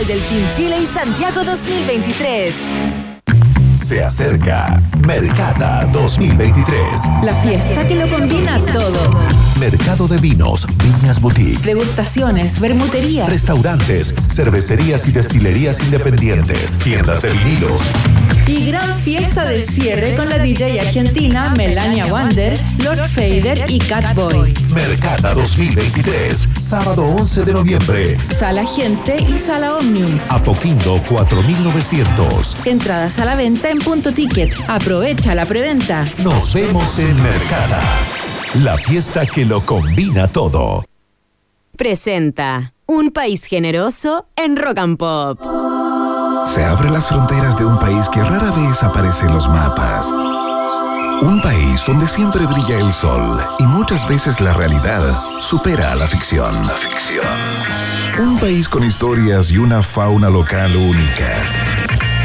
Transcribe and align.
del 0.00 0.20
Team 0.20 0.42
Chile 0.56 0.80
y 0.80 0.86
Santiago 0.86 1.44
2023. 1.44 2.54
Se 3.74 4.02
acerca 4.02 4.80
Mercata 5.06 5.88
2023. 5.92 6.76
La 7.24 7.34
fiesta 7.42 7.86
que 7.86 7.96
lo 7.96 8.08
combina 8.08 8.60
todo. 8.72 9.20
Mercado 9.58 10.06
de 10.06 10.16
vinos, 10.18 10.66
viñas 10.78 11.20
boutique, 11.20 11.60
Degustaciones, 11.62 12.58
bermutería. 12.60 13.26
restaurantes, 13.26 14.14
cervecerías 14.30 15.06
y 15.08 15.12
destilerías 15.12 15.80
independientes, 15.80 16.78
tiendas 16.78 17.22
de 17.22 17.30
vinilos, 17.30 17.82
Y 18.46 18.66
gran 18.66 18.96
fiesta 18.96 19.44
de 19.44 19.62
cierre 19.62 20.14
con 20.16 20.28
la 20.28 20.38
DJ 20.38 20.80
argentina 20.80 21.52
Melania 21.56 22.06
Wander, 22.06 22.58
Lord 22.78 23.08
Fader 23.08 23.64
y 23.68 23.78
Catboy. 23.78 24.52
Mercata 24.74 25.34
2023, 25.34 26.48
sábado 26.58 27.04
11 27.04 27.42
de 27.44 27.52
noviembre, 27.52 28.16
Sala 28.36 28.64
Gente 28.66 29.16
y 29.28 29.38
Sala 29.38 29.76
Omnium. 29.76 30.18
Apoquindo 30.28 31.00
4900. 31.08 32.56
Entradas 32.64 33.18
a 33.18 33.24
la 33.24 33.36
venta 33.36 33.70
en 33.70 33.78
punto 33.78 34.12
ticket. 34.12 34.52
Aprovecha 34.92 35.34
la 35.34 35.46
preventa. 35.46 36.04
Nos 36.18 36.52
vemos 36.52 36.98
en 36.98 37.16
Mercata, 37.22 37.80
la 38.62 38.76
fiesta 38.76 39.24
que 39.24 39.46
lo 39.46 39.64
combina 39.64 40.28
todo. 40.28 40.84
Presenta 41.78 42.74
Un 42.84 43.10
país 43.10 43.46
generoso 43.46 44.26
en 44.36 44.54
Rock 44.54 44.76
and 44.76 44.98
Pop. 44.98 45.40
Se 46.46 46.62
abren 46.62 46.92
las 46.92 47.06
fronteras 47.06 47.56
de 47.56 47.64
un 47.64 47.78
país 47.78 48.06
que 48.10 48.22
rara 48.22 48.50
vez 48.50 48.82
aparece 48.82 49.24
en 49.24 49.32
los 49.32 49.48
mapas. 49.48 50.10
Un 51.22 51.40
país 51.40 51.82
donde 51.86 52.06
siempre 52.06 52.44
brilla 52.44 52.78
el 52.78 52.92
sol 52.92 53.40
y 53.60 53.62
muchas 53.62 54.06
veces 54.06 54.42
la 54.42 54.52
realidad 54.52 55.40
supera 55.40 55.92
a 55.92 55.94
la 55.94 56.06
ficción. 56.06 56.66
La 56.66 56.74
ficción. 56.74 57.24
Un 58.20 58.38
país 58.38 58.68
con 58.68 58.84
historias 58.84 59.50
y 59.52 59.56
una 59.56 59.82
fauna 59.82 60.28
local 60.28 60.76
únicas. 60.76 61.56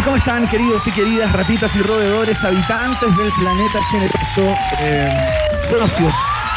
¿Cómo 0.00 0.16
están, 0.16 0.48
queridos 0.48 0.86
y 0.86 0.90
queridas 0.90 1.30
ratitas 1.32 1.76
y 1.76 1.82
roedores, 1.82 2.42
habitantes 2.42 3.14
del 3.14 3.30
planeta 3.32 3.78
generoso, 3.90 4.56
eh, 4.80 5.14
socios 5.68 6.14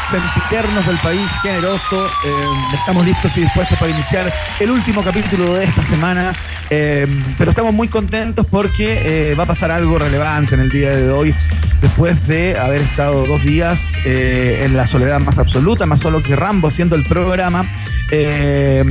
sempiternos 0.09 0.86
del 0.86 0.98
país 0.98 1.28
generoso? 1.42 2.06
eh, 2.08 2.45
estamos 2.73 3.06
listos 3.06 3.36
y 3.38 3.42
dispuestos 3.42 3.78
para 3.78 3.92
iniciar 3.92 4.31
el 4.59 4.72
último 4.72 5.03
capítulo 5.03 5.53
de 5.56 5.66
esta 5.66 5.84
semana, 5.84 6.34
eh, 6.70 7.08
pero 7.38 7.50
estamos 7.52 7.73
muy 7.73 7.88
contentos 7.88 8.45
porque 8.50 9.31
eh, 9.31 9.36
va 9.36 9.44
a 9.44 9.48
pasar 9.48 9.72
algo 9.72 9.98
relevante 10.00 10.56
en 10.56 10.61
el 10.61 10.70
día 10.70 10.89
de 10.95 11.09
hoy, 11.11 11.33
después 11.81 12.28
de 12.28 12.58
haber 12.58 12.81
estado 12.81 13.26
dos 13.26 13.44
días 13.44 13.94
en 14.06 14.76
la 14.78 14.88
soledad 14.88 15.20
más 15.20 15.38
absoluta, 15.39 15.86
más 15.86 16.00
solo 16.00 16.22
que 16.23 16.36
Rambo 16.36 16.67
haciendo 16.67 16.95
el 16.95 17.03
programa. 17.03 17.64
Eh, 18.11 18.83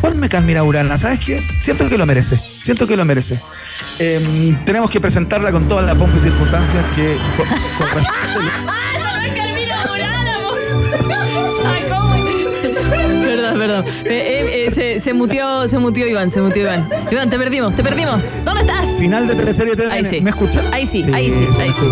ponme 0.00 0.28
Carmina 0.28 0.62
Urana, 0.62 0.98
¿sabes 0.98 1.20
qué? 1.20 1.42
Siento 1.60 1.88
que 1.88 1.96
lo 1.96 2.04
merece, 2.06 2.36
siento 2.62 2.86
que 2.86 2.96
lo 2.96 3.04
merece. 3.04 3.40
Tenemos 4.64 4.90
que 4.90 5.00
presentarla 5.00 5.50
con 5.50 5.66
todas 5.68 5.84
las 5.86 5.96
pompas 5.96 6.20
y 6.20 6.24
circunstancias 6.28 6.84
que 6.94 7.16
co- 7.36 7.44
corresponden. 7.78 8.87
Perdón. 13.58 13.84
Eh, 13.86 14.04
eh, 14.06 14.66
eh, 14.66 14.70
se, 14.70 14.98
se 15.00 15.12
mutió, 15.12 15.68
se 15.68 15.78
mutió 15.78 16.06
Iván, 16.06 16.30
se 16.30 16.40
mutió 16.40 16.62
Iván. 16.62 16.88
Iván, 17.10 17.30
te 17.30 17.38
perdimos, 17.38 17.74
te 17.74 17.82
perdimos. 17.82 18.24
¿Dónde 18.44 18.60
estás? 18.62 18.86
Final 18.98 19.26
de 19.28 19.34
teleserie 19.34 19.76
TVN. 19.76 19.90
Ahí 19.92 20.04
sí. 20.04 20.20
¿Me 20.20 20.30
escuchan? 20.30 20.72
Ahí 20.72 20.86
sí, 20.86 21.04
ahí 21.12 21.30
sí, 21.30 21.46
ahí 21.58 21.70
sí. 21.70 21.86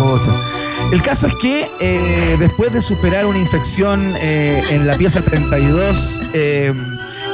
El 0.91 1.01
caso 1.01 1.27
es 1.27 1.35
que 1.35 1.69
eh, 1.81 2.37
después 2.39 2.71
de 2.71 2.81
superar 2.81 3.25
una 3.25 3.39
infección 3.39 4.15
en 4.17 4.87
la 4.87 4.97
pieza 4.97 5.21
32, 5.21 6.21
eh, 6.33 6.73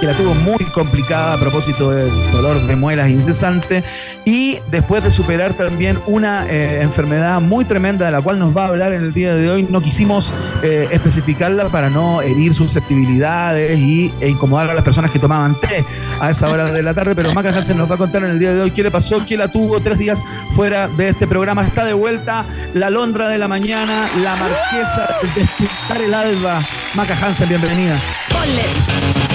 que 0.03 0.07
la 0.07 0.17
tuvo 0.17 0.35
muy 0.35 0.65
complicada 0.65 1.35
a 1.35 1.39
propósito 1.39 1.89
de 1.91 2.11
dolor 2.33 2.67
de 2.67 2.75
muelas 2.75 3.09
incesante, 3.09 3.85
y 4.25 4.57
después 4.69 5.01
de 5.01 5.13
superar 5.13 5.53
también 5.53 5.97
una 6.07 6.45
eh, 6.49 6.81
enfermedad 6.81 7.39
muy 7.39 7.63
tremenda 7.63 8.07
de 8.07 8.11
la 8.11 8.21
cual 8.21 8.37
nos 8.37 8.55
va 8.55 8.65
a 8.65 8.67
hablar 8.67 8.91
en 8.91 9.01
el 9.01 9.13
día 9.13 9.33
de 9.33 9.49
hoy, 9.49 9.63
no 9.63 9.79
quisimos 9.79 10.33
eh, 10.61 10.89
especificarla 10.91 11.69
para 11.69 11.89
no 11.89 12.21
herir 12.21 12.53
susceptibilidades 12.53 13.79
y, 13.79 14.11
e 14.19 14.27
incomodar 14.27 14.71
a 14.71 14.73
las 14.73 14.83
personas 14.83 15.09
que 15.09 15.19
tomaban 15.19 15.55
té 15.61 15.85
a 16.19 16.31
esa 16.31 16.49
hora 16.49 16.69
de 16.69 16.83
la 16.83 16.93
tarde, 16.93 17.15
pero 17.15 17.33
Maca 17.33 17.51
Hansen 17.51 17.77
nos 17.77 17.89
va 17.89 17.95
a 17.95 17.97
contar 17.97 18.25
en 18.25 18.31
el 18.31 18.39
día 18.39 18.53
de 18.53 18.59
hoy 18.59 18.71
qué 18.71 18.83
le 18.83 18.91
pasó, 18.91 19.25
qué 19.25 19.37
la 19.37 19.47
tuvo 19.47 19.79
tres 19.79 19.97
días 19.97 20.21
fuera 20.51 20.89
de 20.89 21.07
este 21.09 21.27
programa. 21.27 21.65
Está 21.65 21.85
de 21.85 21.93
vuelta 21.93 22.45
la 22.73 22.89
Londra 22.89 23.29
de 23.29 23.37
la 23.37 23.47
mañana, 23.47 24.09
la 24.21 24.35
marquesa 24.35 25.15
del 25.21 25.33
despuntar 25.33 26.01
el 26.01 26.13
alba. 26.13 26.61
Maca 26.93 27.15
Hansen, 27.15 27.47
bienvenida. 27.47 27.97
Ponle. 28.27 29.32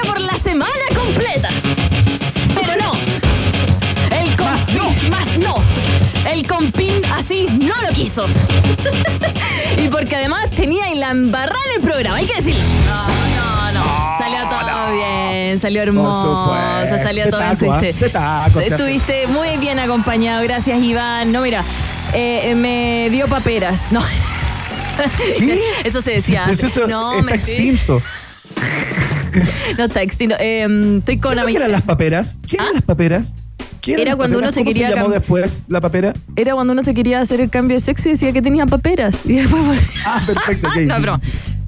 Por 0.00 0.20
la 0.20 0.36
semana 0.36 0.70
completa. 0.94 1.48
Pero 2.54 2.72
no. 2.80 2.92
El 4.16 4.36
compín, 4.36 5.10
más 5.10 5.36
no. 5.38 5.56
El 6.30 6.46
compín 6.46 7.04
así 7.14 7.46
no 7.50 7.74
lo 7.82 7.88
quiso. 7.92 8.26
y 9.84 9.88
porque 9.88 10.16
además 10.16 10.50
tenía 10.50 10.92
la 10.94 11.10
embarrada 11.10 11.58
en 11.70 11.82
el 11.82 11.88
programa, 11.88 12.16
hay 12.16 12.26
que 12.26 12.36
decirlo. 12.36 12.62
No, 12.86 13.06
no, 13.06 13.72
no. 13.72 14.18
Salió 14.18 14.48
todo 14.48 14.92
bien, 14.94 15.58
salió 15.58 15.82
hermoso, 15.82 16.54
salió 17.02 17.28
todo 17.28 17.40
bien. 17.40 17.52
Estuviste, 17.52 18.08
taco, 18.08 18.60
muy 19.28 19.56
bien 19.58 19.78
acompañado. 19.78 20.42
Gracias, 20.42 20.80
Iván. 20.82 21.32
No, 21.32 21.42
mira, 21.42 21.64
eh, 22.12 22.54
me 22.54 23.08
dio 23.10 23.26
paperas. 23.28 23.90
No. 23.90 24.00
¿Qué? 25.38 25.62
Eso 25.84 26.00
se 26.00 26.12
decía 26.12 26.44
Pues 26.46 26.62
eso 26.62 26.86
no, 26.86 27.12
está 27.18 27.24
mentira. 27.24 27.36
extinto. 27.36 28.02
No 29.78 29.84
está 29.84 30.02
extinto. 30.02 30.34
Eh, 30.38 30.96
estoy 30.98 31.18
con 31.18 31.34
¿Qué 31.46 31.56
eran 31.56 31.72
las 31.72 31.82
paperas? 31.82 32.36
¿Qué 32.46 32.56
eran 32.56 32.68
¿Ah? 32.68 32.72
las 32.74 32.82
paperas? 32.82 33.32
¿Qué 33.80 33.92
eran 33.92 34.02
Era 34.02 34.10
las 34.12 34.16
cuando 34.16 34.38
uno 34.38 34.46
paperas? 34.48 34.54
se 34.54 34.60
¿Cómo 34.60 34.72
quería 34.72 34.88
se 34.90 34.94
llamó 34.94 35.08
después 35.08 35.62
la 35.68 35.80
papera? 35.80 36.12
Era 36.36 36.54
cuando 36.54 36.72
uno 36.74 36.84
se 36.84 36.94
quería 36.94 37.20
hacer 37.20 37.40
el 37.40 37.50
cambio 37.50 37.76
de 37.76 37.80
sexo 37.80 38.08
y 38.08 38.12
decía 38.12 38.32
que 38.32 38.42
tenía 38.42 38.66
paperas. 38.66 39.22
Y 39.24 39.34
después 39.34 39.62
Ah, 40.06 40.22
perfecto. 40.26 40.68
ok. 40.68 40.76
no, 40.86 41.00
broma. 41.00 41.20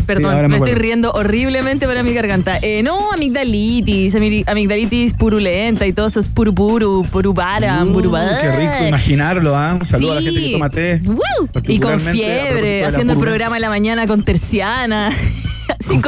Perdón, 0.06 0.34
me 0.43 0.49
me, 0.49 0.56
estoy 0.56 0.75
riendo 0.75 1.12
horriblemente 1.12 1.87
para 1.87 2.03
mi 2.03 2.12
garganta. 2.12 2.59
Eh, 2.60 2.83
no, 2.83 3.10
amigdalitis, 3.12 4.15
ami- 4.15 4.44
amigdalitis 4.47 5.15
purulenta 5.15 5.87
y 5.87 5.94
todo 5.94 6.09
eso 6.09 6.21
es 6.21 6.28
puru 6.28 6.54
puru, 6.54 7.06
purubara, 7.10 7.83
Uh, 7.83 7.91
purubara. 7.91 8.38
qué 8.38 8.53
rico 8.53 8.87
imaginarlo, 8.88 9.56
¿ah? 9.56 9.78
Un 9.81 9.87
saludo 9.87 10.12
a 10.12 10.15
la 10.16 10.21
gente 10.21 10.41
que 10.43 10.53
toma 10.53 10.69
té. 10.69 11.00
Woo. 11.06 11.49
Y 11.69 11.81
con 11.81 11.99
fiebre, 11.99 12.84
haciendo 12.84 13.15
el 13.15 13.19
programa 13.19 13.56
en 13.56 13.62
la 13.62 13.71
mañana 13.71 14.06
con 14.06 14.22
terciana. 14.25 15.10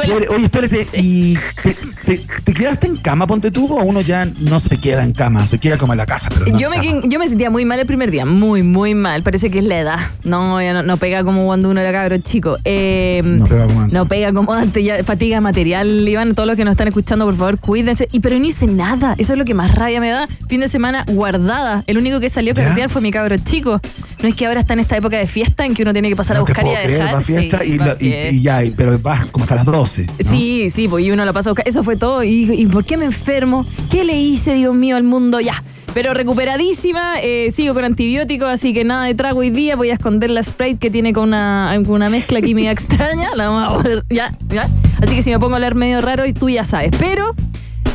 La-. 0.07 0.15
Oye, 0.35 0.43
espérate, 0.45 0.85
¿y 0.93 1.37
te, 1.63 1.73
te- 2.05 2.21
te 2.43 2.53
quedaste 2.53 2.87
en 2.87 2.97
cama, 2.97 3.27
ponte 3.27 3.51
tú, 3.51 3.67
o 3.73 3.83
uno 3.83 4.01
ya 4.01 4.25
no 4.39 4.59
se 4.59 4.77
queda 4.79 5.03
en 5.03 5.13
cama? 5.13 5.47
Se 5.47 5.59
queda 5.59 5.77
como 5.77 5.93
en 5.93 5.97
la 5.97 6.05
casa, 6.05 6.29
pero 6.33 6.45
no 6.47 6.57
Yo 6.57 6.69
me, 6.69 6.77
cama? 6.77 7.01
yo 7.05 7.19
me 7.19 7.27
sentía 7.27 7.49
muy 7.49 7.65
mal 7.65 7.79
el 7.79 7.85
primer 7.85 8.11
día, 8.11 8.25
muy, 8.25 8.63
muy 8.63 8.95
mal. 8.95 9.23
Parece 9.23 9.49
que 9.49 9.59
es 9.59 9.65
la 9.65 9.79
edad. 9.79 9.99
No, 10.23 10.61
ya 10.61 10.73
no, 10.73 10.83
no 10.83 10.97
pega 10.97 11.23
como 11.23 11.45
cuando 11.45 11.69
uno 11.69 11.79
era 11.79 11.91
cabro 11.91 12.17
chico. 12.17 12.57
Eh, 12.63 13.21
No 13.23 13.45
pega 13.45 13.67
como 13.67 13.81
antes. 13.81 13.93
No 13.93 14.07
pega 14.07 14.33
como 14.33 14.53
antes, 14.53 14.83
ya 14.83 15.03
fatiga 15.03 15.41
material. 15.41 16.07
Iván, 16.07 16.35
todos 16.35 16.47
los 16.47 16.55
que 16.55 16.63
nos 16.65 16.71
están 16.73 16.87
escuchando, 16.87 17.25
por 17.25 17.35
favor, 17.35 17.59
cuídense. 17.59 18.07
Y 18.11 18.19
pero 18.19 18.37
no 18.39 18.45
hice 18.45 18.67
nada. 18.67 19.15
Eso 19.17 19.33
es 19.33 19.39
lo 19.39 19.45
que 19.45 19.53
más 19.53 19.73
rabia 19.75 19.99
me 19.99 20.09
da. 20.09 20.27
Fin 20.47 20.61
de 20.61 20.67
semana 20.67 21.05
guardada. 21.07 21.83
El 21.87 21.97
único 21.97 22.19
que 22.19 22.29
salió 22.29 22.53
a 22.53 22.55
carretear 22.55 22.89
fue 22.89 23.01
mi 23.01 23.11
cabro 23.11 23.35
chico. 23.37 23.79
No 24.21 24.27
es 24.27 24.35
que 24.35 24.45
ahora 24.47 24.59
está 24.61 24.73
en 24.73 24.79
esta 24.79 24.97
época 24.97 25.17
de 25.17 25.27
fiesta 25.27 25.65
en 25.65 25.73
que 25.75 25.83
uno 25.83 25.93
tiene 25.93 26.09
que 26.09 26.15
pasar 26.15 26.37
a 26.37 26.39
No 26.39 26.45
buscar 26.45 26.65
y 26.65 26.69
a 26.69 26.81
creer, 26.83 26.91
dejar. 26.99 27.13
va 27.15 27.19
a 27.19 27.21
fiesta 27.21 27.59
Sí, 27.63 27.71
y, 27.73 27.77
va 27.77 27.85
la- 27.85 27.97
y- 27.99 28.35
y 28.37 28.41
ya, 28.41 28.61
pero 28.75 28.97
vas 28.99 29.25
como 29.27 29.43
hasta 29.43 29.55
las 29.57 29.65
12. 29.65 30.05
¿no? 30.05 30.13
Sí, 30.29 30.69
sí, 30.69 30.87
pues 30.87 31.05
y 31.05 31.11
uno 31.11 31.25
la 31.25 31.33
pasa 31.33 31.49
a 31.49 31.51
buscar. 31.51 31.67
Eso 31.67 31.83
fue 31.83 31.95
todo. 31.95 32.23
Y, 32.23 32.51
¿y 32.51 32.65
por 32.67 32.85
qué 32.85 32.97
me 32.97 33.05
enfermo? 33.05 33.65
¿Qué 33.89 34.03
le 34.03 34.17
hice, 34.17 34.53
Dios 34.53 34.75
mío, 34.75 34.95
al 34.95 35.03
mundo? 35.03 35.39
Ya. 35.39 35.63
Pero 35.93 36.13
recuperadísima, 36.13 37.15
eh, 37.21 37.49
sigo 37.49 37.73
con 37.73 37.83
antibióticos, 37.83 38.47
así 38.47 38.71
que 38.71 38.83
nada 38.83 39.05
de 39.05 39.15
trago 39.15 39.39
hoy 39.39 39.49
día. 39.49 39.75
Voy 39.75 39.89
a 39.89 39.93
esconder 39.93 40.29
la 40.29 40.43
Sprite 40.43 40.77
que 40.77 40.91
tiene 40.91 41.11
con 41.11 41.29
una, 41.29 41.73
con 41.85 41.95
una 41.95 42.09
mezcla 42.09 42.39
química 42.39 42.69
extraña. 42.77 43.29
La 43.35 43.49
vamos 43.49 43.83
a 43.83 43.89
ya, 44.09 44.37
ya. 44.49 44.69
Así 45.01 45.15
que 45.15 45.23
si 45.23 45.31
me 45.31 45.39
pongo 45.39 45.53
a 45.53 45.55
hablar 45.55 45.73
medio 45.73 45.99
raro, 46.01 46.27
y 46.27 46.33
tú 46.33 46.49
ya 46.49 46.63
sabes. 46.63 46.91
Pero 46.99 47.33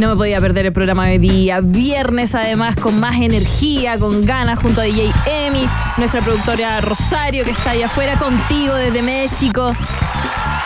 no 0.01 0.09
me 0.09 0.17
podía 0.17 0.41
perder 0.41 0.67
el 0.67 0.73
programa 0.73 1.07
de 1.07 1.21
día. 1.21 1.61
Viernes, 1.61 2.35
además, 2.35 2.75
con 2.75 2.99
más 2.99 3.21
energía, 3.21 3.97
con 3.99 4.25
ganas, 4.27 4.59
junto 4.59 4.81
a 4.81 4.85
DJ 4.85 5.13
Emi, 5.27 5.69
nuestra 5.97 6.23
productora 6.23 6.81
Rosario, 6.81 7.45
que 7.45 7.53
está 7.53 7.71
allá 7.71 7.87
afuera 7.87 8.19
contigo 8.19 8.75
desde 8.75 9.01
México. 9.03 9.73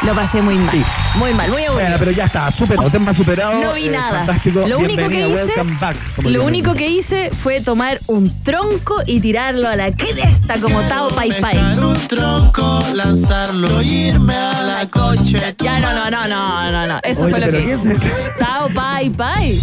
Lo 0.07 0.15
pasé 0.15 0.41
muy 0.41 0.55
mal. 0.55 0.71
Sí. 0.71 0.85
Muy 1.17 1.35
mal, 1.35 1.51
muy 1.51 1.65
aburrido. 1.65 1.89
Bueno, 1.89 1.97
pero 1.99 2.11
ya 2.13 2.27
está, 2.27 2.49
superado, 2.53 2.89
tema 2.91 3.13
superado. 3.13 3.61
No 3.61 3.73
vi 3.73 3.87
eh, 3.87 3.91
nada. 3.91 4.19
Fantástico. 4.25 4.65
Lo 4.67 4.79
único 4.79 5.09
que 5.09 5.29
hice, 5.29 5.53
back, 5.81 5.97
lo 6.23 6.45
único 6.45 6.75
que 6.75 6.87
hice 6.89 7.31
fue 7.33 7.61
tomar 7.61 7.99
un 8.07 8.33
tronco 8.45 9.03
y 9.05 9.19
tirarlo 9.21 9.69
a 9.69 9.75
la 9.75 9.91
cresta 9.91 10.61
como 10.61 10.81
Tao 10.83 11.09
Pai 11.09 11.33
Pai. 11.41 11.59
un 11.79 11.97
tronco, 12.07 12.85
lanzarlo, 12.95 13.83
irme 13.83 14.35
a 14.35 14.63
la 14.63 14.89
coche. 14.89 15.41
Ya 15.59 15.81
no, 15.81 15.93
no, 15.93 16.09
no, 16.09 16.29
no, 16.29 16.71
no, 16.71 16.87
no. 16.87 17.01
Eso 17.03 17.25
Oye, 17.25 17.31
fue 17.31 17.41
lo 17.41 17.47
que 17.51 17.65
¿qué 17.67 17.75
hice. 17.75 17.93
es? 17.95 18.01
Tao 18.39 18.69
Pai 18.73 19.11
Pai. 19.11 19.61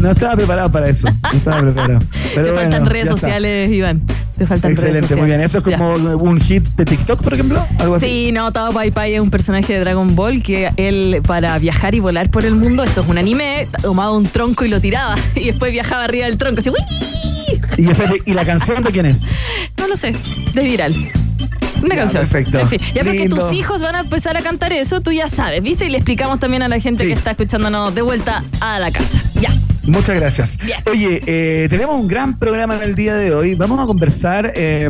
No 0.00 0.10
estaba 0.10 0.36
preparado 0.36 0.70
para 0.72 0.88
eso. 0.88 1.08
No 1.22 1.30
estaba 1.38 1.60
preparado. 1.60 2.00
Pero 2.34 2.46
Te 2.46 2.52
bueno, 2.52 2.70
faltan 2.70 2.86
redes 2.86 3.04
está. 3.08 3.16
sociales, 3.16 3.70
Iván. 3.70 4.02
Te 4.36 4.46
faltan 4.46 4.70
redes 4.70 4.78
Excelente, 4.84 5.00
sociales. 5.08 5.18
muy 5.22 5.26
bien. 5.28 5.40
¿Eso 5.40 5.58
es 5.58 5.64
Ya. 5.64 5.78
como 5.78 5.92
un 6.16 6.40
hit 6.40 6.64
de 6.76 6.84
TikTok, 6.84 7.22
por 7.22 7.34
ejemplo? 7.34 7.64
Algo 7.78 7.94
así. 7.96 8.06
Sí, 8.06 8.32
no, 8.32 8.50
Tao 8.52 8.72
Pai 8.72 8.90
Pai 8.90 9.14
es 9.14 9.20
un 9.20 9.30
personaje 9.30 9.72
de 9.74 9.80
Dragon 9.80 10.14
Ball 10.16 10.42
que 10.42 10.70
él, 10.76 11.20
para 11.26 11.58
viajar 11.58 11.94
y 11.94 12.00
volar 12.00 12.30
por 12.30 12.44
el 12.44 12.54
mundo, 12.54 12.82
esto 12.82 13.02
es 13.02 13.08
un 13.08 13.18
anime, 13.18 13.68
tomaba 13.80 14.12
un 14.16 14.26
tronco 14.26 14.64
y 14.64 14.68
lo 14.68 14.80
tiraba. 14.80 15.14
Y 15.34 15.46
después 15.46 15.72
viajaba 15.72 16.04
arriba 16.04 16.26
del 16.26 16.38
tronco. 16.38 16.60
Así, 16.60 16.70
¡uy! 16.70 16.76
Y, 17.76 17.88
espérate, 17.90 18.22
¿y 18.24 18.34
la 18.34 18.44
canción 18.44 18.82
de 18.82 18.90
quién 18.90 19.06
es? 19.06 19.22
No 19.78 19.88
lo 19.88 19.96
sé, 19.96 20.14
de 20.54 20.62
viral. 20.62 20.94
Una 21.82 21.94
Ya, 21.96 22.02
canción. 22.02 22.22
perfecto. 22.28 22.60
En 22.60 22.68
fin, 22.68 22.78
ya 22.94 23.02
porque 23.02 23.28
tus 23.28 23.52
hijos 23.52 23.82
van 23.82 23.96
a 23.96 24.00
empezar 24.00 24.36
a 24.36 24.42
cantar 24.42 24.72
eso, 24.72 25.00
tú 25.00 25.10
ya 25.10 25.26
sabes, 25.26 25.60
¿viste? 25.62 25.86
Y 25.86 25.90
le 25.90 25.96
explicamos 25.98 26.38
también 26.38 26.62
a 26.62 26.68
la 26.68 26.78
gente 26.78 27.02
Sí. 27.02 27.08
que 27.10 27.14
está 27.14 27.32
escuchándonos 27.32 27.92
de 27.94 28.02
vuelta 28.02 28.44
a 28.60 28.78
la 28.78 28.90
casa. 28.92 29.18
Ya. 29.40 29.50
Muchas 29.84 30.16
gracias. 30.16 30.56
Bien. 30.64 30.78
Oye, 30.90 31.22
eh, 31.26 31.66
tenemos 31.68 31.98
un 32.00 32.06
gran 32.08 32.38
programa 32.38 32.76
en 32.76 32.82
el 32.82 32.94
día 32.94 33.14
de 33.14 33.34
hoy. 33.34 33.54
Vamos 33.54 33.80
a 33.80 33.86
conversar 33.86 34.52
eh, 34.54 34.88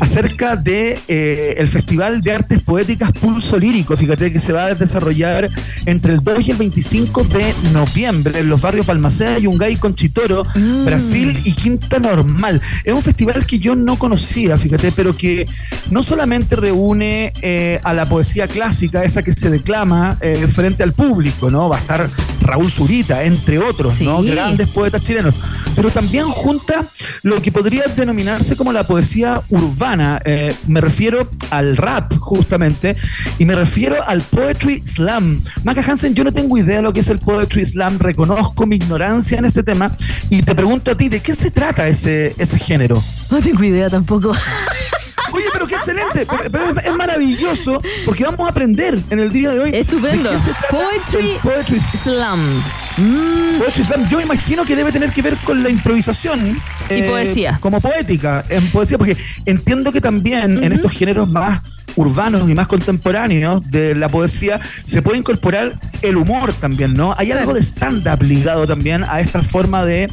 acerca 0.00 0.56
de 0.56 0.98
eh, 1.08 1.54
el 1.58 1.68
Festival 1.68 2.20
de 2.20 2.32
Artes 2.32 2.62
Poéticas 2.62 3.12
Pulso 3.12 3.58
Lírico. 3.58 3.96
Fíjate 3.96 4.32
que 4.32 4.38
se 4.38 4.52
va 4.52 4.66
a 4.66 4.74
desarrollar 4.74 5.48
entre 5.86 6.12
el 6.14 6.22
2 6.22 6.46
y 6.46 6.50
el 6.52 6.56
25 6.56 7.24
de 7.24 7.54
noviembre 7.72 8.38
en 8.40 8.48
los 8.48 8.60
barrios 8.60 8.86
Palmacea, 8.86 9.38
Yungay, 9.38 9.76
Conchitoro, 9.76 10.44
Mm. 10.54 10.84
Brasil 10.84 11.40
y 11.44 11.52
Quinta 11.52 11.98
Normal. 11.98 12.60
Es 12.84 12.92
un 12.92 13.02
festival 13.02 13.46
que 13.46 13.58
yo 13.58 13.74
no 13.76 13.98
conocía, 13.98 14.56
fíjate, 14.56 14.92
pero 14.92 15.16
que 15.16 15.46
no 15.90 16.02
solamente 16.02 16.56
reúne 16.56 17.32
eh, 17.42 17.80
a 17.82 17.94
la 17.94 18.06
poesía 18.06 18.46
clásica, 18.48 19.04
esa 19.04 19.22
que 19.22 19.32
se 19.32 19.50
declama 19.50 20.16
eh, 20.20 20.46
frente 20.48 20.82
al 20.82 20.92
público, 20.92 21.50
¿no? 21.50 21.68
Va 21.68 21.76
a 21.76 21.80
estar 21.80 22.10
Raúl 22.40 22.70
Zurita, 22.70 23.24
entre 23.24 23.58
otros, 23.58 24.00
¿no? 24.00 24.22
Sí. 24.28 24.34
Grandes 24.34 24.68
poetas 24.68 25.02
chilenos. 25.02 25.34
Pero 25.74 25.90
también 25.90 26.26
junta 26.26 26.86
lo 27.22 27.40
que 27.40 27.52
podría 27.52 27.84
denominarse 27.84 28.56
como 28.56 28.72
la 28.72 28.84
poesía 28.84 29.42
urbana. 29.48 30.20
Eh, 30.24 30.54
me 30.66 30.80
refiero 30.80 31.30
al 31.50 31.76
rap, 31.76 32.14
justamente, 32.18 32.96
y 33.38 33.44
me 33.44 33.54
refiero 33.54 33.96
al 34.06 34.22
poetry 34.22 34.82
slam. 34.84 35.40
Maca 35.64 35.82
Hansen, 35.82 36.14
yo 36.14 36.24
no 36.24 36.32
tengo 36.32 36.58
idea 36.58 36.76
de 36.76 36.82
lo 36.82 36.92
que 36.92 37.00
es 37.00 37.08
el 37.08 37.18
poetry 37.18 37.64
slam, 37.64 37.98
reconozco 37.98 38.66
mi 38.66 38.76
ignorancia 38.76 39.38
en 39.38 39.44
este 39.44 39.62
tema, 39.62 39.96
y 40.30 40.42
te 40.42 40.54
pregunto 40.54 40.90
a 40.90 40.96
ti, 40.96 41.08
¿de 41.08 41.20
qué 41.20 41.34
se 41.34 41.50
trata 41.50 41.88
ese, 41.88 42.34
ese 42.38 42.58
género? 42.58 43.02
No 43.30 43.38
tengo 43.40 43.62
idea 43.64 43.88
tampoco. 43.88 44.32
Oye, 45.32 45.44
pero 45.52 45.66
qué 45.66 45.74
excelente, 45.74 46.26
pero, 46.26 46.50
pero 46.50 46.80
es, 46.80 46.96
maravilloso, 46.96 47.80
porque 48.04 48.24
vamos 48.24 48.46
a 48.46 48.50
aprender 48.50 48.98
en 49.10 49.20
el 49.20 49.30
día 49.30 49.50
de 49.50 49.60
hoy. 49.60 49.70
Estupendo. 49.74 50.30
¿De 50.30 50.38
Poetry 50.70 51.38
poetry 51.42 51.80
Slam. 51.80 52.62
Mm, 52.96 53.58
Poetry 53.58 53.84
Slam, 53.84 54.08
yo 54.08 54.20
imagino 54.20 54.64
que 54.64 54.74
debe 54.74 54.90
tener 54.92 55.12
que 55.12 55.22
ver 55.22 55.36
con 55.38 55.62
la 55.62 55.68
improvisación. 55.70 56.58
eh, 56.88 56.98
Y 56.98 57.02
poesía. 57.08 57.58
Como 57.60 57.80
poética, 57.80 58.44
en 58.48 58.66
poesía, 58.70 58.98
porque 58.98 59.16
entiendo 59.44 59.92
que 59.92 60.00
también 60.00 60.62
en 60.62 60.72
estos 60.72 60.92
géneros 60.92 61.28
más 61.28 61.60
urbanos 61.96 62.48
y 62.48 62.54
más 62.54 62.68
contemporáneos 62.68 63.68
de 63.70 63.94
la 63.94 64.08
poesía 64.08 64.60
se 64.84 65.02
puede 65.02 65.18
incorporar 65.18 65.72
el 66.02 66.16
humor 66.16 66.52
también, 66.52 66.94
¿no? 66.94 67.12
Hay 67.18 67.32
algo 67.32 67.52
de 67.54 67.60
stand-up 67.60 68.22
ligado 68.22 68.66
también 68.68 69.02
a 69.02 69.20
esta 69.20 69.42
forma 69.42 69.84
de, 69.84 70.08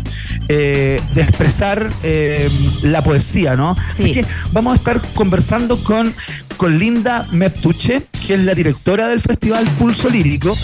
eh, 0.47 0.99
de 1.13 1.21
expresar 1.21 1.89
eh, 2.01 2.49
la 2.81 3.03
poesía, 3.03 3.55
¿no? 3.55 3.75
Sí. 3.95 4.03
Así 4.03 4.13
que 4.13 4.25
vamos 4.51 4.73
a 4.73 4.75
estar 4.77 4.94
conversando 5.13 5.77
con, 5.83 6.13
con 6.57 6.77
Linda 6.77 7.27
Meptuche, 7.31 8.03
que 8.25 8.35
es 8.35 8.39
la 8.41 8.53
directora 8.53 9.07
del 9.07 9.21
Festival 9.21 9.65
Pulso 9.77 10.09
Lírico, 10.09 10.55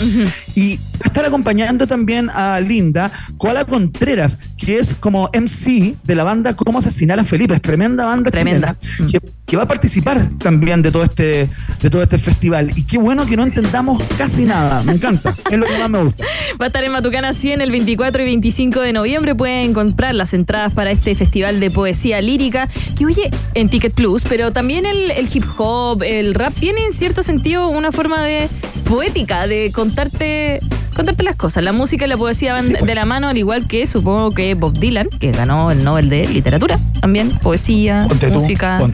y 0.54 0.76
va 0.76 1.04
a 1.04 1.06
estar 1.06 1.24
acompañando 1.24 1.86
también 1.86 2.30
a 2.30 2.60
Linda 2.60 3.10
Koala 3.36 3.64
Contreras, 3.64 4.38
que 4.56 4.78
es 4.78 4.94
como 4.94 5.30
MC 5.32 5.96
de 6.04 6.14
la 6.14 6.24
banda 6.24 6.54
Cómo 6.54 6.78
Asesinar 6.78 7.18
a 7.18 7.24
Felipe, 7.24 7.54
es 7.54 7.62
tremenda 7.62 8.04
banda 8.04 8.30
Tremenda. 8.30 8.76
chilena, 8.80 9.10
que, 9.10 9.20
que 9.46 9.56
va 9.56 9.64
a 9.64 9.68
participar 9.68 10.30
también 10.38 10.82
de 10.82 10.90
todo 10.90 11.04
este 11.04 11.48
de 11.80 11.90
todo 11.90 12.02
este 12.02 12.18
festival. 12.18 12.72
Y 12.76 12.84
qué 12.84 12.98
bueno 12.98 13.26
que 13.26 13.36
no 13.36 13.42
entendamos 13.42 14.02
casi 14.16 14.44
nada, 14.44 14.82
me 14.82 14.92
encanta, 14.92 15.34
es 15.50 15.58
lo 15.58 15.66
que 15.66 15.78
más 15.78 15.90
me 15.90 16.02
gusta. 16.02 16.24
Va 16.60 16.66
a 16.66 16.68
estar 16.68 16.84
en 16.84 16.92
Matucana 16.92 17.32
100 17.32 17.60
el 17.60 17.70
24 17.70 18.22
y 18.22 18.26
25 18.26 18.80
de 18.80 18.92
noviembre. 18.92 19.34
Pueden 19.34 19.72
comprar 19.72 20.14
las 20.14 20.34
entradas 20.34 20.72
para 20.72 20.90
este 20.90 21.14
festival 21.14 21.60
de 21.60 21.70
poesía 21.70 22.20
lírica 22.20 22.68
que 22.96 23.06
oye 23.06 23.30
en 23.54 23.68
Ticket 23.68 23.94
Plus, 23.94 24.21
pero 24.28 24.52
también 24.52 24.86
el, 24.86 25.10
el 25.10 25.28
hip 25.32 25.44
hop, 25.56 26.02
el 26.02 26.34
rap 26.34 26.54
tiene 26.54 26.84
en 26.84 26.92
cierto 26.92 27.22
sentido 27.22 27.68
una 27.68 27.92
forma 27.92 28.22
de 28.24 28.48
poética, 28.84 29.46
de 29.46 29.70
contarte 29.72 30.60
contarte 30.94 31.22
las 31.22 31.36
cosas. 31.36 31.64
La 31.64 31.72
música 31.72 32.04
y 32.04 32.08
la 32.08 32.16
poesía 32.16 32.52
van 32.52 32.66
Sí, 32.66 32.72
pues. 32.72 32.84
de 32.84 32.94
la 32.94 33.04
mano, 33.04 33.28
al 33.28 33.38
igual 33.38 33.66
que 33.66 33.86
supongo 33.86 34.30
que 34.32 34.54
Bob 34.54 34.78
Dylan, 34.78 35.08
que 35.08 35.32
ganó 35.32 35.70
el 35.70 35.82
Nobel 35.82 36.08
de 36.08 36.26
Literatura, 36.26 36.78
también 37.00 37.38
poesía, 37.38 38.06
Ponte 38.08 38.28
tú, 38.28 38.34
música, 38.34 38.78
tú, 38.78 38.92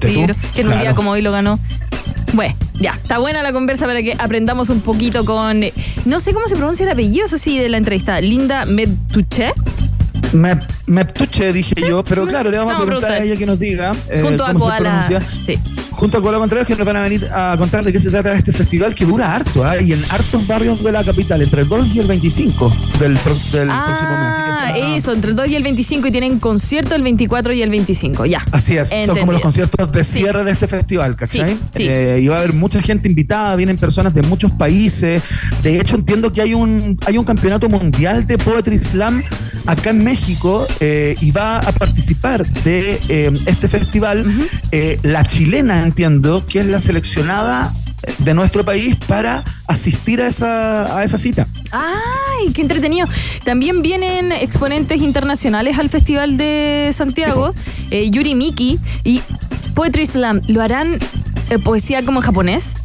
que 0.55 0.61
en 0.61 0.69
un 0.69 0.79
día 0.79 0.95
como 0.95 1.11
hoy 1.11 1.23
lo 1.23 1.33
ganó. 1.33 1.59
Bueno, 2.33 2.55
ya, 2.81 2.93
está 2.93 3.19
buena 3.19 3.43
la 3.43 3.53
conversa 3.53 3.87
para 3.87 4.03
que 4.03 4.15
aprendamos 4.19 4.71
un 4.71 4.81
poquito 4.81 5.25
con. 5.25 5.63
No 6.05 6.21
sé 6.21 6.33
cómo 6.33 6.47
se 6.47 6.57
pronuncia 6.57 6.85
el 6.85 6.93
apellido, 6.93 7.25
eso 7.25 7.39
sí, 7.39 7.59
de 7.59 7.69
la 7.69 7.79
entrevista. 7.79 8.21
Linda 8.21 8.65
Medtuche, 8.65 9.53
Me, 10.33 10.59
Meptuche 10.87 11.53
dije 11.53 11.75
yo, 11.87 12.03
pero 12.05 12.27
claro, 12.27 12.51
le 12.51 12.59
vamos 12.59 12.75
No, 12.75 12.83
a 12.83 12.87
preguntar 12.87 13.13
a 13.13 13.19
ella 13.23 13.37
que 13.37 13.47
nos 13.47 13.59
diga 13.59 13.93
eh, 14.11 14.21
junto 14.23 14.45
a 14.45 14.55
Koala. 14.55 14.79
pronuncia. 14.79 15.21
Sí. 15.47 15.55
junto 15.91 16.19
a 16.19 16.23
Koala 16.23 16.39
Contreras 16.39 16.67
que 16.67 16.77
nos 16.77 16.87
van 16.87 16.97
a 16.97 17.03
venir 17.03 17.29
a 17.33 17.57
contar 17.59 17.85
de 17.85 17.93
qué 17.93 17.99
se 17.99 18.11
trata 18.11 18.33
este 18.35 18.53
festival 18.53 18.95
que 18.95 19.05
dura 19.05 19.35
harto, 19.35 19.65
¿ah? 19.65 19.81
y 19.81 19.93
en 19.93 20.01
hartos 20.11 20.47
barrios 20.47 20.83
de 20.83 20.93
la 20.93 21.03
capital, 21.03 21.43
entre 21.43 21.63
el 21.63 21.69
2 21.69 21.95
y 21.97 21.99
el 22.01 22.07
25 22.07 22.73
del, 23.01 23.15
del 23.15 23.19
próximo 23.19 23.63
mes. 23.65 23.69
Ah, 23.71 24.75
eso, 24.95 25.13
entre 25.13 25.31
el 25.31 25.37
2 25.37 25.49
y 25.49 25.57
el 25.57 25.63
25 25.63 26.07
y 26.09 26.11
tienen 26.13 26.39
concierto 26.39 26.95
el 26.95 27.03
24 27.03 27.53
y 27.55 27.63
el 27.63 27.71
25, 27.71 28.27
ya. 28.27 28.45
Así 28.53 28.77
es, 28.77 28.91
son 29.07 29.19
como 29.19 29.33
los 29.33 29.41
conciertos 29.41 29.91
de 29.91 30.05
Sí. 30.05 30.21
cierre 30.21 30.45
de 30.45 30.53
este 30.53 30.69
festival, 30.69 31.17
¿cachai? 31.17 31.49
Sí, 31.51 31.59
sí. 31.77 31.89
Eh, 31.89 32.21
y 32.23 32.29
va 32.29 32.37
a 32.37 32.39
haber 32.41 32.53
mucha 32.53 32.81
gente 32.81 33.09
invitada, 33.09 33.57
vienen 33.57 33.77
personas 33.77 34.15
de 34.15 34.23
muchos 34.23 34.53
países. 34.53 35.23
De 35.63 35.81
hecho, 35.81 35.97
entiendo 35.97 36.31
que 36.33 36.41
hay 36.43 36.55
un, 36.55 36.99
hay 37.07 37.19
un 37.19 37.25
campeonato 37.25 37.69
mundial 37.69 38.27
de 38.27 38.39
Poetry 38.39 38.79
Slam 38.79 39.23
acá 39.69 39.91
en 39.91 40.03
México 40.03 40.67
eh, 40.81 41.15
y 41.21 41.31
va 41.31 41.59
a 41.59 41.73
participar 41.73 42.47
de 42.65 42.99
eh, 43.09 43.31
este 43.45 43.69
festival 43.69 44.25
eh, 44.73 44.99
la 45.03 45.25
chilena, 45.25 45.83
entiendo, 45.83 46.47
que 46.47 46.61
es 46.61 46.67
la 46.67 46.81
seleccionada 46.81 47.73
de 48.19 48.33
nuestro 48.33 48.65
país 48.65 48.97
para 49.07 49.45
asistir 49.67 50.23
a 50.23 50.29
esa, 50.29 50.99
a 50.99 51.05
esa 51.05 51.19
cita. 51.19 51.47
¡Ay, 51.71 52.51
qué 52.55 52.63
entretenido! 52.63 53.07
También 53.45 53.83
vienen 53.83 54.33
exponentes 54.33 55.03
internacionales 55.03 55.79
al 55.79 55.91
Festival 55.91 56.39
de 56.39 56.89
Santiago, 56.95 57.53
eh, 57.91 58.09
Yuri 58.11 58.35
Miki 58.35 58.79
y 59.05 59.21
Poetry 59.75 60.07
Slam. 60.07 60.41
¿Lo 60.49 60.63
harán 60.63 60.99
poesía 61.63 62.03
como 62.05 62.21
en 62.21 62.27
japonés? 62.27 62.77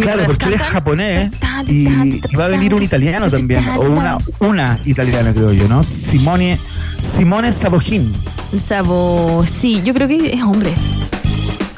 Claro, 0.00 0.24
porque 0.26 0.46
él 0.46 0.54
es 0.54 0.62
japonés 0.62 1.30
y, 1.68 2.20
va 2.36 2.46
a 2.46 2.48
venir 2.48 2.74
un 2.74 2.82
italiano 2.82 3.30
ta, 3.30 3.36
también, 3.36 3.64
ta, 3.64 3.78
o 3.78 3.90
una, 3.90 4.18
una 4.40 4.78
italiana 4.84 5.32
creo 5.32 5.52
yo, 5.52 5.68
¿no? 5.68 5.82
Simone, 5.84 6.58
Simone 7.00 7.52
Sabojin. 7.52 8.12
Sabo, 8.56 9.44
sí, 9.46 9.82
yo 9.82 9.92
creo 9.94 10.08
que 10.08 10.32
es 10.32 10.42
hombre. 10.42 10.72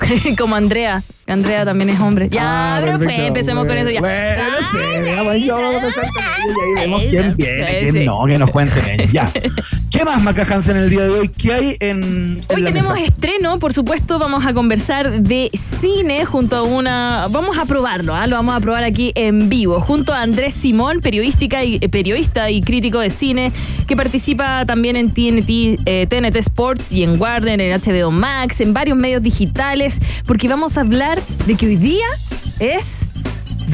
Como 0.39 0.55
Andrea. 0.57 1.03
Andrea 1.27 1.65
también 1.67 1.91
es 1.91 2.01
hombre. 2.01 2.29
Ya, 2.31 2.77
Ah, 2.77 2.79
pero 2.81 2.93
perfecto. 2.93 3.15
pues, 3.17 3.29
empecemos 3.29 3.67
con 3.67 3.77
eso 3.77 3.91
ya. 3.91 4.01
Bueno, 4.01 4.43
no 4.51 5.35
sé, 5.35 5.45
yo 5.45 5.55
vamos 5.57 5.75
a 5.75 5.79
empezar 5.79 6.11
con 6.11 6.25
ellos 6.25 6.57
y 6.57 6.79
ahí 6.79 6.85
vemos 6.85 7.03
quién 7.11 7.37
viene, 7.37 7.81
sí. 7.85 7.91
quién 7.93 8.05
no, 8.07 8.25
que 8.27 8.39
nos 8.39 8.51
cuenten 8.51 8.89
ellos. 9.01 9.13
Ya. 9.13 9.31
¿Qué 9.91 10.05
más, 10.07 10.23
Maca 10.23 10.43
Hansen, 10.49 10.79
el 10.79 10.89
día 10.89 11.03
de 11.03 11.11
hoy? 11.11 11.29
¿Qué 11.29 11.53
hay 11.53 11.77
en, 11.81 12.03
en 12.03 12.41
Hoy 12.49 12.63
la 12.63 12.71
tenemos 12.71 12.93
mesa? 12.95 13.05
estreno, 13.05 13.59
por 13.59 13.75
supuesto, 13.75 14.19
vamos 14.19 14.47
a 14.47 14.55
conversar 14.55 15.21
de 15.21 15.51
cine 15.53 16.25
junto 16.25 16.57
a 16.57 16.63
una... 16.63 17.27
Vamos 17.31 17.59
a 17.59 17.67
probarlo, 17.67 18.15
¿ah? 18.15 18.27
lo 18.27 18.37
vamos 18.37 18.57
a 18.57 18.61
probar 18.61 18.85
aquí 18.85 19.13
en 19.15 19.51
vivo, 19.51 19.81
junto 19.83 20.15
a 20.15 20.23
Andrés 20.23 20.55
Simón, 20.55 21.01
periodística 21.01 21.63
y, 21.63 21.77
eh, 21.83 21.89
periodista 21.91 22.51
y 22.51 22.63
crítico 22.63 23.01
de 23.01 23.11
cine, 23.11 23.53
que 23.87 23.97
participa 23.97 24.65
también 24.65 24.97
en 24.97 25.13
TNT, 25.13 25.79
eh, 25.85 26.07
TNT 26.09 26.37
Sports 26.37 26.91
y 26.93 27.03
en 27.03 27.21
Warner, 27.21 27.61
en 27.61 27.79
HBO 27.79 28.11
Max, 28.11 28.63
en 28.63 28.73
varios 28.73 28.97
medios 28.97 29.23
digitales, 29.23 29.98
porque 30.27 30.49
vamos 30.49 30.79
a 30.79 30.83
hablar 30.83 31.21
de 31.47 31.55
que 31.57 31.67
hoy 31.67 31.77
día 31.77 32.07
es 32.59 33.09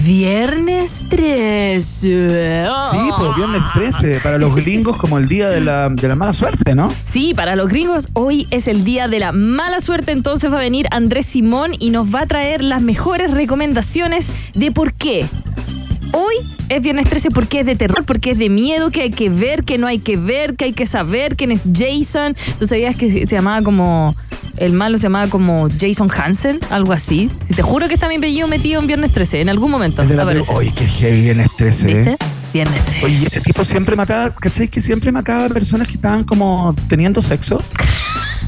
Viernes 0.04 1.02
13. 1.08 2.66
Sí, 2.90 3.10
pues 3.16 3.36
viernes 3.36 3.62
13, 3.72 4.20
para 4.22 4.38
los 4.38 4.54
gringos 4.54 4.98
como 4.98 5.16
el 5.16 5.28
día 5.28 5.48
de 5.48 5.62
la, 5.62 5.88
de 5.88 6.08
la 6.08 6.14
mala 6.14 6.34
suerte, 6.34 6.74
¿no? 6.74 6.92
Sí, 7.10 7.32
para 7.32 7.56
los 7.56 7.68
gringos 7.68 8.08
hoy 8.12 8.46
es 8.50 8.68
el 8.68 8.84
día 8.84 9.08
de 9.08 9.18
la 9.18 9.32
mala 9.32 9.80
suerte, 9.80 10.12
entonces 10.12 10.52
va 10.52 10.56
a 10.56 10.60
venir 10.60 10.88
Andrés 10.90 11.24
Simón 11.24 11.72
y 11.78 11.88
nos 11.88 12.14
va 12.14 12.22
a 12.22 12.26
traer 12.26 12.62
las 12.62 12.82
mejores 12.82 13.30
recomendaciones 13.30 14.30
de 14.52 14.72
por 14.72 14.92
qué. 14.92 15.26
Hoy 16.16 16.36
es 16.68 16.80
viernes 16.80 17.08
13 17.08 17.30
porque 17.30 17.60
es 17.60 17.66
de 17.66 17.74
terror, 17.74 18.04
porque 18.04 18.30
es 18.30 18.38
de 18.38 18.48
miedo, 18.48 18.90
que 18.90 19.02
hay 19.02 19.10
que 19.10 19.28
ver, 19.30 19.64
que 19.64 19.78
no 19.78 19.88
hay 19.88 19.98
que 19.98 20.16
ver, 20.16 20.54
que 20.54 20.66
hay 20.66 20.72
que 20.72 20.86
saber 20.86 21.34
quién 21.34 21.50
es 21.50 21.64
Jason. 21.74 22.36
¿Tú 22.60 22.66
sabías 22.66 22.96
que 22.96 23.10
se 23.10 23.26
llamaba 23.26 23.62
como... 23.62 24.14
El 24.56 24.72
malo 24.72 24.96
se 24.98 25.04
llamaba 25.04 25.28
como 25.28 25.68
Jason 25.80 26.08
Hansen, 26.16 26.60
algo 26.70 26.92
así. 26.92 27.28
Te 27.56 27.62
juro 27.62 27.88
que 27.88 27.94
está 27.94 28.06
mi 28.06 28.16
apellido 28.16 28.46
metido 28.46 28.80
en 28.80 28.86
viernes 28.86 29.12
13, 29.12 29.40
en 29.40 29.48
algún 29.48 29.68
momento. 29.68 30.02
El 30.02 30.08
de 30.08 30.14
la 30.14 30.22
aparece. 30.22 30.54
Oye, 30.54 30.72
qué 30.76 30.86
heavy 30.86 31.22
viernes 31.22 31.50
13, 31.56 31.90
¿eh? 31.90 31.94
¿Viste? 31.94 32.16
Viernes 32.52 32.84
13. 32.84 33.04
Oye, 33.04 33.26
ese 33.26 33.40
tipo 33.40 33.64
siempre 33.64 33.96
mataba, 33.96 34.32
¿cachai? 34.32 34.68
Que 34.68 34.80
siempre 34.80 35.10
mataba 35.10 35.46
a 35.46 35.48
personas 35.48 35.88
que 35.88 35.94
estaban 35.94 36.22
como 36.22 36.76
teniendo 36.88 37.20
sexo. 37.20 37.60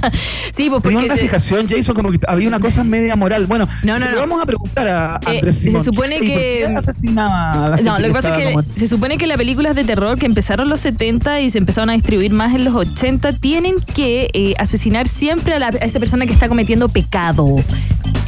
Sí, 0.56 0.70
pues 0.70 0.82
Tenía 0.82 0.98
porque 0.98 1.04
una 1.06 1.14
se- 1.14 1.20
fijación, 1.20 1.68
Jason, 1.68 1.94
como 1.94 2.10
que 2.10 2.18
había 2.26 2.48
una 2.48 2.60
cosa 2.60 2.82
media 2.84 3.14
moral. 3.16 3.46
Bueno, 3.46 3.68
No, 3.82 3.98
no, 3.98 4.04
se 4.06 4.10
lo 4.12 4.12
no. 4.12 4.20
vamos 4.20 4.42
a 4.42 4.46
preguntar 4.46 4.88
a 4.88 5.20
Eh, 5.26 5.36
Andrés 5.36 5.56
se 5.56 5.62
Simón. 5.68 5.84
supone 5.84 6.16
¿Y 6.16 6.18
por 6.18 6.26
que- 6.28 6.74
asesinaba 6.78 7.50
a 7.50 7.68
la 7.70 7.76
gente 7.76 7.90
No, 7.90 7.98
lo 7.98 8.06
que 8.08 8.12
pasa 8.12 8.30
es 8.36 8.38
que 8.38 8.52
como- 8.52 8.64
se 8.74 8.86
supone 8.86 9.18
que 9.18 9.26
las 9.26 9.36
películas 9.36 9.74
de 9.76 9.84
terror 9.84 10.18
que 10.18 10.26
empezaron 10.26 10.66
en 10.66 10.70
los 10.70 10.80
70 10.80 11.40
y 11.40 11.50
se 11.50 11.58
empezaron 11.58 11.90
a 11.90 11.92
distribuir 11.94 12.32
más 12.32 12.54
en 12.54 12.64
los 12.64 12.74
80 12.74 13.32
tienen 13.34 13.76
que 13.94 14.30
eh, 14.32 14.54
asesinar 14.58 15.08
siempre 15.08 15.54
a, 15.54 15.58
la- 15.58 15.66
a 15.68 15.84
esa 15.84 15.98
persona 15.98 16.26
que 16.26 16.32
está 16.32 16.48
cometiendo 16.48 16.88
pecado. 16.88 17.46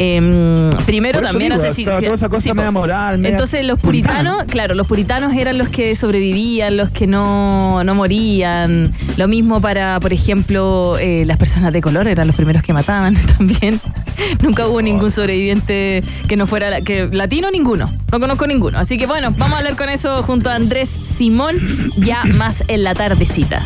Em, 0.00 0.70
primero 0.86 1.18
eso 1.18 1.28
también 1.28 1.52
toda 1.56 2.14
esa 2.14 2.28
cosa 2.28 2.54
media 2.54 2.70
moral, 2.70 3.18
media 3.18 3.30
Entonces 3.34 3.66
los 3.66 3.80
puritanos, 3.80 4.44
claro, 4.44 4.74
los 4.76 4.86
puritanos 4.86 5.34
eran 5.34 5.58
los 5.58 5.68
que 5.68 5.96
sobrevivían, 5.96 6.76
los 6.76 6.90
que 6.90 7.08
no, 7.08 7.82
no 7.82 7.94
morían. 7.96 8.92
Lo 9.16 9.26
mismo 9.26 9.60
para, 9.60 9.98
por 9.98 10.12
ejemplo, 10.12 10.96
eh, 11.00 11.24
las 11.26 11.36
personas 11.36 11.72
de 11.72 11.80
color 11.80 12.06
eran 12.06 12.28
los 12.28 12.36
primeros 12.36 12.62
que 12.62 12.72
mataban 12.72 13.16
también. 13.38 13.80
Nunca 14.40 14.68
hubo 14.68 14.80
ningún 14.82 15.10
sobreviviente 15.10 16.02
que 16.28 16.36
no 16.36 16.46
fuera 16.46 16.70
la- 16.70 16.80
que 16.80 17.08
latino, 17.08 17.50
ninguno. 17.50 17.90
No 18.12 18.20
conozco 18.20 18.46
ninguno. 18.46 18.78
Así 18.78 18.98
que 18.98 19.06
bueno, 19.06 19.32
vamos 19.36 19.54
a 19.56 19.58
hablar 19.58 19.76
con 19.76 19.88
eso 19.88 20.22
junto 20.22 20.48
a 20.48 20.54
Andrés 20.54 20.88
Simón, 20.88 21.56
ya 21.96 22.22
más 22.24 22.62
en 22.68 22.84
la 22.84 22.94
tardecita. 22.94 23.64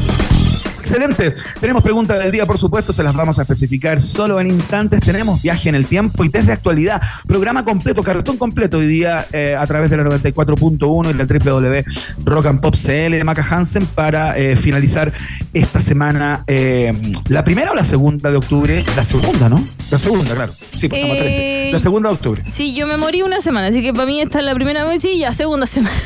Excelente. 0.93 1.35
Tenemos 1.59 1.83
preguntas 1.83 2.19
del 2.19 2.31
día, 2.31 2.45
por 2.45 2.59
supuesto, 2.59 2.93
se 2.93 3.03
las 3.03 3.15
vamos 3.15 3.39
a 3.39 3.43
especificar 3.43 3.99
solo 3.99 4.39
en 4.41 4.49
instantes. 4.49 5.01
Tenemos 5.01 5.41
viaje 5.41 5.71
en 5.71 5.75
el 5.75 5.87
tiempo 5.87 6.23
y 6.23 6.29
desde 6.29 6.53
actualidad, 6.53 7.01
programa 7.27 7.65
completo, 7.65 8.03
cartón 8.03 8.37
completo 8.37 8.77
hoy 8.77 8.87
día 8.87 9.27
eh, 9.33 9.57
a 9.59 9.67
través 9.67 9.89
de 9.89 9.97
la 9.97 10.05
94.1 10.05 11.11
y 11.11 11.15
la 11.15 11.25
www 11.25 11.83
Rock 12.25 12.47
and 12.47 12.61
Pop 12.61 12.75
CL 12.75 13.13
de 13.13 13.25
Maca 13.25 13.47
Hansen 13.49 13.87
para 13.87 14.39
eh, 14.39 14.57
finalizar 14.57 15.13
esta 15.55 15.81
semana, 15.81 16.45
eh, 16.47 16.93
la 17.29 17.43
primera 17.43 17.73
o 17.73 17.75
la 17.75 17.85
segunda 17.85 18.31
de 18.31 18.37
octubre. 18.37 18.85
La 18.95 19.05
segunda, 19.05 19.49
¿no? 19.49 19.67
La 19.91 19.99
segunda, 19.99 20.35
claro. 20.35 20.53
Sí, 20.77 20.89
pues 20.89 21.03
estamos 21.03 21.17
a 21.17 21.21
13. 21.21 21.69
Eh, 21.69 21.73
La 21.73 21.81
segunda 21.81 22.09
de 22.11 22.15
octubre. 22.17 22.43
Sí, 22.47 22.75
yo 22.75 22.87
me 22.87 22.97
morí 22.97 23.23
una 23.23 23.41
semana, 23.41 23.69
así 23.69 23.83
que 23.83 23.93
para 23.93 24.07
mí 24.07 24.21
esta 24.21 24.41
es 24.41 24.45
la 24.45 24.55
primera 24.55 24.85
vez, 24.85 25.03
sí, 25.03 25.19
ya 25.19 25.33
segunda 25.33 25.67
semana. 25.67 25.97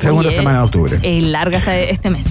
Segunda 0.00 0.30
semana 0.30 0.58
de 0.60 0.64
octubre. 0.64 0.98
Es 1.02 1.22
larga 1.22 1.58
hasta 1.58 1.76
este 1.78 2.10
mes. 2.10 2.26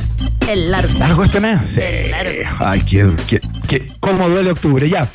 Es 0.48 0.58
largo. 0.70 1.00
¿Largo 1.00 1.24
este 1.24 1.40
mes? 1.40 1.60
Sí. 1.68 1.82
Largo. 2.10 2.32
Ay, 2.60 2.82
qué, 2.82 3.10
qué, 3.28 3.42
qué- 3.68 3.86
cómo 4.00 4.30
duele 4.30 4.52
octubre. 4.52 4.88
Ya. 4.88 5.08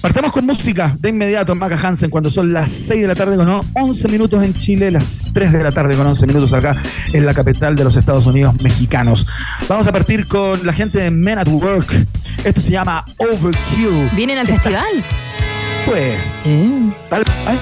Partamos 0.00 0.32
con 0.32 0.46
música 0.46 0.96
de 0.98 1.08
inmediato 1.08 1.52
en 1.52 1.58
Maca 1.58 1.76
Hansen 1.76 2.08
cuando 2.08 2.30
son 2.30 2.52
las 2.52 2.70
6 2.70 3.02
de 3.02 3.08
la 3.08 3.14
tarde 3.16 3.36
con 3.36 3.48
11 3.74 4.08
minutos 4.08 4.42
en 4.44 4.54
Chile, 4.54 4.90
las 4.92 5.30
3 5.34 5.52
de 5.52 5.62
la 5.64 5.72
tarde 5.72 5.96
con 5.96 6.06
11 6.06 6.24
minutos 6.26 6.52
acá 6.52 6.76
en 7.12 7.26
la 7.26 7.34
capital 7.34 7.74
de 7.74 7.82
los 7.84 7.96
Estados 7.96 8.24
Unidos 8.26 8.54
mexicanos. 8.62 9.26
Vamos 9.68 9.86
a 9.88 9.92
partir 9.92 10.28
con 10.28 10.64
la 10.64 10.72
gente 10.72 11.00
de 11.00 11.10
Men 11.10 11.38
at 11.38 11.48
Work. 11.48 11.92
Esto 12.44 12.60
se 12.60 12.70
llama 12.70 13.04
Overkill. 13.18 14.08
¿Vienen 14.14 14.38
al 14.38 14.46
festival? 14.46 14.84
Pues, 15.84 16.14
tal 17.10 17.24
cual. 17.24 17.58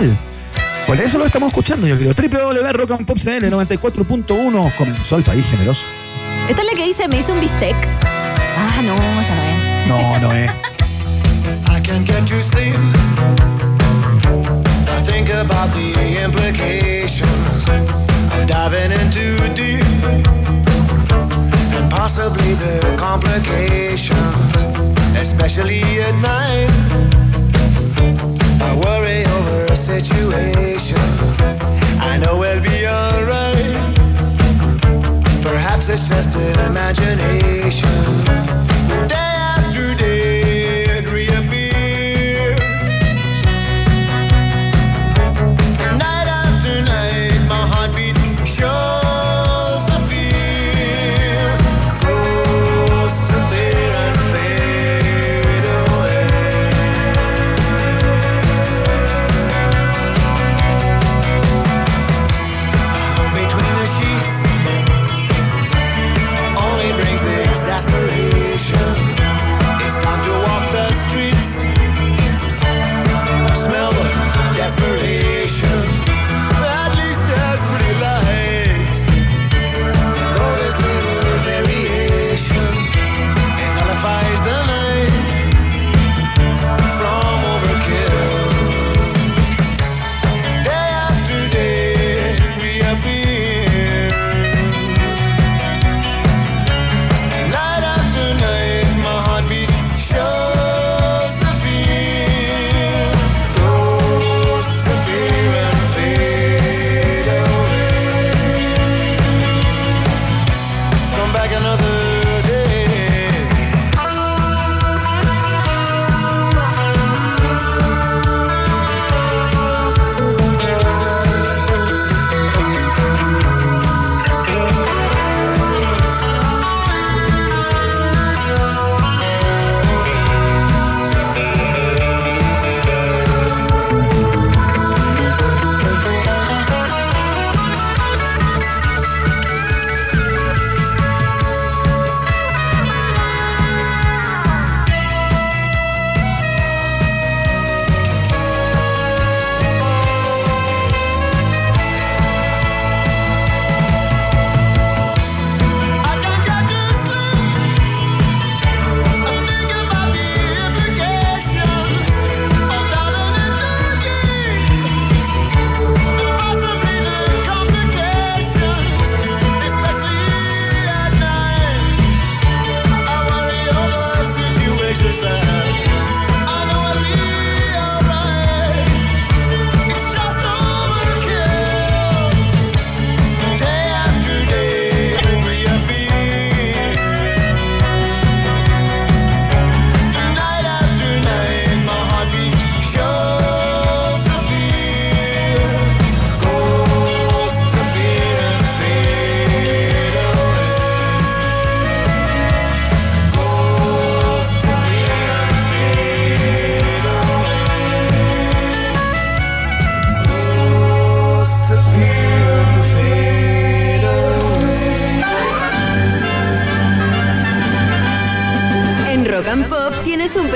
Por 0.86 1.00
eso 1.00 1.18
lo 1.18 1.24
estamos 1.24 1.48
escuchando, 1.48 1.86
yo 1.88 1.96
creo. 1.96 2.12
www.rockandpopcl 2.12 3.46
94.1 3.46 4.72
comenzó 4.76 5.16
el 5.16 5.22
país 5.24 5.44
generoso. 5.50 5.80
Esta 6.48 6.62
es 6.62 6.68
la 6.68 6.74
que 6.76 6.84
dice, 6.84 7.08
me 7.08 7.18
hice 7.18 7.32
un 7.32 7.40
bistec. 7.40 7.74
Ah, 8.56 8.80
no, 8.82 8.94
esta 9.20 9.34
no 9.34 9.42
es. 9.50 10.20
No, 10.20 10.28
no 10.28 10.32
es. 10.32 10.50
I 11.68 11.80
can't 11.80 12.06
get 12.06 12.24
to 12.28 12.40
sleep. 12.40 12.76
I 14.88 15.02
think 15.02 15.28
about 15.30 15.74
the 15.74 16.22
implications 16.22 17.68
of 17.68 18.46
diving 18.46 18.92
in 18.92 19.10
too 19.10 19.36
deep 19.54 19.82
and 21.74 21.90
possibly 21.90 22.54
the 22.54 22.94
complications, 22.96 24.64
especially 25.18 25.82
at 26.00 26.14
night. 26.22 26.70
I 28.62 28.72
worry 28.84 29.24
over 29.26 29.74
situations. 29.74 31.40
I 32.00 32.18
know 32.18 32.38
we'll 32.38 32.55
It's 35.78 36.08
just 36.08 36.36
an 36.36 36.70
imagination. 36.70 38.25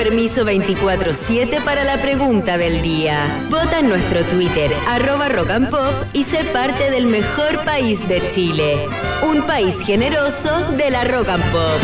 Permiso 0.03 0.43
24-7 0.43 1.63
para 1.63 1.83
la 1.83 2.01
pregunta 2.01 2.57
del 2.57 2.81
día. 2.81 3.45
Vota 3.51 3.81
en 3.81 3.89
nuestro 3.89 4.25
Twitter, 4.25 4.71
arroba 4.87 5.29
rock 5.29 5.51
and 5.51 5.69
pop, 5.69 5.93
y 6.11 6.23
sé 6.23 6.43
parte 6.45 6.89
del 6.89 7.05
mejor 7.05 7.63
país 7.63 8.07
de 8.07 8.27
Chile. 8.29 8.87
Un 9.21 9.43
país 9.43 9.79
generoso 9.85 10.71
de 10.75 10.89
la 10.89 11.03
rock 11.03 11.29
and 11.29 11.43
pop. 11.51 11.79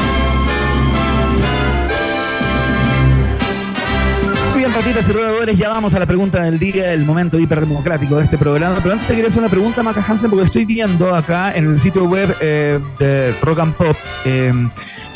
Bien, 4.55 4.73
ratitas 4.73 5.07
y 5.09 5.11
roedores, 5.11 5.55
ya 5.55 5.69
vamos 5.69 5.93
a 5.93 5.99
la 5.99 6.07
pregunta 6.07 6.41
del 6.41 6.57
día, 6.57 6.93
el 6.93 7.05
momento 7.05 7.37
hiperdemocrático 7.37 8.17
de 8.17 8.23
este 8.23 8.39
programa. 8.39 8.79
Pero 8.81 8.93
antes 8.93 9.07
te 9.07 9.13
quería 9.13 9.27
hacer 9.27 9.41
una 9.41 9.49
pregunta, 9.49 9.83
Maca 9.83 10.03
Hansen, 10.03 10.31
porque 10.31 10.45
estoy 10.45 10.65
viendo 10.65 11.13
acá 11.13 11.55
en 11.55 11.65
el 11.65 11.79
sitio 11.79 12.05
web 12.05 12.35
eh, 12.41 12.79
de 12.97 13.35
Rock 13.43 13.59
and 13.59 13.75
Pop 13.75 13.95
eh, 14.25 14.51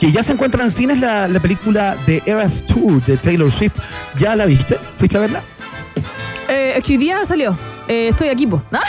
que 0.02 0.12
ya 0.12 0.22
se 0.24 0.34
encuentra 0.34 0.64
en 0.64 0.72
cines 0.72 1.00
la, 1.00 1.28
la 1.28 1.40
película 1.40 1.96
The 2.08 2.24
Eras 2.26 2.66
Tour 2.66 3.02
de 3.06 3.16
Taylor 3.18 3.52
Swift. 3.52 3.76
¿Ya 4.18 4.36
la 4.36 4.46
viste? 4.48 4.78
¿Fuiste 4.98 5.16
a 5.16 5.20
verla? 5.22 5.42
Eh, 6.50 6.74
es 6.76 6.84
que 6.84 6.94
hoy 6.94 6.98
día 6.98 7.24
salió. 7.24 7.58
Eh, 7.88 8.08
estoy 8.10 8.30
aquí, 8.30 8.48
po. 8.48 8.62
¿Ah? 8.72 8.82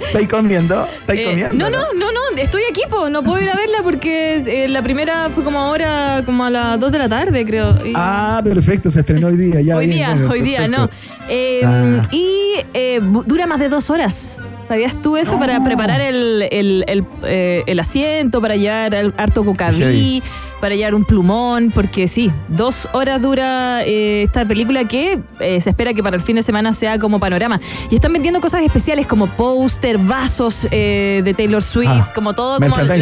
¿Estáis 0.00 0.28
comiendo? 0.28 0.88
¿Estáis 1.00 1.20
Eh, 1.20 1.24
comiendo? 1.24 1.54
no, 1.56 1.70
no, 1.70 1.78
no, 1.94 2.06
no, 2.10 2.36
estoy 2.36 2.62
aquí, 2.68 2.82
po. 2.90 3.08
No 3.08 3.22
puedo 3.22 3.40
ir 3.40 3.48
a 3.48 3.54
verla 3.54 3.78
porque 3.84 4.36
eh, 4.38 4.66
la 4.68 4.82
primera 4.82 5.28
fue 5.32 5.44
como 5.44 5.60
ahora, 5.60 6.22
como 6.26 6.44
a 6.44 6.50
las 6.50 6.80
2 6.80 6.90
de 6.90 6.98
la 6.98 7.08
tarde, 7.08 7.44
creo. 7.46 7.76
Y- 7.86 7.92
Ah, 7.94 8.40
perfecto, 8.42 8.90
se 8.90 9.00
estrenó 9.00 9.28
hoy 9.28 9.36
día. 9.36 9.60
Ya, 9.60 9.76
hoy 9.76 9.86
bien, 9.86 9.96
día, 9.98 10.14
bien, 10.14 10.28
hoy 10.30 10.40
día, 10.42 10.66
no. 10.68 10.90
Eh, 11.28 11.60
Ah. 11.64 12.02
Y 12.10 12.54
dura 13.26 13.46
más 13.46 13.60
de 13.60 13.68
dos 13.68 13.88
horas. 13.88 14.38
¿Sabías 14.70 14.94
tú 15.02 15.16
eso? 15.16 15.32
No. 15.32 15.40
Para 15.40 15.58
preparar 15.64 16.00
el, 16.00 16.46
el- 16.48 16.84
el, 16.86 17.04
eh, 17.24 17.64
el 17.66 17.80
asiento, 17.80 18.40
para 18.40 18.54
llevar 18.54 18.94
harto 19.16 19.44
cocaví, 19.44 19.78
Heavy. 19.80 20.22
para 20.60 20.76
llevar 20.76 20.94
un 20.94 21.04
plumón, 21.04 21.72
porque 21.74 22.06
sí, 22.06 22.30
dos 22.46 22.88
horas 22.92 23.20
dura 23.20 23.82
eh, 23.84 24.22
esta 24.22 24.44
película 24.44 24.84
que 24.84 25.18
eh, 25.40 25.60
se 25.60 25.70
espera 25.70 25.92
que 25.92 26.04
para 26.04 26.14
el 26.14 26.22
fin 26.22 26.36
de 26.36 26.44
semana 26.44 26.72
sea 26.72 27.00
como 27.00 27.18
panorama. 27.18 27.60
Y 27.90 27.96
están 27.96 28.12
vendiendo 28.12 28.40
cosas 28.40 28.62
especiales 28.62 29.08
como 29.08 29.26
póster, 29.26 29.98
vasos 29.98 30.68
eh, 30.70 31.20
de 31.24 31.34
Taylor 31.34 31.64
Swift, 31.64 31.90
Ah, 31.90 32.12
como 32.14 32.32
todo, 32.34 32.60
como 32.60 32.68
la, 32.76 32.94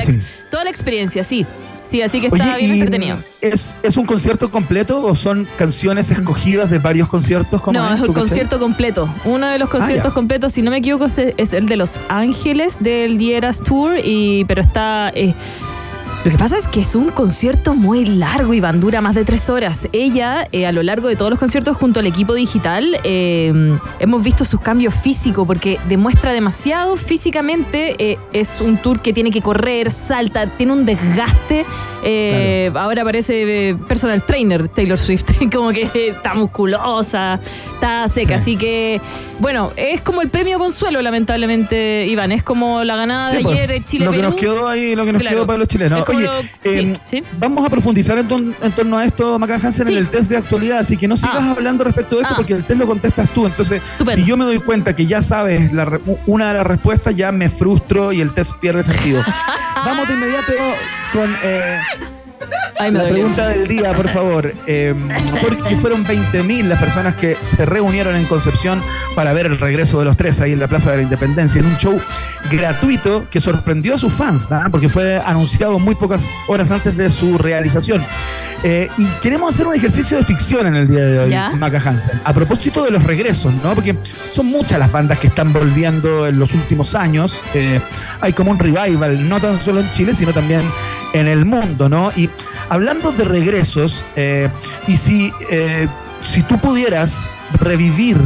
toda 0.50 0.64
la 0.64 0.70
experiencia, 0.70 1.22
sí. 1.22 1.44
Sí, 1.90 2.02
así 2.02 2.20
que 2.20 2.26
está 2.26 2.54
Oye, 2.54 2.56
bien 2.58 2.70
¿y 2.70 2.80
entretenido. 2.80 3.16
¿es, 3.40 3.74
¿es 3.82 3.96
un 3.96 4.04
concierto 4.04 4.50
completo 4.50 5.02
o 5.02 5.16
son 5.16 5.48
canciones 5.56 6.10
escogidas 6.10 6.70
de 6.70 6.78
varios 6.78 7.08
conciertos? 7.08 7.62
¿Cómo 7.62 7.78
No, 7.78 7.94
es 7.94 8.00
¿Tú 8.00 8.08
un 8.08 8.12
concierto 8.12 8.58
completo. 8.58 9.08
Uno 9.24 9.46
de 9.48 9.58
los 9.58 9.70
conciertos 9.70 10.10
ya. 10.10 10.14
completos, 10.14 10.52
si 10.52 10.60
no 10.60 10.70
me 10.70 10.76
equivoco, 10.78 11.06
es, 11.06 11.18
es 11.18 11.52
el 11.54 11.66
de 11.66 11.76
Los 11.76 11.98
Ángeles 12.08 12.76
del 12.80 13.16
Dieras 13.16 13.62
Tour, 13.62 13.98
y, 14.02 14.44
pero 14.44 14.60
está... 14.60 15.10
eh, 15.14 15.34
lo 16.24 16.30
que 16.30 16.36
pasa 16.36 16.56
es 16.56 16.66
que 16.66 16.80
es 16.80 16.94
un 16.94 17.10
concierto 17.10 17.74
muy 17.74 18.04
largo, 18.04 18.52
Iván, 18.52 18.80
dura 18.80 19.00
más 19.00 19.14
de 19.14 19.24
tres 19.24 19.48
horas. 19.48 19.88
Ella, 19.92 20.48
eh, 20.52 20.66
a 20.66 20.72
lo 20.72 20.82
largo 20.82 21.08
de 21.08 21.16
todos 21.16 21.30
los 21.30 21.38
conciertos 21.38 21.76
junto 21.76 22.00
al 22.00 22.06
equipo 22.06 22.34
digital, 22.34 22.98
eh, 23.04 23.78
hemos 24.00 24.22
visto 24.22 24.44
sus 24.44 24.60
cambios 24.60 24.94
físicos 24.94 25.46
porque 25.46 25.78
demuestra 25.88 26.32
demasiado 26.32 26.96
físicamente. 26.96 27.94
eh, 27.98 28.18
es 28.32 28.60
un 28.60 28.78
tour 28.78 29.00
que 29.00 29.12
tiene 29.12 29.30
que 29.30 29.40
correr, 29.42 29.90
salta, 29.90 30.46
tiene 30.56 30.72
un 30.72 30.84
desgaste. 30.84 31.64
Eh, 32.02 32.70
Ahora 32.74 33.04
parece 33.04 33.70
eh, 33.70 33.74
personal 33.88 34.22
trainer 34.24 34.68
Taylor 34.68 34.98
Swift, 34.98 35.24
como 35.52 35.70
que 35.70 35.88
está 36.08 36.34
musculosa, 36.34 37.40
está 37.74 38.06
seca. 38.08 38.38
Sí. 38.38 38.42
Así 38.48 38.56
que, 38.56 39.00
bueno, 39.40 39.72
es 39.76 40.00
como 40.00 40.22
el 40.22 40.30
premio 40.30 40.58
consuelo, 40.58 41.02
lamentablemente, 41.02 42.06
Iván. 42.06 42.32
Es 42.32 42.42
como 42.42 42.84
la 42.84 42.96
ganada 42.96 43.30
Sí, 43.30 43.36
de 43.38 43.42
pues, 43.42 43.54
ayer 43.56 43.70
de 43.70 43.80
Chile. 43.84 44.04
Lo 44.06 44.12
que 44.12 44.22
nos 44.22 44.34
quedó 44.34 44.68
ahí, 44.68 44.94
lo 44.96 45.04
que 45.04 45.12
nos 45.12 45.20
Claro. 45.22 45.36
quedó 45.36 45.46
para 45.46 45.58
los 45.58 45.68
chilenos. 45.68 46.08
Oye, 46.08 46.22
lo- 46.22 46.40
eh, 46.64 46.92
sí, 47.04 47.22
vamos 47.38 47.64
a 47.66 47.70
profundizar 47.70 48.16
en, 48.18 48.28
ton- 48.28 48.54
en 48.62 48.72
torno 48.72 48.96
a 48.98 49.04
esto, 49.04 49.38
Macan 49.38 49.64
Hansen, 49.64 49.88
en 49.88 49.96
el 49.98 50.08
test 50.08 50.30
de 50.30 50.36
actualidad, 50.36 50.78
así 50.78 50.96
que 50.96 51.06
no 51.08 51.16
sigas 51.16 51.36
Ah. 51.38 51.54
hablando 51.56 51.84
respecto 51.84 52.16
de 52.16 52.22
esto 52.22 52.34
Ah. 52.34 52.36
porque 52.36 52.54
el 52.54 52.64
test 52.64 52.78
lo 52.78 52.86
contestas 52.86 53.28
tú. 53.30 53.46
Entonces, 53.46 53.82
Estupendo. 53.92 54.22
si 54.22 54.28
yo 54.28 54.36
me 54.36 54.44
doy 54.44 54.58
cuenta 54.60 54.94
que 54.96 55.06
ya 55.06 55.20
sabes 55.22 55.72
la 55.72 55.98
una 56.26 56.48
de 56.48 56.54
las 56.54 56.66
respuestas, 56.66 57.14
ya 57.16 57.32
me 57.32 57.48
frustro 57.48 58.12
y 58.12 58.20
el 58.20 58.32
test 58.32 58.52
pierde 58.60 58.82
sentido. 58.82 59.22
vamos 59.84 60.08
de 60.08 60.14
inmediato 60.14 60.52
con 61.12 61.34
eh, 61.42 61.80
Ay, 62.78 62.90
me 62.90 62.98
la 62.98 63.04
dolió. 63.04 63.14
pregunta 63.16 63.48
del 63.48 63.66
día, 63.66 63.92
por 63.92 64.08
favor. 64.08 64.54
Eh, 64.66 64.94
porque 65.40 65.76
fueron 65.76 66.04
20.000 66.04 66.64
las 66.64 66.80
personas 66.80 67.16
que 67.16 67.36
se 67.40 67.64
reunieron 67.66 68.16
en 68.16 68.26
Concepción 68.26 68.82
para 69.14 69.32
ver 69.32 69.46
el 69.46 69.58
regreso 69.58 69.98
de 69.98 70.04
los 70.04 70.16
tres 70.16 70.40
ahí 70.40 70.52
en 70.52 70.60
la 70.60 70.68
Plaza 70.68 70.90
de 70.90 70.98
la 70.98 71.02
Independencia, 71.02 71.60
en 71.60 71.66
un 71.66 71.76
show 71.76 72.00
gratuito 72.50 73.26
que 73.30 73.40
sorprendió 73.40 73.94
a 73.94 73.98
sus 73.98 74.12
fans, 74.12 74.50
¿nah? 74.50 74.68
porque 74.70 74.88
fue 74.88 75.20
anunciado 75.24 75.78
muy 75.78 75.94
pocas 75.94 76.24
horas 76.48 76.70
antes 76.70 76.96
de 76.96 77.10
su 77.10 77.38
realización. 77.38 78.04
Eh, 78.64 78.88
y 78.98 79.04
queremos 79.22 79.54
hacer 79.54 79.68
un 79.68 79.74
ejercicio 79.74 80.16
de 80.16 80.24
ficción 80.24 80.66
en 80.66 80.74
el 80.74 80.88
día 80.88 81.04
de 81.04 81.18
hoy, 81.20 81.30
¿Ya? 81.30 81.50
Maca 81.50 81.80
Hansen. 81.84 82.20
A 82.24 82.32
propósito 82.34 82.84
de 82.84 82.90
los 82.90 83.04
regresos, 83.04 83.52
¿no? 83.62 83.74
Porque 83.74 83.96
son 84.32 84.46
muchas 84.46 84.80
las 84.80 84.90
bandas 84.90 85.20
que 85.20 85.28
están 85.28 85.52
volviendo 85.52 86.26
en 86.26 86.38
los 86.38 86.54
últimos 86.54 86.96
años. 86.96 87.40
Eh, 87.54 87.80
hay 88.20 88.32
como 88.32 88.50
un 88.50 88.58
revival, 88.58 89.28
no 89.28 89.40
tan 89.40 89.60
solo 89.60 89.80
en 89.80 89.90
Chile, 89.92 90.12
sino 90.12 90.32
también 90.32 90.62
en 91.12 91.28
el 91.28 91.44
mundo, 91.44 91.88
¿no? 91.88 92.10
Y 92.16 92.28
hablando 92.68 93.12
de 93.12 93.24
regresos, 93.24 94.04
eh, 94.16 94.48
y 94.86 94.96
si, 94.96 95.32
eh, 95.50 95.88
si 96.30 96.42
tú 96.42 96.58
pudieras 96.58 97.28
revivir 97.60 98.18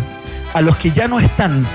a 0.54 0.60
los 0.60 0.76
que 0.76 0.90
ya 0.90 1.08
no 1.08 1.20
están, 1.20 1.66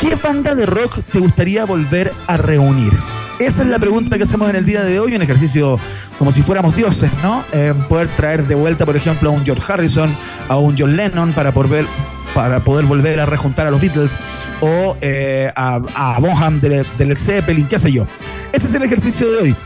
¿qué 0.00 0.14
banda 0.16 0.54
de 0.54 0.66
rock 0.66 1.00
te 1.12 1.18
gustaría 1.18 1.64
volver 1.64 2.12
a 2.26 2.36
reunir? 2.36 2.92
Esa 3.38 3.62
es 3.62 3.68
la 3.68 3.78
pregunta 3.78 4.16
que 4.16 4.24
hacemos 4.24 4.50
en 4.50 4.56
el 4.56 4.66
día 4.66 4.82
de 4.82 4.98
hoy, 4.98 5.14
un 5.14 5.22
ejercicio 5.22 5.78
como 6.18 6.32
si 6.32 6.42
fuéramos 6.42 6.74
dioses, 6.74 7.10
¿no? 7.22 7.44
Eh, 7.52 7.72
poder 7.88 8.08
traer 8.08 8.44
de 8.48 8.56
vuelta, 8.56 8.84
por 8.84 8.96
ejemplo, 8.96 9.30
a 9.30 9.32
un 9.32 9.44
George 9.44 9.62
Harrison, 9.72 10.14
a 10.48 10.56
un 10.56 10.76
John 10.76 10.96
Lennon 10.96 11.32
para 11.32 11.52
poder, 11.52 11.86
para 12.34 12.58
poder 12.60 12.86
volver 12.86 13.20
a 13.20 13.26
rejuntar 13.26 13.68
a 13.68 13.70
los 13.70 13.80
Beatles 13.80 14.16
o 14.60 14.96
eh, 15.00 15.52
a, 15.54 15.80
a 15.94 16.18
Bonham 16.18 16.60
de, 16.60 16.84
de 16.98 17.06
Led 17.06 17.18
Zeppelin, 17.18 17.68
qué 17.68 17.78
sé 17.78 17.92
yo. 17.92 18.06
Ese 18.52 18.66
es 18.66 18.74
el 18.74 18.82
ejercicio 18.82 19.30
de 19.30 19.36
hoy. 19.38 19.56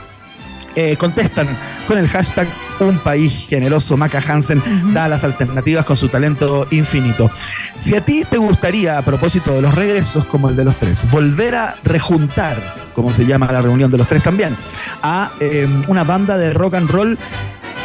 Eh, 0.75 0.97
contestan 0.97 1.49
con 1.87 1.99
el 1.99 2.09
hashtag 2.09 2.49
Un 2.81 2.99
País 2.99 3.47
Generoso. 3.49 3.97
Maca 3.97 4.23
Hansen 4.27 4.63
da 4.95 5.07
las 5.07 5.23
alternativas 5.23 5.85
con 5.85 5.97
su 5.97 6.09
talento 6.09 6.67
infinito. 6.71 7.31
Si 7.75 7.95
a 7.95 8.01
ti 8.01 8.25
te 8.29 8.39
gustaría, 8.39 8.97
a 8.97 9.03
propósito 9.03 9.53
de 9.53 9.63
los 9.63 9.75
regresos 9.75 10.25
como 10.25 10.49
el 10.49 10.57
de 10.57 10.65
los 10.65 10.77
tres, 10.77 11.09
volver 11.11 11.57
a 11.57 11.75
rejuntar, 11.85 12.57
como 12.95 13.13
se 13.13 13.27
llama 13.27 13.51
la 13.53 13.61
reunión 13.61 13.91
de 13.91 13.99
los 13.99 14.09
tres 14.09 14.23
también, 14.23 14.57
a 15.03 15.33
eh, 15.41 15.69
una 15.89 16.05
banda 16.05 16.39
de 16.39 16.53
rock 16.53 16.75
and 16.75 16.91
roll, 16.91 17.19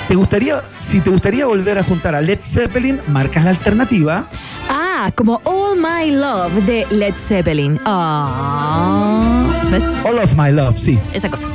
¿te 0.07 0.15
gustaría, 0.15 0.61
si 0.77 1.01
te 1.01 1.09
gustaría 1.09 1.45
volver 1.45 1.77
a 1.77 1.83
juntar 1.83 2.15
a 2.15 2.21
Led 2.21 2.39
Zeppelin, 2.41 3.01
marcas 3.07 3.43
la 3.43 3.49
alternativa. 3.49 4.27
Ah, 4.69 5.11
como 5.13 5.41
All 5.43 5.77
My 5.77 6.11
Love 6.11 6.65
de 6.65 6.87
Led 6.89 7.15
Zeppelin. 7.15 7.79
Ah, 7.85 9.45
¿Ves? 9.69 9.89
All 10.05 10.17
of 10.19 10.35
My 10.35 10.51
Love, 10.51 10.77
sí. 10.77 10.99
Esa 11.13 11.29
cosa. 11.29 11.47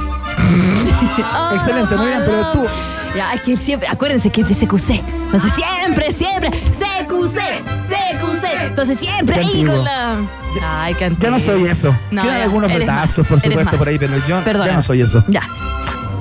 Excelente, 1.55 1.96
muy 1.96 2.07
bien, 2.07 2.22
pero 2.25 2.53
tú, 2.53 2.66
Ya, 3.16 3.33
es 3.35 3.42
que 3.42 3.57
siempre, 3.57 3.88
acuérdense 3.88 4.31
que 4.31 4.42
es 4.42 4.48
de 4.48 4.55
CQC. 4.55 4.90
Entonces 5.25 5.53
siempre, 5.55 6.11
siempre, 6.11 6.51
CQC, 6.51 7.38
CQC. 7.88 8.44
Entonces 8.66 8.98
siempre 8.98 9.37
ahí 9.37 9.64
con 9.64 9.85
la. 9.85 10.16
Ay, 10.62 10.94
qué 10.94 11.11
ya 11.18 11.31
no 11.31 11.40
soy 11.40 11.66
eso. 11.66 11.96
No, 12.11 12.22
Quedan 12.22 12.38
ya, 12.38 12.42
algunos 12.44 12.72
retazos, 12.72 13.27
por 13.27 13.40
supuesto, 13.40 13.77
por 13.77 13.88
ahí, 13.88 13.98
pero 13.98 14.16
yo 14.27 14.42
ya 14.44 14.72
no 14.75 14.83
soy 14.83 15.01
eso. 15.03 15.25
Ya. 15.29 15.42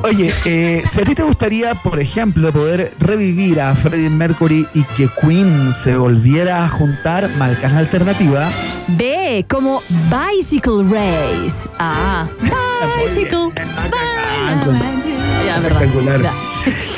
Oye, 0.04 0.34
eh, 0.46 0.84
si 0.90 1.02
a 1.02 1.04
ti 1.04 1.14
te 1.14 1.24
gustaría, 1.24 1.76
por 1.76 2.00
ejemplo, 2.00 2.52
poder 2.52 2.94
revivir 3.00 3.62
a 3.62 3.76
Freddie 3.76 4.10
Mercury 4.10 4.68
y 4.74 4.84
que 4.84 5.08
Queen 5.22 5.74
se 5.74 5.96
volviera 5.96 6.66
a 6.66 6.70
juntar, 6.70 7.30
marcas 7.38 7.72
la 7.72 7.80
alternativa. 7.80 8.50
B, 8.88 9.46
como 9.48 9.82
Bicycle 10.10 10.84
Race. 10.90 11.70
Ah, 11.78 12.28
Bicycle. 13.00 13.52
Verdad. 13.54 15.58
Espectacular. 15.58 16.51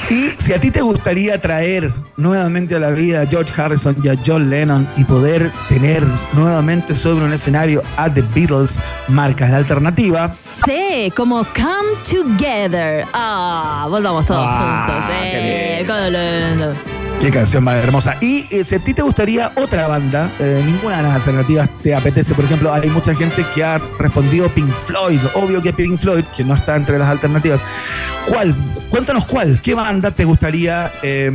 Y 0.09 0.29
si 0.37 0.53
a 0.53 0.59
ti 0.59 0.71
te 0.71 0.81
gustaría 0.81 1.39
traer 1.39 1.91
nuevamente 2.17 2.75
a 2.75 2.79
la 2.79 2.89
vida 2.89 3.21
a 3.21 3.25
George 3.25 3.53
Harrison 3.59 3.95
y 4.03 4.09
a 4.09 4.15
John 4.25 4.49
Lennon 4.49 4.87
y 4.97 5.03
poder 5.05 5.51
tener 5.69 6.03
nuevamente 6.33 6.95
sobre 6.95 7.25
un 7.25 7.33
escenario 7.33 7.81
a 7.97 8.13
The 8.13 8.23
Beatles, 8.35 8.79
marcas 9.07 9.49
la 9.51 9.57
alternativa. 9.57 10.35
C, 10.65 11.11
como 11.15 11.43
Come 11.45 11.97
Together. 12.09 13.05
Ah, 13.13 13.87
volvamos 13.89 14.25
todos 14.25 14.45
Ah, 14.47 14.85
juntos. 14.87 15.09
qué 15.09 15.79
Eh, 15.81 17.02
qué 17.21 17.31
canción 17.31 17.63
más 17.63 17.83
hermosa. 17.83 18.17
Y 18.21 18.45
eh, 18.49 18.63
si 18.65 18.75
a 18.75 18.79
ti 18.79 18.93
te 18.93 19.01
gustaría 19.01 19.51
otra 19.55 19.87
banda, 19.87 20.31
eh, 20.39 20.61
ninguna 20.65 20.97
de 20.97 21.03
las 21.03 21.15
alternativas 21.15 21.69
te 21.81 21.95
apetece. 21.95 22.33
Por 22.33 22.45
ejemplo, 22.45 22.73
hay 22.73 22.89
mucha 22.89 23.15
gente 23.15 23.45
que 23.53 23.63
ha 23.63 23.79
respondido 23.99 24.49
Pink 24.49 24.69
Floyd. 24.69 25.19
Obvio 25.35 25.61
que 25.61 25.73
Pink 25.73 25.97
Floyd, 25.97 26.23
que 26.35 26.43
no 26.43 26.55
está 26.55 26.75
entre 26.75 26.97
las 26.99 27.07
alternativas. 27.07 27.61
¿Cuál? 28.27 28.55
Cuéntanos 28.89 29.25
cuál. 29.25 29.59
¿Qué 29.61 29.73
banda 29.73 30.11
te 30.11 30.25
gustaría 30.25 30.91
eh, 31.01 31.31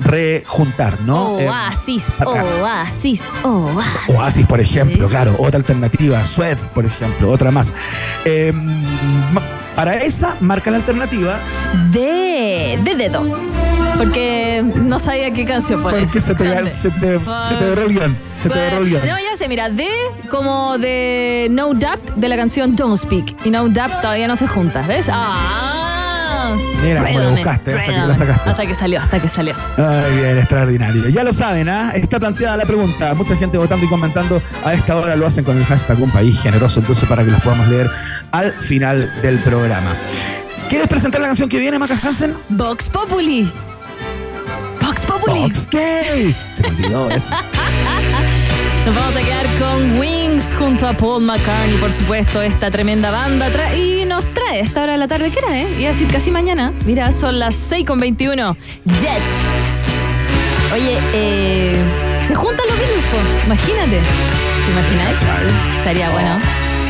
rejuntar, 0.00 1.00
no? 1.02 1.38
Eh, 1.38 1.48
Oasis. 1.48 2.14
Oasis, 2.24 3.22
Oasis. 3.42 4.08
Oasis, 4.08 4.46
por 4.46 4.60
ejemplo, 4.60 5.08
claro, 5.08 5.36
otra 5.38 5.58
alternativa. 5.58 6.24
Sweat, 6.24 6.58
por 6.58 6.84
ejemplo, 6.84 7.30
otra 7.30 7.50
más. 7.50 7.72
Para 9.78 9.94
esa, 9.94 10.34
marca 10.40 10.72
la 10.72 10.78
alternativa. 10.78 11.38
De, 11.92 12.80
de 12.82 12.96
dedo. 12.96 13.22
Porque 13.96 14.60
no 14.74 14.98
sabía 14.98 15.32
qué 15.32 15.44
canción 15.44 15.84
poner. 15.84 16.02
¿Por 16.02 16.10
qué 16.10 16.20
se 16.20 16.34
te, 16.34 16.66
se 16.66 16.90
te, 16.90 17.24
se 17.24 17.54
te 17.54 17.68
borró 17.68 17.82
el 17.82 17.92
guion? 17.92 18.18
Se 18.36 18.48
te 18.48 18.58
borró 18.58 18.78
el 18.78 18.90
guion. 18.90 19.02
No, 19.02 19.16
ya 19.20 19.36
sé, 19.36 19.48
mira, 19.48 19.68
de 19.68 19.88
como 20.32 20.78
de 20.78 21.46
No 21.52 21.74
Doubt 21.74 22.10
de 22.16 22.28
la 22.28 22.36
canción 22.36 22.74
Don't 22.74 22.98
Speak. 22.98 23.36
Y 23.44 23.50
No 23.50 23.68
Doubt 23.68 24.00
todavía 24.00 24.26
no 24.26 24.34
se 24.34 24.48
junta, 24.48 24.82
¿ves? 24.82 25.08
¡Ah! 25.12 25.77
Mira 26.56 27.00
cómo 27.00 27.12
la 27.12 27.18
Redone, 27.18 27.36
buscaste, 27.36 27.74
hasta 27.74 27.92
que 27.92 27.98
la 27.98 28.14
sacaste. 28.14 28.50
Hasta 28.50 28.66
que 28.66 28.74
salió, 28.74 29.00
hasta 29.00 29.20
que 29.20 29.28
salió. 29.28 29.54
Ay, 29.76 30.16
bien, 30.16 30.38
extraordinario. 30.38 31.08
Ya 31.08 31.24
lo 31.24 31.32
saben, 31.32 31.68
¿ah? 31.68 31.92
Está 31.94 32.18
planteada 32.18 32.56
la 32.56 32.64
pregunta. 32.64 33.14
Mucha 33.14 33.36
gente 33.36 33.58
votando 33.58 33.84
y 33.84 33.88
comentando. 33.88 34.42
A 34.64 34.74
esta 34.74 34.96
hora 34.96 35.16
lo 35.16 35.26
hacen 35.26 35.44
con 35.44 35.56
el 35.56 35.64
hashtag 35.64 36.00
Un 36.00 36.10
País 36.10 36.40
Generoso, 36.40 36.80
entonces 36.80 37.08
para 37.08 37.24
que 37.24 37.30
los 37.30 37.40
podamos 37.40 37.68
leer 37.68 37.90
al 38.32 38.52
final 38.54 39.12
del 39.22 39.38
programa. 39.38 39.94
¿Quieres 40.68 40.88
presentar 40.88 41.20
la 41.20 41.28
canción 41.28 41.48
que 41.48 41.58
viene, 41.58 41.78
Maca 41.78 41.98
Hansen? 42.02 42.34
Vox 42.50 42.90
Populi. 42.90 43.50
Vox 44.80 45.06
Populi. 45.06 45.50
Fox 45.50 45.70
Day. 45.70 46.36
Se 46.52 46.62
me 46.62 46.68
olvidó 46.68 47.10
eso. 47.10 47.34
Nos 48.86 48.94
vamos 48.94 49.16
a 49.16 49.20
quedar 49.20 49.46
con 49.58 49.98
Junto 50.56 50.86
a 50.86 50.92
Paul 50.92 51.24
McCartney, 51.24 51.76
por 51.78 51.90
supuesto, 51.90 52.40
esta 52.42 52.70
tremenda 52.70 53.10
banda. 53.10 53.48
tra- 53.50 53.76
y 53.76 54.04
nos 54.04 54.24
trae 54.34 54.58
a 54.58 54.60
esta 54.62 54.82
hora 54.82 54.92
de 54.92 54.98
la 54.98 55.08
tarde, 55.08 55.30
¿qué 55.30 55.38
era, 55.40 55.56
eh? 55.58 55.66
Iba 55.78 55.90
a 55.90 55.92
decir 55.92 56.06
casi 56.08 56.30
mañana. 56.30 56.72
Mira, 56.84 57.10
son 57.12 57.38
las 57.38 57.54
6 57.54 57.84
con 57.86 57.98
21. 57.98 58.56
Jet. 59.00 59.20
Oye, 60.72 60.98
eh, 61.12 61.76
se 62.28 62.34
juntan 62.34 62.66
los 62.68 62.78
Beatles, 62.78 63.06
po. 63.06 63.16
Imagínate. 63.46 64.00
¿Te? 65.18 65.78
Estaría 65.78 66.10
bueno. 66.10 66.40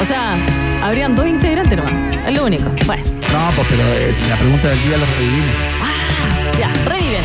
O 0.01 0.05
sea, 0.05 0.37
habrían 0.83 1.15
dos 1.17 1.27
integrantes 1.27 1.77
nomás. 1.79 1.93
Es 2.27 2.37
lo 2.37 2.45
único. 2.45 2.65
Bueno. 2.87 3.03
No, 3.33 3.51
pues 3.57 3.67
pero 3.71 3.83
eh, 3.95 4.15
la 4.29 4.37
pregunta 4.37 4.69
del 4.69 4.83
día 4.83 4.97
lo 4.99 5.07
revivimos. 5.07 5.55
Ah, 5.83 6.59
ya, 6.59 6.73
reviven. 6.85 7.23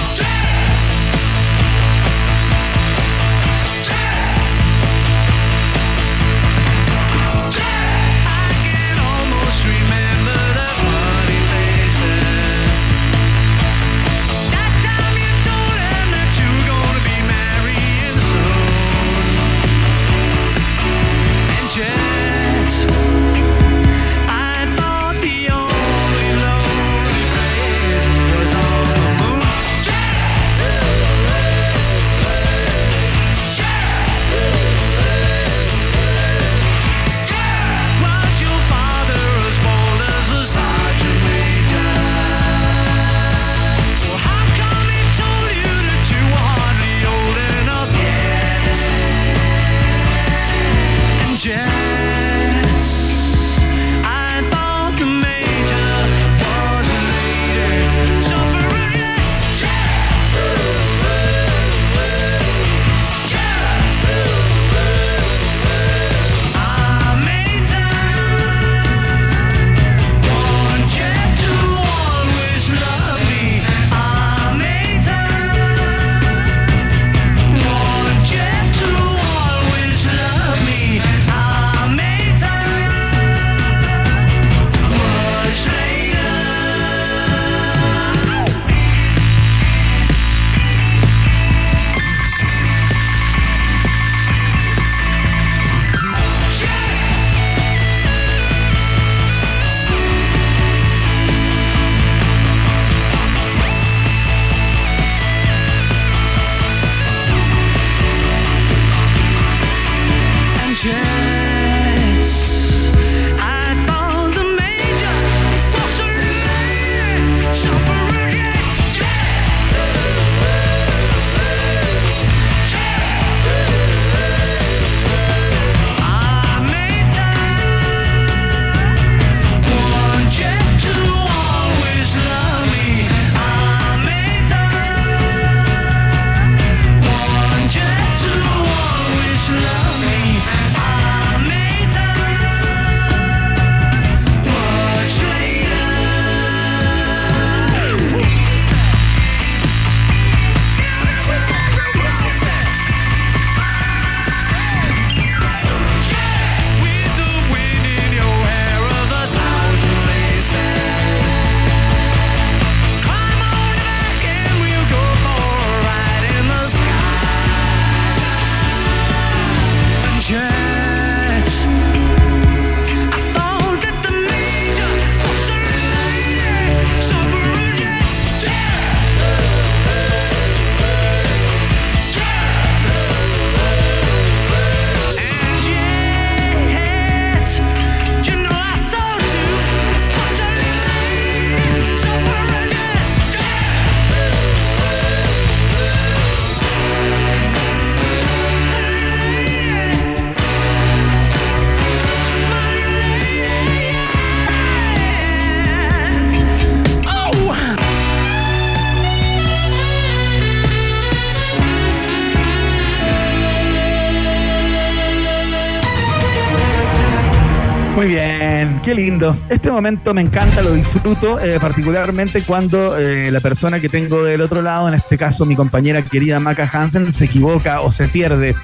Lindo. 218.94 219.38
Este 219.50 219.72
momento 219.72 220.14
me 220.14 220.22
encanta, 220.22 220.62
lo 220.62 220.74
disfruto, 220.74 221.40
eh, 221.40 221.60
particularmente 221.60 222.44
cuando 222.44 222.98
eh, 222.98 223.32
la 223.32 223.40
persona 223.40 223.80
que 223.80 223.90
tengo 223.90 224.24
del 224.24 224.42
otro 224.42 224.62
lado, 224.62 224.88
en 224.88 224.94
este 224.94 225.18
caso 225.18 225.46
mi 225.46 225.56
compañera 225.56 226.02
querida 226.02 226.40
Maca 226.40 226.70
Hansen, 226.72 227.12
se 227.14 227.26
equivoca 227.26 227.82
o 227.82 227.92
se 227.92 228.08
pierde. 228.08 228.56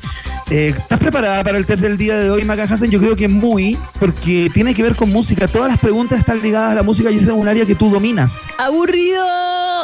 Eh, 0.50 0.74
¿Estás 0.78 1.00
preparada 1.00 1.44
para 1.44 1.58
el 1.58 1.66
test 1.66 1.82
del 1.82 1.98
día 1.98 2.18
de 2.18 2.32
hoy, 2.32 2.44
Maca 2.44 2.64
Hansen? 2.64 2.90
Yo 2.90 3.00
creo 3.00 3.16
que 3.16 3.28
muy, 3.28 3.78
porque 4.00 4.50
tiene 4.54 4.74
que 4.74 4.84
ver 4.84 4.96
con 4.96 5.12
música. 5.12 5.48
Todas 5.48 5.70
las 5.70 5.80
preguntas 5.80 6.20
están 6.20 6.42
ligadas 6.42 6.72
a 6.72 6.76
la 6.76 6.84
música 6.84 7.12
y 7.12 7.18
es 7.18 7.26
un 7.28 7.48
área 7.48 7.66
que 7.66 7.76
tú 7.76 7.90
dominas. 7.90 8.40
¡Aburrido! 8.58 9.26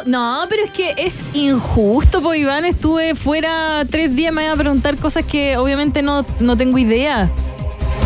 no, 0.06 0.46
pero 0.50 0.64
es 0.64 0.72
que 0.72 0.94
es 0.98 1.24
injusto, 1.34 2.22
pues 2.22 2.40
Iván, 2.40 2.66
estuve 2.66 3.16
fuera 3.16 3.84
tres 3.90 4.16
días, 4.16 4.34
me 4.34 4.44
iba 4.44 4.54
a 4.54 4.58
preguntar 4.58 4.98
cosas 4.98 5.26
que 5.26 5.58
obviamente 5.58 6.02
no, 6.02 6.26
no 6.40 6.58
tengo 6.58 6.78
idea. 6.78 7.30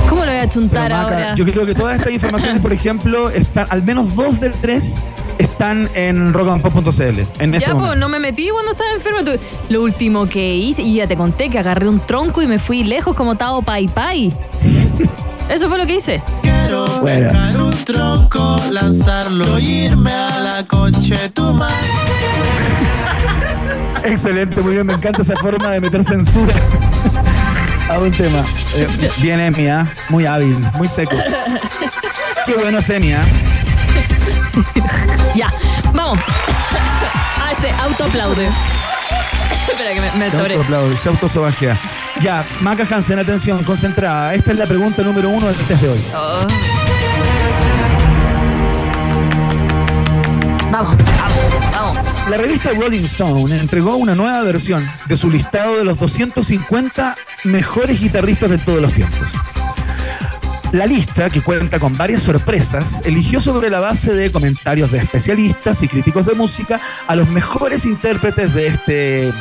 ¿Cómo 0.10 0.26
lo 0.26 0.32
voy 0.32 0.40
a 0.40 0.50
chuntar 0.50 0.92
Maca, 0.92 1.04
ahora? 1.04 1.36
Yo 1.36 1.46
creo 1.46 1.66
que 1.66 1.76
todas 1.76 1.98
estas 1.98 2.12
informaciones, 2.14 2.62
por 2.62 2.74
ejemplo, 2.74 3.30
están, 3.30 3.68
al 3.70 3.84
menos 3.84 4.16
dos 4.16 4.40
de 4.40 4.50
tres 4.50 5.04
están 5.38 5.90
en 5.94 6.34
rockandpop.cl. 6.34 7.20
En 7.40 7.56
este 7.56 7.68
Ya, 7.68 7.76
pues, 7.76 7.98
no 7.98 8.10
me 8.10 8.20
metí 8.20 8.50
cuando 8.50 8.72
estaba 8.72 8.92
enfermo. 8.92 9.20
Lo 9.70 9.84
último 9.84 10.28
que 10.28 10.56
hice, 10.58 10.82
y 10.82 10.96
ya 10.96 11.08
te 11.08 11.16
conté 11.16 11.50
que 11.50 11.60
agarré 11.60 11.88
un 11.88 12.00
tronco 12.00 12.42
y 12.42 12.48
me 12.48 12.60
fui 12.60 12.84
lejos 12.84 13.16
como 13.16 13.36
Tao 13.36 13.62
Pai 13.62 13.88
Pai. 13.88 14.34
Eso 15.50 15.68
fue 15.70 15.78
lo 15.78 15.86
que 15.88 15.96
hice. 15.96 16.22
Quiero 16.42 16.88
Bueno. 17.02 17.66
un 17.66 17.74
tronco, 17.86 18.60
lanzarlo 18.72 19.58
y 19.58 19.86
irme 19.86 20.12
a 20.12 20.40
la 20.40 20.68
coche 20.68 21.30
tu 21.30 21.54
madre. 21.54 21.76
Excelente, 24.04 24.62
muy 24.62 24.74
bien, 24.74 24.86
me 24.88 24.94
encanta 24.94 25.22
esa 25.22 25.36
forma 25.38 25.72
de 25.72 25.82
meter 25.82 26.04
censura 26.04 26.54
a 27.90 27.98
un 28.00 28.12
tema. 28.12 28.46
Eh, 28.76 29.10
bien, 29.18 29.40
Emi, 29.40 29.68
¿ah? 29.68 29.88
muy 30.10 30.26
hábil, 30.26 30.56
muy 30.76 30.88
seco. 30.88 31.16
Qué 32.46 32.54
bueno 32.54 32.80
es 32.80 32.90
Emi, 32.90 33.14
¿ah? 33.14 33.26
Ya, 35.36 35.52
vamos. 35.94 36.20
Ah, 37.38 37.52
se 37.60 37.72
autoaplaude. 37.72 38.50
Espera 39.70 39.94
que 39.94 40.02
me, 40.02 40.12
me 40.12 40.26
autoaplaude, 40.26 40.98
se 40.98 41.10
autosobajea. 41.10 41.78
Ya, 42.22 42.46
Maca 42.62 42.88
Hansen, 42.90 43.20
atención, 43.20 43.64
concentrada. 43.64 44.34
Esta 44.34 44.52
es 44.52 44.58
la 44.58 44.68
pregunta 44.68 45.02
número 45.04 45.30
uno 45.30 45.48
del 45.48 45.56
test 45.56 45.82
de 45.82 45.90
hoy. 45.90 46.04
Oh. 46.16 46.46
Vamos, 50.72 50.98
vamos, 50.98 51.74
vamos. 51.74 52.09
La 52.30 52.38
revista 52.38 52.70
Rolling 52.74 53.02
Stone 53.06 53.58
entregó 53.60 53.96
una 53.96 54.14
nueva 54.14 54.44
versión 54.44 54.88
de 55.08 55.18
su 55.18 55.32
listado 55.32 55.78
de 55.78 55.84
los 55.84 55.98
250 55.98 57.16
mejores 57.46 58.00
guitarristas 58.00 58.52
de 58.52 58.60
todos 58.60 58.80
los 58.80 58.94
tiempos. 58.94 59.34
La 60.72 60.86
lista, 60.86 61.32
que 61.32 61.42
cuenta 61.42 61.80
con 61.80 61.98
varias 61.98 62.22
sorpresas, 62.22 63.02
eligió 63.04 63.42
sobre 63.42 63.72
la 63.72 63.80
base 63.80 64.14
de 64.14 64.32
comentarios 64.32 64.92
de 64.92 65.00
especialistas 65.00 65.82
y 65.82 65.88
críticos 65.88 66.28
de 66.28 66.36
música 66.36 66.80
a 67.08 67.16
los 67.16 67.28
mejores 67.30 67.86
intérpretes 67.86 68.54
de 68.54 68.68
este 68.68 69.34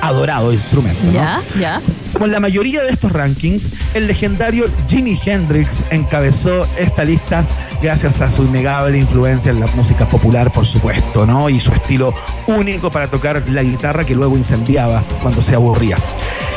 adorado 0.00 0.52
instrumento. 0.52 1.00
¿no? 1.04 1.12
Ya, 1.12 1.40
ya. 1.58 1.80
Como 2.12 2.26
en 2.26 2.32
la 2.32 2.40
mayoría 2.40 2.82
de 2.82 2.90
estos 2.90 3.12
rankings, 3.12 3.70
el 3.94 4.06
legendario 4.06 4.66
Jimi 4.88 5.18
Hendrix 5.24 5.84
encabezó 5.90 6.66
esta 6.78 7.04
lista 7.04 7.44
gracias 7.82 8.20
a 8.20 8.30
su 8.30 8.44
innegable 8.44 8.98
influencia 8.98 9.50
en 9.50 9.60
la 9.60 9.66
música 9.68 10.06
popular, 10.06 10.50
por 10.50 10.66
supuesto, 10.66 11.26
¿no? 11.26 11.48
Y 11.48 11.60
su 11.60 11.72
estilo 11.72 12.14
único 12.46 12.90
para 12.90 13.06
tocar 13.08 13.42
la 13.48 13.62
guitarra 13.62 14.04
que 14.04 14.14
luego 14.14 14.36
incendiaba 14.36 15.02
cuando 15.22 15.40
se 15.42 15.54
aburría. 15.54 15.96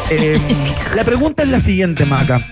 Eh, 0.09 0.39
la 0.95 1.03
pregunta 1.03 1.43
es 1.43 1.49
la 1.49 1.59
siguiente, 1.59 2.05
Maca. 2.05 2.45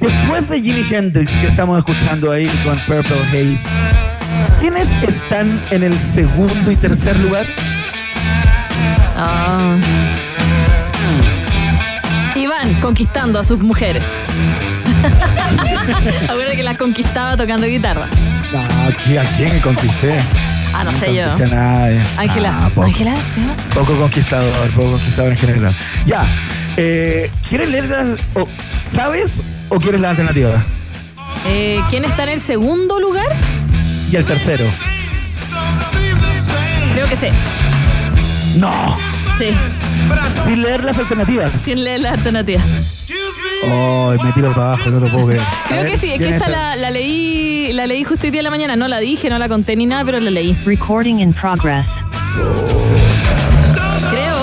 Después 0.00 0.48
de 0.48 0.60
Jimi 0.60 0.84
Hendrix, 0.90 1.36
que 1.36 1.46
estamos 1.46 1.78
escuchando 1.78 2.30
ahí 2.30 2.46
con 2.64 2.78
Purple 2.80 3.22
Haze, 3.28 3.68
¿quiénes 4.60 4.90
están 5.06 5.62
en 5.70 5.82
el 5.82 5.98
segundo 5.98 6.70
y 6.70 6.76
tercer 6.76 7.16
lugar? 7.20 7.46
Ah. 9.16 9.76
Iván 12.34 12.74
conquistando 12.80 13.38
a 13.38 13.44
sus 13.44 13.60
mujeres. 13.60 14.04
Acuérdate 16.28 16.56
que 16.56 16.62
las 16.62 16.76
conquistaba 16.76 17.36
tocando 17.36 17.66
guitarra. 17.66 18.08
No, 18.52 18.60
¿a 18.60 19.24
quién 19.36 19.58
conquisté? 19.60 20.18
Ah, 20.72 20.84
no 20.84 20.92
sé 20.92 21.14
yo. 21.14 21.28
conquisté 21.28 21.54
a 21.54 21.56
nadie. 21.56 22.02
Ángela. 22.16 22.70
Ah. 22.76 22.82
Ángela, 22.82 23.14
¿se 23.32 23.40
llama? 23.40 23.56
Poco 23.74 23.94
conquistador, 23.96 24.70
poco 24.70 24.92
conquistador 24.92 25.32
en 25.32 25.38
general. 25.38 25.76
Ya. 26.04 26.24
Eh, 26.76 27.30
¿Quieres 27.48 27.68
leer 27.70 27.88
las- 27.88 28.18
¿Sabes 28.82 29.42
o 29.68 29.78
quieres 29.78 30.00
la 30.00 30.10
alternativa? 30.10 30.62
Eh, 31.46 31.78
¿Quién 31.90 32.04
está 32.04 32.24
en 32.24 32.30
el 32.30 32.40
segundo 32.40 32.98
lugar? 32.98 33.26
Y 34.10 34.16
el 34.16 34.24
tercero. 34.24 34.66
Creo 36.94 37.08
que 37.08 37.16
sé. 37.16 37.32
No. 38.56 38.96
Sí. 39.38 39.50
Sin 40.44 40.62
leer 40.62 40.84
las 40.84 40.98
alternativas. 40.98 41.62
¿Quién 41.64 41.82
lee 41.82 41.98
la 41.98 42.12
alternativa? 42.12 42.62
Oh, 43.66 44.14
me 44.22 44.32
tiro 44.32 44.52
para 44.52 44.68
abajo, 44.68 44.90
no 44.90 45.00
lo 45.00 45.08
puedo 45.08 45.26
creer. 45.26 45.42
Creo 45.68 45.82
ver, 45.82 45.90
que 45.90 45.96
sí, 45.96 46.06
es 46.10 46.18
que 46.18 46.24
¿quién 46.24 46.34
esta 46.34 46.48
la, 46.48 46.76
la 46.76 46.90
leí 46.90 47.72
la 47.72 47.86
leí 47.86 48.04
justo 48.04 48.26
hoy 48.26 48.30
día 48.30 48.40
en 48.40 48.44
la 48.44 48.50
mañana. 48.50 48.76
No 48.76 48.88
la 48.88 48.98
dije, 48.98 49.28
no 49.28 49.38
la 49.38 49.48
conté 49.48 49.76
ni 49.76 49.86
nada, 49.86 50.04
pero 50.04 50.20
la 50.20 50.30
leí. 50.30 50.56
Recording 50.64 51.20
in 51.20 51.32
progress. 51.32 52.04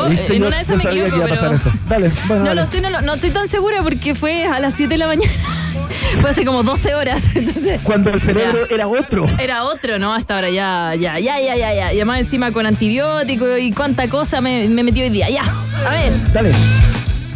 Creo. 0.07 0.09
¿Viste? 0.17 0.35
En 0.35 0.41
Yo- 0.41 0.47
una 0.47 0.57
de 0.57 0.61
esas 0.63 0.77
me 0.77 0.83
sabía 0.83 1.01
que 1.03 1.07
equivoco, 1.09 1.27
iba 1.27 1.35
a 1.35 1.39
pasar 1.39 1.57
pero... 1.59 1.69
esto. 1.71 1.79
Dale, 1.89 2.11
bueno, 2.27 2.43
No 2.43 2.49
dale. 2.49 2.61
lo 2.61 2.67
sé, 2.71 2.81
no, 2.81 2.89
lo- 2.89 3.01
no 3.01 3.13
estoy 3.15 3.31
tan 3.31 3.47
segura 3.47 3.81
porque 3.83 4.15
fue 4.15 4.45
a 4.45 4.59
las 4.59 4.73
7 4.75 4.89
de 4.89 4.97
la 4.97 5.07
mañana. 5.07 5.31
fue 6.21 6.29
hace 6.29 6.45
como 6.45 6.63
12 6.63 6.95
horas. 6.95 7.23
Entonces. 7.35 7.79
Cuando 7.83 8.09
el 8.11 8.21
cerebro 8.21 8.59
era 8.69 8.87
otro. 8.87 9.27
Era 9.39 9.63
otro, 9.63 9.99
¿no? 9.99 10.13
Hasta 10.13 10.35
ahora 10.35 10.49
ya, 10.49 10.93
ya, 10.95 11.19
ya, 11.19 11.39
ya, 11.39 11.55
ya, 11.55 11.73
ya. 11.73 11.93
Y 11.93 11.97
además 11.97 12.19
encima 12.21 12.51
con 12.51 12.65
antibiótico 12.65 13.57
y 13.57 13.71
cuánta 13.71 14.07
cosa 14.09 14.41
me, 14.41 14.67
me 14.69 14.83
metí 14.83 15.01
hoy 15.01 15.09
día. 15.09 15.29
Ya. 15.29 15.43
A 15.85 15.89
ver, 15.91 16.13
Dale. 16.33 16.51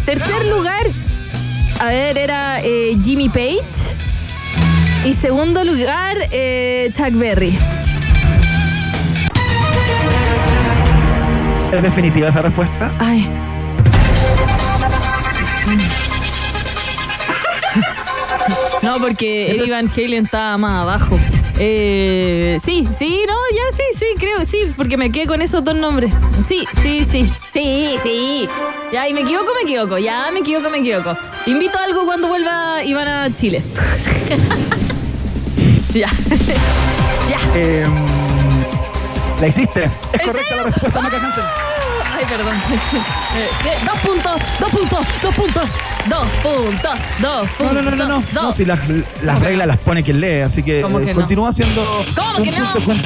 tercer 0.05 0.45
lugar. 0.45 0.85
A 1.79 1.85
ver, 1.89 2.17
era 2.17 2.61
eh, 2.63 2.95
Jimmy 3.03 3.27
Page. 3.29 3.95
Y 5.05 5.13
segundo 5.13 5.63
lugar, 5.63 6.15
eh, 6.31 6.89
Chuck 6.93 7.11
Berry. 7.11 7.57
¿Es 11.75 11.83
definitiva 11.83 12.29
esa 12.29 12.41
respuesta? 12.41 12.89
Ay. 12.99 13.29
No, 18.81 18.97
porque 18.99 19.51
Eddie 19.51 19.69
Van 19.69 19.89
Halen 19.89 20.23
estaba 20.23 20.57
más 20.57 20.83
abajo. 20.83 21.19
Eh, 21.59 22.57
sí, 22.63 22.87
sí, 22.93 23.25
no, 23.27 23.33
ya 23.51 23.75
sí, 23.75 23.83
sí, 23.93 24.05
creo, 24.17 24.45
sí, 24.45 24.73
porque 24.77 24.95
me 24.95 25.11
quedé 25.11 25.27
con 25.27 25.41
esos 25.41 25.65
dos 25.65 25.75
nombres. 25.75 26.13
Sí, 26.47 26.63
sí, 26.81 27.03
sí, 27.03 27.29
sí, 27.51 27.95
sí. 28.01 28.47
Ya, 28.93 29.09
y 29.09 29.13
me 29.13 29.21
equivoco, 29.21 29.47
me 29.61 29.69
equivoco, 29.69 29.97
ya, 29.97 30.31
me 30.31 30.39
equivoco, 30.39 30.69
me 30.69 30.77
equivoco. 30.77 31.17
Invito 31.45 31.77
a 31.77 31.83
algo 31.83 32.05
cuando 32.05 32.29
vuelva 32.29 32.85
Iván 32.85 33.09
a 33.09 33.35
Chile. 33.35 33.61
ya. 35.93 36.09
ya. 37.29 37.37
Eh, 37.53 37.85
la 39.41 39.47
hiciste. 39.47 39.83
Es 40.13 40.19
¿En 40.21 40.25
correcta 40.27 40.31
serio? 40.49 40.57
la 40.57 40.63
respuesta, 40.63 41.01
Maca 41.01 41.17
Hansen. 41.17 41.43
Ay, 42.17 42.25
perdón. 42.27 42.53
Eh, 43.35 43.49
eh, 43.65 43.77
dos 43.85 43.99
puntos, 43.99 44.41
dos 44.61 44.71
puntos, 44.71 44.99
dos 45.21 45.35
puntos, 45.35 45.69
dos 46.07 46.29
puntos, 46.39 46.89
dos 46.89 46.97
No, 47.19 47.41
puntos. 47.41 47.73
no, 47.73 47.81
no, 47.81 47.91
no, 47.91 47.95
no. 48.07 48.15
dos. 48.21 48.31
No, 48.31 48.53
si 48.53 48.63
las, 48.63 48.79
las 49.21 49.41
reglas 49.41 49.67
las 49.67 49.77
pone 49.79 50.03
quien 50.03 50.21
lee, 50.21 50.39
así 50.39 50.63
que, 50.63 50.81
¿Cómo 50.81 51.01
eh, 51.01 51.05
que 51.05 51.13
no? 51.13 51.19
continúa 51.19 51.51
siendo. 51.51 51.83
¿Cómo 52.15 52.41
que 52.41 52.51
no? 52.51 52.71
con- 52.85 53.01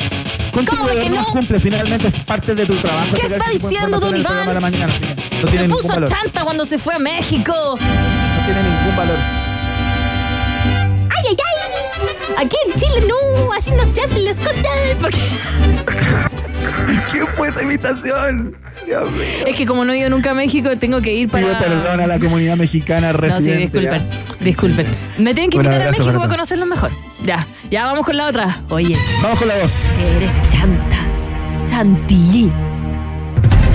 ¿Cómo 0.67 0.85
que 0.87 1.09
no? 1.09 1.25
cumple, 1.25 1.59
finalmente 1.59 2.09
es 2.09 2.13
parte 2.25 2.53
de 2.53 2.63
tu 2.67 2.75
trabajo. 2.75 3.15
¿Qué 3.15 3.25
está 3.25 3.49
diciendo, 3.49 3.99
don 3.99 4.15
Iván? 4.15 4.45
de 4.49 4.53
la 4.53 4.59
mañana, 4.59 4.93
así 4.93 5.03
que 5.03 5.15
no 5.41 5.47
tiene 5.49 5.67
Me 5.67 5.73
puso 5.73 5.87
valor. 5.87 6.09
chanta 6.09 6.43
cuando 6.43 6.63
se 6.65 6.77
fue 6.77 6.93
a 6.93 6.99
México. 6.99 7.51
No 7.55 8.45
tiene 8.45 8.61
ningún 8.61 8.95
valor. 8.95 9.17
¡Ay, 11.09 11.23
ay, 11.27 11.35
ay! 11.35 11.58
Aquí 12.37 12.55
en 12.67 12.73
Chile 12.79 13.07
no, 13.07 13.51
así 13.53 13.71
no 13.71 13.83
se 13.93 14.01
hacen 14.01 14.23
las 14.25 14.35
cosas. 14.37 14.55
Porque 15.01 15.17
¿Qué 17.11 17.25
fue 17.35 17.49
esa 17.49 17.61
invitación? 17.63 18.55
Dios 18.85 19.11
mío. 19.11 19.21
es 19.45 19.55
que 19.55 19.65
como 19.65 19.85
no 19.85 19.93
he 19.93 19.99
ido 19.99 20.09
nunca 20.09 20.31
a 20.31 20.33
México, 20.33 20.69
tengo 20.79 21.01
que 21.01 21.13
ir 21.13 21.29
para. 21.29 21.45
Pido 21.45 21.59
perdón 21.59 21.99
a 22.01 22.07
la 22.07 22.17
comunidad 22.19 22.57
mexicana 22.57 23.11
No, 23.13 23.19
sí, 23.19 23.25
residente. 23.27 23.61
disculpen, 23.79 23.99
¿ya? 24.07 24.43
disculpen. 24.45 24.87
Me 25.17 25.33
tienen 25.33 25.49
que 25.51 25.57
invitar 25.57 25.81
a 25.81 25.91
México 25.91 26.13
para 26.13 26.27
conocerlos 26.29 26.67
mejor. 26.67 26.91
Ya, 27.23 27.45
ya 27.69 27.85
vamos 27.85 28.05
con 28.05 28.17
la 28.17 28.27
otra. 28.27 28.61
Oye, 28.69 28.95
Vamos 29.21 29.37
con 29.39 29.47
la 29.47 29.55
voz. 29.57 29.73
que 29.95 30.17
eres 30.17 30.31
chanta. 30.51 30.97
Chantilly. 31.69 32.51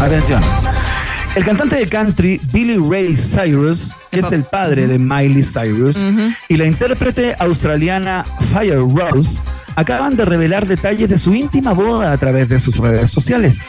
Atención. 0.00 0.42
El 1.36 1.44
cantante 1.44 1.74
de 1.74 1.88
country 1.88 2.40
Billy 2.52 2.76
Ray 2.76 3.16
Cyrus, 3.16 3.96
que 4.12 4.20
es 4.20 4.30
el 4.30 4.44
padre 4.44 4.86
de 4.86 5.00
Miley 5.00 5.42
Cyrus, 5.42 5.98
y 6.48 6.56
la 6.56 6.64
intérprete 6.64 7.34
australiana 7.40 8.24
Fire 8.52 8.78
Rose 8.78 9.40
acaban 9.74 10.16
de 10.16 10.24
revelar 10.24 10.68
detalles 10.68 11.08
de 11.08 11.18
su 11.18 11.34
íntima 11.34 11.72
boda 11.72 12.12
a 12.12 12.18
través 12.18 12.48
de 12.48 12.60
sus 12.60 12.76
redes 12.78 13.10
sociales. 13.10 13.64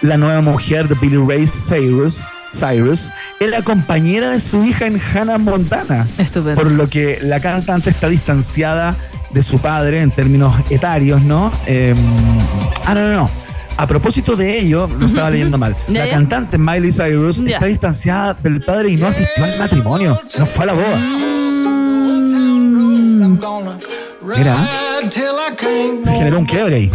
La 0.00 0.16
nueva 0.16 0.40
mujer 0.40 0.88
de 0.88 0.94
Billy 0.94 1.18
Ray 1.18 1.46
Cyrus, 1.46 2.26
Cyrus 2.54 3.10
es 3.38 3.50
la 3.50 3.62
compañera 3.62 4.30
de 4.30 4.40
su 4.40 4.64
hija 4.64 4.86
en 4.86 4.98
Hannah 4.98 5.36
Montana, 5.36 6.06
Estupendo. 6.16 6.62
por 6.62 6.70
lo 6.70 6.88
que 6.88 7.18
la 7.20 7.40
cantante 7.40 7.90
está 7.90 8.08
distanciada 8.08 8.96
de 9.30 9.42
su 9.42 9.58
padre 9.58 10.00
en 10.00 10.10
términos 10.10 10.56
etarios, 10.70 11.20
¿no? 11.20 11.52
Eh, 11.66 11.94
ah, 12.86 12.94
no, 12.94 13.02
no, 13.02 13.12
no. 13.12 13.47
A 13.78 13.86
propósito 13.86 14.34
de 14.34 14.58
ello, 14.58 14.88
lo 14.98 15.06
estaba 15.06 15.30
leyendo 15.30 15.56
mal. 15.56 15.76
La 15.86 16.04
ya. 16.04 16.10
cantante 16.10 16.58
Miley 16.58 16.90
Cyrus 16.92 17.36
Ya. 17.44 17.54
está 17.54 17.66
distanciada 17.66 18.34
del 18.34 18.60
padre 18.60 18.90
y 18.90 18.96
no 18.96 19.06
asistió 19.06 19.44
al 19.44 19.56
matrimonio, 19.56 20.20
no 20.36 20.46
fue 20.46 20.64
a 20.64 20.66
la 20.66 20.72
boda. 20.72 21.00
Mira, 24.36 24.68
se 26.02 26.12
generó 26.12 26.38
un 26.40 26.44
quiebre 26.44 26.74
ahí. 26.74 26.90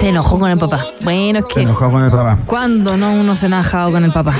Se 0.00 0.08
enojó 0.08 0.38
con 0.38 0.50
el 0.50 0.56
papá. 0.58 0.86
Bueno, 1.04 1.40
es 1.40 1.44
Se 1.48 1.54
que. 1.54 1.60
enojó 1.60 1.90
con 1.90 2.02
el 2.02 2.10
papá. 2.10 2.38
¿Cuándo 2.46 2.96
no 2.96 3.12
uno 3.12 3.36
se 3.36 3.46
enojado 3.46 3.92
con 3.92 4.02
el 4.02 4.12
papá? 4.12 4.34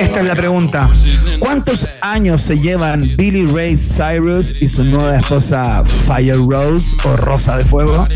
Esta 0.00 0.20
es 0.20 0.26
la 0.26 0.34
pregunta. 0.34 0.90
¿Cuántos 1.38 1.86
años 2.00 2.40
se 2.40 2.58
llevan 2.58 3.00
Billy 3.16 3.46
Ray 3.46 3.76
Cyrus 3.76 4.52
y 4.60 4.66
su 4.68 4.82
nueva 4.84 5.16
esposa 5.16 5.84
Fire 5.84 6.38
Rose 6.48 6.96
o 7.04 7.16
Rosa 7.16 7.56
de 7.56 7.64
Fuego? 7.64 8.06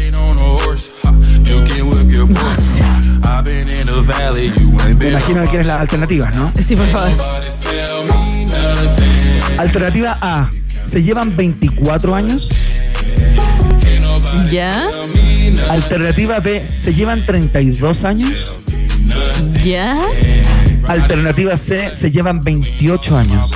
Me 4.98 5.08
imagino 5.10 5.42
que 5.42 5.48
quieres 5.48 5.66
las 5.66 5.80
alternativas, 5.80 6.34
¿no? 6.34 6.50
Sí, 6.60 6.74
por 6.74 6.86
favor. 6.86 7.12
Alternativa 9.58 10.18
A. 10.20 10.50
¿Se 10.72 11.02
llevan 11.02 11.36
24 11.36 12.14
años? 12.14 12.48
¿Ya? 14.51 14.88
Alternativa 15.68 16.40
B. 16.40 16.68
¿Se 16.68 16.92
llevan 16.94 17.27
32 17.27 18.05
años? 18.05 18.57
¿Ya? 19.62 19.98
Alternativa 20.87 21.57
C. 21.57 21.94
¿Se 21.94 22.11
llevan 22.11 22.40
28 22.40 23.16
años? 23.16 23.51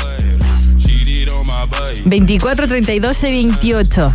24, 2.05 2.69
32 2.69 3.25
y 3.25 3.31
28. 3.31 4.13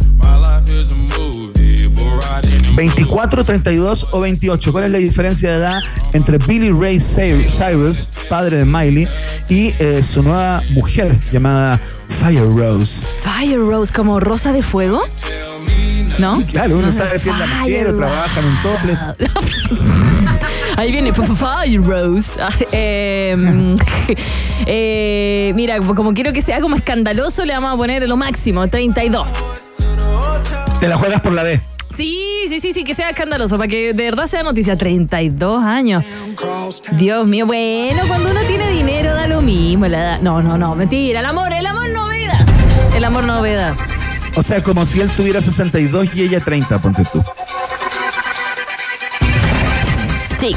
24, 2.75 3.43
32 3.43 4.07
o 4.11 4.19
28. 4.19 4.71
¿Cuál 4.71 4.83
es 4.85 4.89
la 4.91 4.97
diferencia 4.99 5.49
de 5.51 5.57
edad 5.57 5.79
entre 6.13 6.37
Billy 6.37 6.69
Ray 6.71 6.97
Cy- 6.99 7.49
Cyrus, 7.49 8.07
padre 8.29 8.57
de 8.57 8.65
Miley, 8.65 9.07
y 9.49 9.73
eh, 9.79 10.01
su 10.03 10.21
nueva 10.23 10.61
mujer 10.71 11.17
llamada 11.31 11.79
Fire 12.09 12.43
Rose? 12.45 13.01
Fire 13.23 13.59
Rose, 13.59 13.91
como 13.93 14.19
rosa 14.19 14.51
de 14.53 14.61
fuego. 14.63 15.01
¿No? 16.19 16.41
Claro, 16.47 16.77
uno 16.77 16.87
No, 16.87 16.91
sabe 16.91 17.19
si 17.19 17.29
es 17.29 17.37
la 17.37 17.45
mujer 17.45 17.87
o 17.87 17.97
trabaja 17.97 18.39
en 18.39 18.45
un 18.45 18.57
topless. 18.63 18.99
Ahí 20.77 20.91
viene 20.91 21.09
F- 21.09 21.23
Fire 21.35 21.83
Rose. 21.83 22.39
Ah, 22.41 22.49
eh, 22.71 23.75
eh, 24.65 25.51
mira, 25.55 25.77
como 25.79 26.13
quiero 26.13 26.33
que 26.33 26.41
sea 26.41 26.59
como 26.61 26.75
escandaloso, 26.75 27.45
le 27.45 27.53
vamos 27.53 27.73
a 27.73 27.77
poner 27.77 28.07
lo 28.07 28.17
máximo, 28.17 28.67
32. 28.67 29.27
Te 30.79 30.87
la 30.87 30.97
juegas 30.97 31.21
por 31.21 31.33
la 31.33 31.43
B. 31.43 31.59
Sí, 31.97 32.45
sí, 32.47 32.59
sí, 32.59 32.73
sí, 32.73 32.83
que 32.83 32.93
sea 32.93 33.09
escandaloso, 33.09 33.57
para 33.57 33.67
que 33.67 33.91
de 33.91 34.03
verdad 34.03 34.27
sea 34.27 34.43
noticia. 34.43 34.77
32 34.77 35.63
años. 35.63 36.05
Dios 36.91 37.25
mío, 37.25 37.47
bueno, 37.47 38.03
cuando 38.07 38.29
uno 38.29 38.41
tiene 38.41 38.69
dinero 38.69 39.15
da 39.15 39.25
lo 39.25 39.41
mismo. 39.41 39.87
La 39.87 39.97
edad. 39.97 40.21
No, 40.21 40.43
no, 40.43 40.59
no, 40.59 40.75
mentira. 40.75 41.21
El 41.21 41.25
amor, 41.25 41.51
el 41.53 41.65
amor 41.65 41.89
novedad. 41.89 42.45
El 42.95 43.03
amor 43.03 43.23
novedad. 43.23 43.73
O 44.35 44.43
sea, 44.43 44.61
como 44.61 44.85
si 44.85 45.01
él 45.01 45.09
tuviera 45.09 45.41
62 45.41 46.13
y 46.13 46.21
ella 46.21 46.39
30, 46.39 46.77
ponte 46.77 47.03
tú. 47.11 47.23
Sí. 50.37 50.55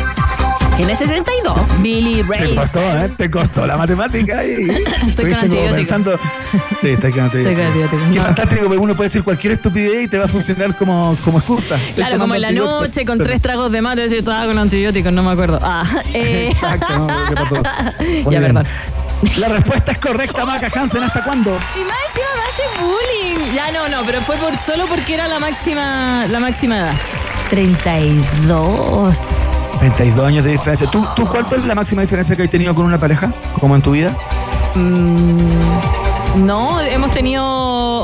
Tiene 0.81 0.95
62. 0.95 1.61
Billy 1.83 2.23
Ray. 2.23 2.49
Te 2.49 2.55
costó, 2.55 2.81
¿eh? 2.81 3.11
Te 3.15 3.31
costó 3.31 3.67
la 3.67 3.77
matemática 3.77 4.39
ahí. 4.39 4.67
Como 5.15 5.37
antibiótico. 5.37 5.75
pensando. 5.75 6.19
Sí, 6.53 6.57
con. 6.81 6.89
Estoy 6.95 7.13
con 7.13 7.21
antibiótico. 7.25 7.97
Qué 8.11 8.19
No. 8.19 8.23
fantástico, 8.25 8.63
porque 8.63 8.79
uno 8.79 8.97
puede 8.97 9.09
decir 9.09 9.23
cualquier 9.23 9.53
estupidez 9.53 10.05
y 10.05 10.09
te 10.09 10.17
va 10.17 10.25
a 10.25 10.29
funcionar 10.29 10.75
como, 10.79 11.15
como 11.23 11.37
excusa. 11.37 11.77
Estoy 11.77 11.95
Claro, 11.97 12.19
como 12.19 12.35
en 12.35 12.41
la 12.41 12.53
noche 12.53 13.05
con 13.05 13.19
tres 13.19 13.43
tragos 13.43 13.71
de 13.71 13.83
mate, 13.83 14.09
yo 14.09 14.17
estaba 14.17 14.47
con 14.47 14.57
antibióticos, 14.57 15.13
no 15.13 15.23
me 15.23 15.33
acuerdo. 15.33 15.59
Ah, 15.63 15.85
eh. 16.15 16.49
Exacto, 16.51 16.99
no, 16.99 17.27
¿qué 17.29 17.35
pasó? 17.35 17.55
Muy 18.25 18.33
ya, 18.35 18.41
bien. 18.41 18.43
perdón. 18.55 18.67
La 19.37 19.49
respuesta 19.49 19.93
es 19.93 19.99
correcta, 19.99 20.47
Maca 20.47 20.71
Hansen. 20.75 21.05
¿Hasta 21.05 21.23
cuándo? 21.25 21.51
Y 21.79 21.85
más 21.85 21.99
encima 22.09 22.27
me 22.37 22.43
hace 22.49 22.63
bullying. 22.83 23.53
Ya 23.55 23.71
no, 23.71 23.87
no, 23.87 24.03
pero 24.07 24.23
fue 24.23 24.37
por, 24.37 24.57
solo 24.57 24.87
porque 24.87 25.13
era 25.13 25.29
la 25.29 25.39
máxima, 25.39 26.25
la 26.27 26.41
máxima 26.41 26.79
edad. 26.79 26.95
32. 27.51 29.19
32 29.81 30.27
años 30.27 30.45
de 30.45 30.53
diferencia. 30.53 30.87
¿Tú, 30.91 31.05
¿Tú 31.17 31.27
cuánto 31.27 31.57
es 31.57 31.65
la 31.65 31.75
máxima 31.75 32.03
diferencia 32.03 32.37
que 32.37 32.43
has 32.45 32.51
tenido 32.51 32.75
con 32.75 32.85
una 32.87 32.99
pareja? 32.99 33.33
¿Como 33.59 33.75
en 33.75 33.83
tu 33.83 33.93
vida? 33.93 34.15
Mm, 34.75 36.45
no, 36.47 36.81
hemos 36.81 37.11
tenido 37.13 37.45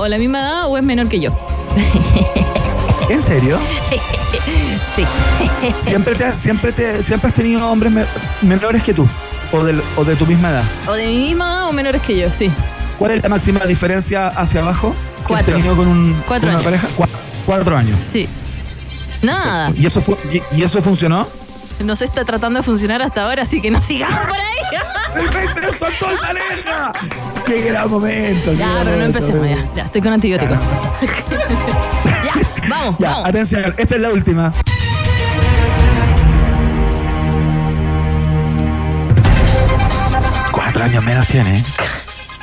o 0.01 0.09
la 0.09 0.19
misma 0.19 0.41
edad 0.41 0.67
o 0.67 0.77
es 0.79 0.83
menor 0.83 1.09
que 1.09 1.21
yo. 1.21 1.31
¿En 3.11 3.23
serio? 3.23 3.59
sí. 4.97 5.05
¿Siempre, 5.83 6.15
te, 6.15 6.25
has- 6.25 6.39
siempre, 6.39 6.73
te, 6.73 7.03
siempre 7.03 7.29
has 7.29 7.35
tenido 7.37 7.69
hombres 7.71 7.93
me- 7.93 8.05
menores 8.43 8.83
que 8.83 8.93
tú? 8.95 9.07
¿O, 9.53 9.63
del- 9.63 9.83
¿O 9.97 10.05
de 10.05 10.17
tu 10.17 10.27
misma 10.27 10.51
edad? 10.51 10.65
O 10.89 10.93
de 10.95 11.07
mi 11.07 11.19
misma 11.29 11.45
edad 11.47 11.69
o 11.69 11.73
menores 11.73 12.03
que 12.03 12.17
yo, 12.17 12.31
sí. 12.33 12.51
¿Cuál 12.99 13.13
es 13.13 13.23
la 13.23 13.29
máxima 13.29 13.61
diferencia 13.67 14.29
hacia 14.29 14.61
abajo 14.63 14.93
que 15.19 15.35
Cuatro. 15.35 15.55
has 15.55 15.63
tenido 15.63 15.77
con, 15.77 15.87
un, 15.87 16.15
Cuatro 16.27 16.49
con 16.51 16.61
una 16.61 16.69
años. 16.69 16.81
pareja? 16.83 16.89
Cua- 16.97 17.09
cuatro 17.45 17.77
años. 17.77 17.99
Sí. 18.13 18.29
Nada. 19.23 19.71
¿Y 19.77 19.87
eso, 19.87 20.01
fu- 20.01 20.17
y, 20.33 20.43
y 20.59 20.63
eso 20.65 20.81
funcionó? 20.83 21.27
No 21.85 21.95
se 21.95 22.05
está 22.07 22.25
tratando 22.25 22.59
de 22.59 22.63
funcionar 22.63 23.03
hasta 23.03 23.23
ahora, 23.25 23.43
así 23.43 23.61
que 23.61 23.71
no 23.71 23.81
sigamos 23.83 24.19
por 24.27 24.37
ahí. 24.37 25.25
¡Me 25.55 25.61
nos 25.63 25.77
soltó 25.77 26.11
el 26.11 26.19
pareja! 26.19 26.93
¡Qué 27.47 27.61
gran 27.63 27.91
momento! 27.91 28.51
qué 28.53 28.57
Ya, 28.57 28.67
gran 28.67 28.79
pero 28.85 28.85
no 28.85 28.91
momento, 29.07 29.19
empecemos 29.19 29.49
ya. 29.49 29.75
Ya, 29.75 29.83
estoy 29.85 30.01
con 30.01 30.13
antibióticos. 30.13 30.59
ya, 32.25 32.35
vamos, 32.69 32.97
Ya, 32.99 33.11
vamos. 33.11 33.29
atención, 33.29 33.75
esta 33.77 33.95
es 33.95 34.01
la 34.01 34.11
última. 34.11 34.53
Cuatro 40.51 40.85
años 40.85 41.03
menos 41.05 41.27
tiene. 41.27 41.59
¿eh? 41.59 41.65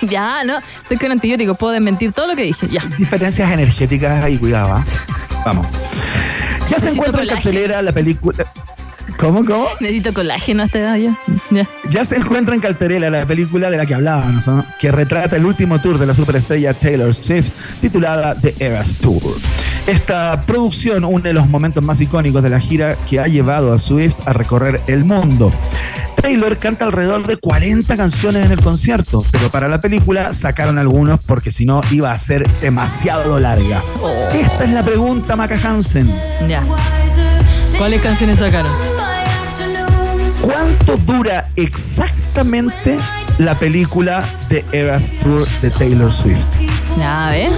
Ya, 0.01 0.43
no, 0.43 0.57
estoy 0.57 0.97
con 0.97 1.11
antibióticos, 1.11 1.57
puedo 1.57 1.73
desmentir 1.73 2.11
todo 2.11 2.27
lo 2.27 2.35
que 2.35 2.43
dije. 2.43 2.67
Ya. 2.67 2.81
Diferencias 2.97 3.51
energéticas 3.51 4.23
ahí, 4.23 4.37
cuidado. 4.37 4.73
¿ah? 4.73 4.85
Vamos. 5.45 5.67
Ya 6.69 6.79
se 6.79 6.89
encuentra 6.89 7.23
en 7.23 7.29
cartelera 7.29 7.81
la 7.81 7.91
película. 7.91 8.45
¿Cómo, 9.17 9.45
cómo? 9.45 9.67
Necesito 9.79 10.13
colágeno 10.13 10.63
a 10.63 10.65
esta 10.65 10.79
edad 10.79 10.95
ya. 10.97 11.17
Ya. 11.51 11.69
Ya 11.89 12.05
se 12.05 12.17
encuentra 12.17 12.55
en 12.55 12.61
cartelera 12.61 13.09
la 13.09 13.25
película 13.25 13.69
de 13.69 13.77
la 13.77 13.85
que 13.85 13.93
hablábamos, 13.93 14.47
¿no? 14.47 14.65
que 14.79 14.91
retrata 14.91 15.35
el 15.35 15.45
último 15.45 15.79
tour 15.79 15.97
de 15.97 16.05
la 16.05 16.13
superestrella 16.13 16.73
Taylor 16.73 17.13
Swift, 17.13 17.51
titulada 17.81 18.35
The 18.35 18.55
Eras 18.59 18.97
Tour. 18.97 19.21
Esta 19.87 20.41
producción 20.45 21.03
une 21.03 21.33
los 21.33 21.47
momentos 21.47 21.83
más 21.83 21.99
icónicos 22.01 22.41
de 22.41 22.49
la 22.49 22.59
gira 22.59 22.97
que 23.09 23.19
ha 23.19 23.27
llevado 23.27 23.73
a 23.73 23.77
Swift 23.77 24.15
a 24.25 24.33
recorrer 24.33 24.81
el 24.87 25.03
mundo. 25.03 25.51
Taylor 26.21 26.57
canta 26.57 26.85
alrededor 26.85 27.27
de 27.27 27.35
40 27.35 27.97
canciones 27.97 28.45
en 28.45 28.53
el 28.53 28.61
concierto, 28.61 29.25
pero 29.31 29.49
para 29.49 29.67
la 29.67 29.81
película 29.81 30.33
sacaron 30.33 30.77
algunos 30.77 31.19
porque 31.19 31.51
si 31.51 31.65
no 31.65 31.81
iba 31.91 32.13
a 32.13 32.17
ser 32.17 32.49
demasiado 32.61 33.39
larga. 33.41 33.83
Esta 34.31 34.63
es 34.63 34.69
la 34.69 34.85
pregunta, 34.85 35.35
Maca 35.35 35.59
Hansen. 35.61 36.09
Ya. 36.47 36.65
¿Cuáles 37.77 38.01
canciones 38.01 38.39
sacaron? 38.39 38.71
¿Cuánto 40.43 40.97
dura 40.97 41.47
exactamente 41.55 42.99
la 43.37 43.57
película 43.57 44.25
The 44.49 44.65
Eras 44.73 45.13
Tour 45.21 45.47
de 45.61 45.69
Taylor 45.71 46.11
Swift? 46.11 46.45
A 47.01 47.29
ver. 47.29 47.49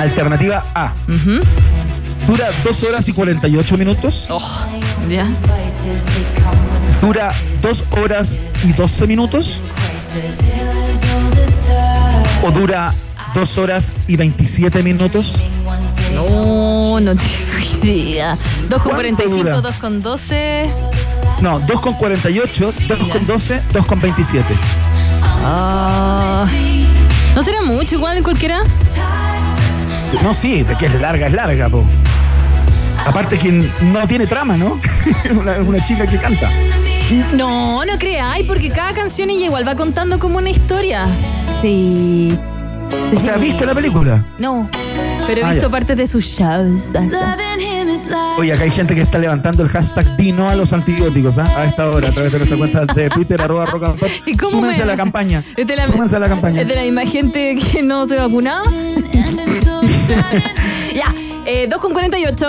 Alternativa 0.00 0.66
A. 0.74 0.92
Ujú. 1.06 1.40
Dura 2.26 2.48
2 2.64 2.82
horas 2.82 3.08
y 3.08 3.12
48 3.12 3.78
minutos. 3.78 4.26
Oh, 4.28 4.66
ya. 5.08 5.28
Dura 7.00 7.32
2 7.62 7.84
horas 8.02 8.40
y 8.64 8.72
12 8.72 9.06
minutos. 9.06 9.60
O 12.42 12.50
dura 12.50 12.92
2 13.36 13.58
horas 13.58 13.94
y 14.08 14.16
27 14.16 14.82
minutos. 14.82 15.36
No, 16.12 16.98
no 16.98 17.12
tengo 17.14 17.84
idea. 17.84 18.34
2 18.34 18.38
con 18.38 18.68
¿Cuánto 18.68 18.90
45, 18.90 19.36
dura? 19.36 19.60
2 19.60 19.74
con 19.76 20.02
12. 20.02 20.70
No, 21.40 21.58
2 21.60 21.80
con 21.80 21.94
48, 21.94 22.72
2 22.88 23.08
con 23.08 23.26
12, 23.26 23.62
2 23.72 23.86
con 23.86 24.00
27. 24.00 24.54
Ah. 25.22 26.46
¿No 27.34 27.42
será 27.42 27.62
mucho 27.62 27.96
igual 27.96 28.16
en 28.16 28.22
cualquiera? 28.24 28.62
No, 30.22 30.32
sí, 30.32 30.62
de 30.62 30.76
que 30.76 30.86
es 30.86 31.00
larga, 31.00 31.26
es 31.26 31.32
larga, 31.32 31.68
po. 31.68 31.84
Aparte 33.06 33.36
que 33.38 33.50
no 33.82 34.06
tiene 34.06 34.26
trama, 34.26 34.56
¿no? 34.56 34.80
una, 35.30 35.58
una 35.58 35.84
chica 35.84 36.06
que 36.06 36.16
canta. 36.18 36.50
No, 37.34 37.84
no 37.84 37.98
creáis, 37.98 38.46
porque 38.46 38.70
cada 38.70 38.94
canción 38.94 39.28
ella 39.28 39.46
igual 39.46 39.66
va 39.68 39.74
contando 39.74 40.18
como 40.18 40.38
una 40.38 40.48
historia. 40.50 41.06
Sí. 41.60 42.38
O 43.12 43.16
sea, 43.18 43.36
¿viste 43.36 43.66
la 43.66 43.74
película? 43.74 44.24
No, 44.38 44.68
pero 45.26 45.40
he 45.40 45.44
Ah, 45.44 45.50
visto 45.50 45.66
ya. 45.66 45.70
partes 45.70 45.96
de 45.96 46.06
sus 46.06 46.24
shows. 46.24 46.92
Oye, 48.38 48.52
acá 48.52 48.64
hay 48.64 48.70
gente 48.70 48.94
que 48.94 49.02
está 49.02 49.18
levantando 49.18 49.62
el 49.62 49.68
hashtag 49.68 50.16
Dino 50.16 50.48
a 50.48 50.54
los 50.56 50.72
antibióticos, 50.72 51.38
¿ah? 51.38 51.44
A 51.56 51.64
esta 51.66 51.88
hora, 51.90 52.08
a 52.08 52.12
través 52.12 52.32
de 52.32 52.38
nuestra 52.38 52.58
cuenta 52.58 52.84
de 52.86 53.08
Twitter, 53.10 53.40
arroba 53.40 53.66
pop. 53.66 54.08
¿Y 54.26 54.36
cómo 54.36 54.50
Súmense 54.52 54.78
me- 54.78 54.82
a 54.84 54.86
la 54.86 54.96
campaña. 54.96 55.44
¿Es 55.56 55.66
de 55.66 55.76
la, 55.76 55.86
Súmense 55.86 56.16
a 56.16 56.18
la 56.18 56.28
campaña. 56.28 56.62
¿Es 56.62 56.68
de 56.68 56.74
la 56.74 56.82
misma 56.82 57.06
gente 57.06 57.56
que 57.56 57.82
no 57.82 58.06
se 58.08 58.16
vacunaba? 58.16 58.64
ya, 60.94 61.14
eh, 61.46 61.66
2 61.70 61.80
con 61.80 61.92
48. 61.92 62.48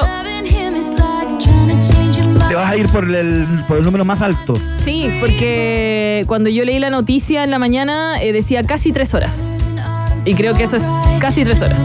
Te 2.50 2.56
vas 2.56 2.72
a 2.72 2.78
ir 2.78 2.88
por 2.89 3.04
el, 3.14 3.46
por 3.68 3.78
el 3.78 3.84
número 3.84 4.06
más 4.06 4.22
alto. 4.22 4.54
Sí, 4.80 5.10
porque 5.20 6.24
cuando 6.28 6.50
yo 6.50 6.64
leí 6.64 6.80
la 6.80 6.89
noticia 6.89 7.43
en 7.43 7.52
la 7.52 7.60
mañana 7.60 8.22
eh, 8.22 8.34
decía 8.34 8.64
casi 8.64 8.91
3 8.91 9.14
horas. 9.14 9.43
Y 10.26 10.34
creo 10.34 10.54
que 10.56 10.64
eso 10.64 10.78
es 10.78 10.86
casi 11.20 11.43
3 11.43 11.62
horas. 11.62 11.80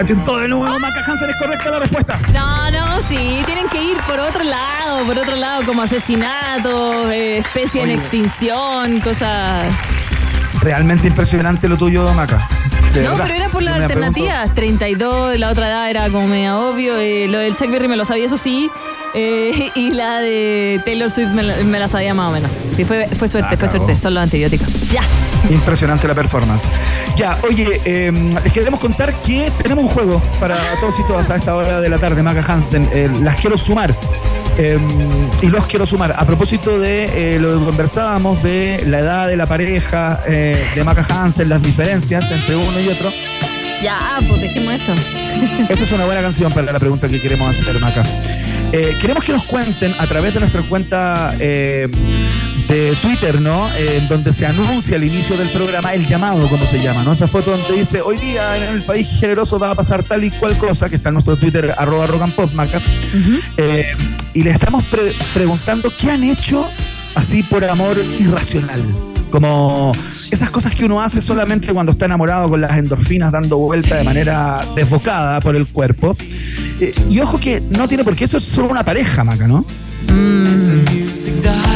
Intentó 0.00 0.38
de 0.38 0.48
nuevo. 0.48 0.78
Maca 0.78 1.02
Hansen 1.06 1.30
es 1.30 1.36
correcta 1.36 1.70
la 1.70 1.78
respuesta. 1.80 2.20
No, 2.32 2.70
no, 2.70 3.00
sí, 3.00 3.42
tienen 3.46 3.68
que 3.68 3.82
ir 3.82 3.96
por 4.06 4.18
otro 4.20 4.42
lado, 4.44 5.04
por 5.04 5.18
otro 5.18 5.36
lado, 5.36 5.64
como 5.64 5.82
asesinatos, 5.82 7.10
eh, 7.10 7.38
especie 7.38 7.82
en 7.82 7.90
Oye. 7.90 7.98
extinción, 7.98 9.00
cosas. 9.00 9.66
Realmente 10.60 11.06
impresionante 11.08 11.68
lo 11.68 11.76
tuyo, 11.76 12.12
Maca. 12.14 12.46
De 12.94 13.02
No, 13.04 13.10
verdad. 13.10 13.24
pero 13.28 13.34
era 13.36 13.48
por 13.50 13.62
las 13.62 13.80
alternativas. 13.80 14.52
32, 14.54 15.38
la 15.38 15.50
otra 15.50 15.68
edad 15.68 15.90
era 15.90 16.08
como 16.10 16.26
media 16.26 16.56
obvio. 16.58 16.96
eh, 16.98 17.28
lo 17.28 17.38
del 17.38 17.54
Chuck 17.56 17.70
Berry 17.70 17.86
me 17.88 17.96
lo 17.96 18.04
sabía, 18.04 18.26
eso 18.26 18.36
sí. 18.36 18.68
eh, 19.14 19.70
y 19.76 19.90
la 19.92 20.18
de 20.18 20.80
Taylor 20.84 21.08
Swift 21.10 21.28
me 21.30 21.42
la, 21.44 21.56
me 21.58 21.78
la 21.78 21.86
sabía 21.88 22.14
más 22.14 22.28
o 22.30 22.32
menos. 22.32 22.50
Fue, 22.86 23.06
fue 23.08 23.28
suerte, 23.28 23.54
Ah, 23.54 23.56
fue 23.58 23.70
suerte. 23.70 23.96
Son 23.96 24.12
los 24.14 24.22
antibióticos. 24.24 24.90
Ya. 24.90 25.02
Impresionante 25.50 26.06
la 26.08 26.14
performance. 26.14 26.64
Ya, 27.16 27.38
oye, 27.48 27.80
eh, 27.84 28.12
les 28.42 28.52
queremos 28.52 28.80
contar 28.80 29.12
que 29.22 29.50
tenemos 29.62 29.84
un 29.84 29.90
juego 29.90 30.20
para 30.40 30.56
todos 30.80 30.98
y 30.98 31.02
todas 31.04 31.30
a 31.30 31.36
esta 31.36 31.54
hora 31.54 31.80
de 31.80 31.88
la 31.88 31.98
tarde, 31.98 32.22
Maca 32.22 32.44
Hansen. 32.52 32.88
Las 33.24 33.36
quiero 33.36 33.56
sumar. 33.56 33.94
Eh, 34.62 34.78
y 35.40 35.46
los 35.46 35.66
quiero 35.66 35.86
sumar. 35.86 36.14
A 36.16 36.26
propósito 36.26 36.78
de 36.78 37.34
eh, 37.34 37.38
lo 37.38 37.58
que 37.58 37.64
conversábamos 37.64 38.42
de 38.42 38.84
la 38.86 38.98
edad 38.98 39.26
de 39.26 39.36
la 39.36 39.46
pareja, 39.46 40.20
eh, 40.26 40.54
de 40.74 40.84
Maca 40.84 41.06
Hansen, 41.08 41.48
las 41.48 41.62
diferencias 41.62 42.30
entre 42.30 42.56
uno 42.56 42.80
y 42.80 42.88
otro. 42.88 43.10
Ya, 43.82 44.18
pues 44.28 44.42
dejemos 44.42 44.74
eso. 44.74 44.92
Esta 45.66 45.82
es 45.82 45.92
una 45.92 46.04
buena 46.04 46.20
canción 46.20 46.52
para 46.52 46.70
la 46.70 46.78
pregunta 46.78 47.08
que 47.08 47.20
queremos 47.22 47.48
hacer, 47.48 47.80
Maca. 47.80 48.02
Eh, 48.72 48.96
queremos 49.00 49.24
que 49.24 49.32
nos 49.32 49.44
cuenten 49.44 49.94
a 49.98 50.06
través 50.06 50.32
de 50.32 50.40
nuestra 50.40 50.62
cuenta 50.62 51.34
eh, 51.40 51.88
de 52.68 52.94
Twitter, 53.02 53.40
¿no? 53.40 53.68
Eh, 53.74 53.96
en 53.98 54.08
donde 54.08 54.32
se 54.32 54.46
anuncia 54.46 54.96
al 54.96 55.02
inicio 55.02 55.36
del 55.36 55.48
programa 55.48 55.92
el 55.92 56.06
llamado, 56.06 56.46
como 56.48 56.64
se 56.66 56.80
llama, 56.80 57.02
¿no? 57.02 57.12
Esa 57.12 57.26
foto 57.26 57.50
donde 57.56 57.80
dice, 57.80 58.00
hoy 58.00 58.16
día 58.18 58.56
en 58.56 58.74
el 58.76 58.82
país 58.82 59.08
generoso 59.18 59.58
va 59.58 59.72
a 59.72 59.74
pasar 59.74 60.04
tal 60.04 60.22
y 60.22 60.30
cual 60.30 60.56
cosa, 60.56 60.88
que 60.88 60.96
está 60.96 61.08
en 61.08 61.14
nuestro 61.14 61.36
Twitter, 61.36 61.74
arroba 61.76 62.06
rock 62.06 62.22
and 62.22 62.34
pop, 62.34 62.52
Maca. 62.52 62.80
Eh, 63.56 63.86
y 64.34 64.44
le 64.44 64.50
estamos 64.52 64.84
pre- 64.84 65.12
preguntando 65.34 65.92
qué 65.98 66.12
han 66.12 66.22
hecho 66.22 66.68
así 67.16 67.42
por 67.42 67.64
amor 67.64 68.00
irracional. 68.20 68.82
Como 69.30 69.92
esas 70.30 70.50
cosas 70.50 70.74
que 70.74 70.84
uno 70.84 71.00
hace 71.00 71.20
solamente 71.22 71.72
cuando 71.72 71.92
está 71.92 72.06
enamorado 72.06 72.48
con 72.48 72.60
las 72.60 72.72
endorfinas 72.76 73.30
dando 73.32 73.58
vuelta 73.58 73.96
de 73.96 74.04
manera 74.04 74.60
desbocada 74.74 75.40
por 75.40 75.54
el 75.56 75.66
cuerpo. 75.68 76.16
Eh, 76.80 76.92
y 77.08 77.20
ojo 77.20 77.38
que 77.38 77.60
no 77.70 77.88
tiene 77.88 78.04
por 78.04 78.16
qué 78.16 78.24
eso 78.24 78.38
es 78.38 78.44
solo 78.44 78.68
una 78.68 78.84
pareja, 78.84 79.22
Maca, 79.24 79.46
¿no? 79.46 79.64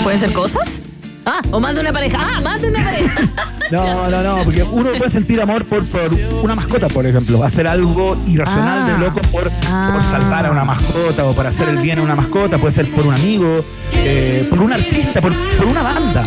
¿Pueden 0.03 0.19
ser 0.19 0.33
cosas? 0.33 0.83
Ah, 1.27 1.41
o 1.53 1.59
más 1.61 1.75
de 1.75 1.81
una 1.81 1.93
pareja. 1.93 2.19
Ah, 2.21 2.41
más 2.43 2.61
de 2.61 2.69
una 2.69 2.85
pareja. 2.85 3.21
No, 3.71 4.11
no, 4.11 4.23
no, 4.23 4.45
porque 4.45 4.63
uno 4.63 4.93
puede 4.93 5.11
sentir 5.11 5.41
amor 5.41 5.65
por, 5.65 5.85
por 5.87 6.13
una 6.43 6.55
mascota, 6.55 6.87
por 6.89 7.07
ejemplo. 7.07 7.43
Hacer 7.43 7.67
algo 7.67 8.17
irracional 8.27 8.83
Ah. 8.83 8.93
de 8.93 8.99
loco 9.05 9.21
por, 9.33 9.51
Ah. 9.67 9.91
por 9.95 10.03
salvar 10.05 10.45
a 10.47 10.51
una 10.51 10.65
mascota 10.67 11.25
o 11.25 11.33
por 11.33 11.47
hacer 11.47 11.71
el 11.71 11.79
bien 11.79 11.99
a 11.99 12.03
una 12.03 12.15
mascota. 12.15 12.59
Puede 12.59 12.73
ser 12.73 12.91
por 12.91 13.07
un 13.07 13.15
amigo, 13.15 13.65
eh, 13.95 14.47
por 14.51 14.61
un 14.61 14.71
artista, 14.73 15.23
por, 15.23 15.33
por 15.57 15.67
una 15.67 15.83
banda. 15.83 16.25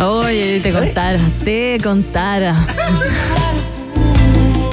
Oye, 0.00 0.60
te 0.60 0.72
contara, 0.72 1.20
te 1.44 1.78
contara. 1.82 2.54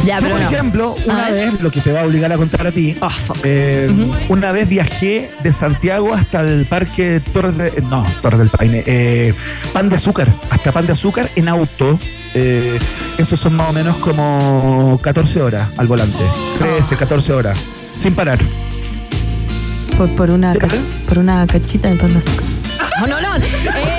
Ya, 0.06 0.20
Yo, 0.20 0.24
pero 0.24 0.36
por 0.36 0.42
no. 0.44 0.50
ejemplo, 0.50 0.96
una 1.06 1.30
vez, 1.32 1.60
lo 1.60 1.70
que 1.70 1.82
te 1.82 1.92
va 1.92 2.00
a 2.00 2.06
obligar 2.06 2.32
a 2.32 2.38
contar 2.38 2.66
a 2.66 2.72
ti, 2.72 2.96
Ah, 3.02 3.10
eh, 3.44 3.92
una 4.30 4.54
vez 4.54 4.70
viajé 4.70 5.30
de 5.44 5.52
Santiago 5.52 6.14
hasta 6.14 6.40
el 6.40 6.66
parque 6.66 7.22
Torres 7.34 7.58
de, 7.58 7.84
no, 7.90 8.06
Torres 8.22 8.40
del 8.40 8.48
Paine, 8.48 8.84
eh, 8.88 9.34
Pan 9.74 9.90
de 9.90 9.98
Azúcar, 9.98 10.30
hasta 10.50 10.72
Pan 10.72 10.86
de 10.86 10.94
Azúcar 10.94 11.28
en 11.36 11.50
auto. 11.50 12.00
Eh, 12.34 12.80
esos 13.18 13.38
son 13.38 13.58
más 13.58 13.70
o 13.70 13.74
menos 13.74 13.98
como 13.98 14.98
14 15.04 15.42
horas 15.42 15.68
al 15.76 15.88
volante, 15.88 16.24
13, 16.58 16.96
14 16.96 17.34
horas, 17.34 17.60
sin 18.00 18.16
parar. 18.16 18.40
Por, 19.98 20.08
por 20.16 20.30
una, 20.32 20.54
por 21.10 21.18
una 21.18 21.46
cachita 21.48 21.90
de 21.90 21.96
pan 21.98 22.14
de 22.14 22.20
azúcar. 22.20 22.46
No, 23.02 23.06
no, 23.06 23.22
no. 23.22 23.36
eh, 23.36 23.42
no, 23.66 23.72
no. 23.74 23.97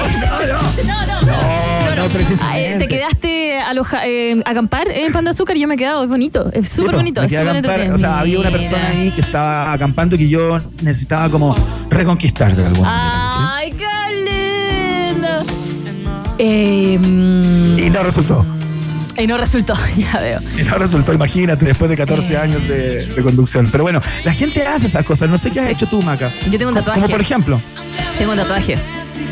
Precisamente. 2.12 2.44
Ah, 2.44 2.59
eh, 2.74 2.78
te 2.78 2.88
quedaste 2.88 3.61
aloja, 3.61 4.06
eh, 4.06 4.40
a 4.44 4.50
acampar 4.50 4.88
en 4.90 5.12
pan 5.12 5.24
de 5.24 5.30
azúcar 5.30 5.56
y 5.56 5.61
yo 5.61 5.68
me 5.68 5.74
he 5.74 5.76
quedado. 5.78 6.02
Es 6.04 6.09
bonito. 6.11 6.50
Es 6.52 6.68
súper 6.68 6.96
bonito. 6.96 7.22
Es 7.22 7.32
a 7.36 7.42
acampar, 7.42 7.80
o 7.92 7.98
sea, 7.98 8.20
había 8.20 8.38
una 8.40 8.50
persona 8.50 8.88
ahí 8.88 9.11
que 9.12 9.20
estaba 9.20 9.72
acampando 9.72 10.14
y 10.16 10.18
que 10.18 10.28
yo 10.28 10.61
necesitaba 10.82 11.28
como 11.28 11.54
reconquistar 11.90 12.54
de 12.56 12.66
alguna 12.66 12.88
manera. 12.90 13.56
Ay, 13.56 13.72
qué 13.72 15.14
lindo. 15.14 15.28
Eh, 16.38 16.98
¿sí? 17.02 17.82
Y 17.84 17.90
no 17.90 18.02
resultó. 18.02 18.46
y 19.16 19.26
no 19.26 19.36
resultó, 19.36 19.74
ya 19.96 20.20
veo. 20.20 20.40
Y 20.59 20.62
no 20.62 20.76
resultó, 20.76 21.12
imagínate, 21.12 21.64
después 21.66 21.90
de 21.90 21.96
14 21.96 22.32
Eh. 22.32 22.36
años 22.36 22.68
de, 22.68 23.04
de 23.06 23.22
conducción. 23.22 23.68
Pero 23.70 23.82
bueno, 23.84 24.00
la 24.24 24.32
gente 24.32 24.64
hace 24.66 24.86
esas 24.86 25.04
cosas. 25.04 25.28
No 25.28 25.38
sé 25.38 25.50
qué 25.50 25.61
has 25.61 25.66
Sí. 25.66 25.72
hecho 25.72 25.86
tú, 25.88 26.00
Maca. 26.02 26.32
Yo 26.50 26.59
tengo 26.59 26.68
un 26.70 26.74
tatuaje. 26.76 27.00
Como 27.00 27.11
por 27.12 27.20
ejemplo. 27.20 27.61
Tengo 28.18 28.32
un 28.32 28.38
tatuaje. 28.38 28.76
Sí. 28.76 29.24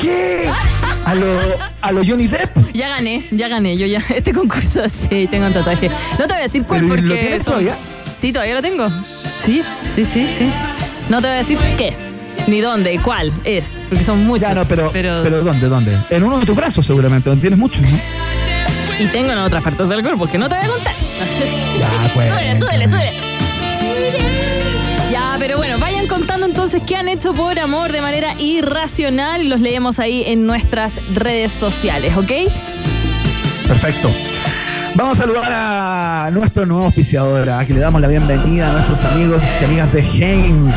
¿Qué? 0.00 0.39
A 1.10 1.14
lo, 1.16 1.26
a 1.80 1.90
lo 1.92 2.04
Johnny 2.06 2.28
Depp. 2.28 2.56
Ya 2.72 2.88
gané, 2.88 3.26
ya 3.32 3.48
gané. 3.48 3.76
Yo 3.76 3.84
ya, 3.86 4.00
este 4.14 4.32
concurso 4.32 4.88
sí, 4.88 5.26
tengo 5.28 5.46
un 5.46 5.52
tatuaje. 5.52 5.88
No 5.88 6.18
te 6.18 6.26
voy 6.26 6.38
a 6.38 6.42
decir 6.42 6.62
cuál 6.64 6.82
¿Pero 6.82 6.94
y 6.94 6.96
lo 6.98 7.08
porque. 7.08 7.20
tienes 7.20 7.42
son- 7.42 7.54
todavía? 7.54 7.74
Sí, 8.20 8.32
todavía 8.32 8.54
lo 8.54 8.62
tengo. 8.62 8.88
Sí, 9.44 9.60
sí, 9.96 10.04
sí, 10.04 10.28
sí. 10.38 10.48
No 11.08 11.20
te 11.20 11.26
voy 11.26 11.34
a 11.34 11.38
decir 11.38 11.58
qué, 11.76 11.94
ni 12.46 12.60
dónde, 12.60 12.96
cuál 13.02 13.32
es, 13.42 13.82
porque 13.88 14.04
son 14.04 14.24
muchos. 14.24 14.46
Ya 14.46 14.54
no, 14.54 14.64
pero, 14.66 14.90
pero, 14.92 15.42
¿dónde? 15.42 15.66
¿Dónde? 15.68 15.98
En 16.10 16.22
uno 16.22 16.38
de 16.38 16.46
tus 16.46 16.54
brazos, 16.54 16.86
seguramente, 16.86 17.28
donde 17.28 17.40
tienes 17.40 17.58
muchos, 17.58 17.80
¿no? 17.82 17.98
Y 19.00 19.06
tengo 19.08 19.32
en 19.32 19.38
otras 19.38 19.64
partes 19.64 19.88
del 19.88 20.02
cuerpo 20.02 20.28
que 20.28 20.38
no 20.38 20.48
te 20.48 20.54
voy 20.54 20.64
a 20.64 20.68
contar. 20.68 20.94
Ya, 21.80 22.14
pues. 22.14 22.28
Súbele, 22.30 22.58
súbele, 22.60 22.86
súbele. 22.88 23.29
Pero 25.40 25.56
bueno, 25.56 25.78
vayan 25.78 26.06
contando 26.06 26.44
entonces 26.44 26.82
qué 26.86 26.96
han 26.96 27.08
hecho 27.08 27.32
por 27.32 27.58
amor 27.58 27.90
de 27.92 28.02
manera 28.02 28.34
irracional 28.38 29.40
y 29.40 29.48
los 29.48 29.62
leemos 29.62 29.98
ahí 29.98 30.22
en 30.26 30.44
nuestras 30.46 31.00
redes 31.14 31.50
sociales, 31.50 32.14
¿ok? 32.14 32.30
Perfecto. 33.66 34.10
Vamos 34.94 35.18
a 35.18 35.22
saludar 35.22 35.50
a 35.50 36.30
nuestro 36.30 36.66
nuevo 36.66 36.84
auspiciador, 36.84 37.48
a 37.48 37.64
que 37.64 37.72
le 37.72 37.80
damos 37.80 38.02
la 38.02 38.08
bienvenida 38.08 38.68
a 38.68 38.72
nuestros 38.74 39.02
amigos 39.04 39.42
y 39.62 39.64
amigas 39.64 39.90
de 39.94 40.00
Heinz. 40.00 40.76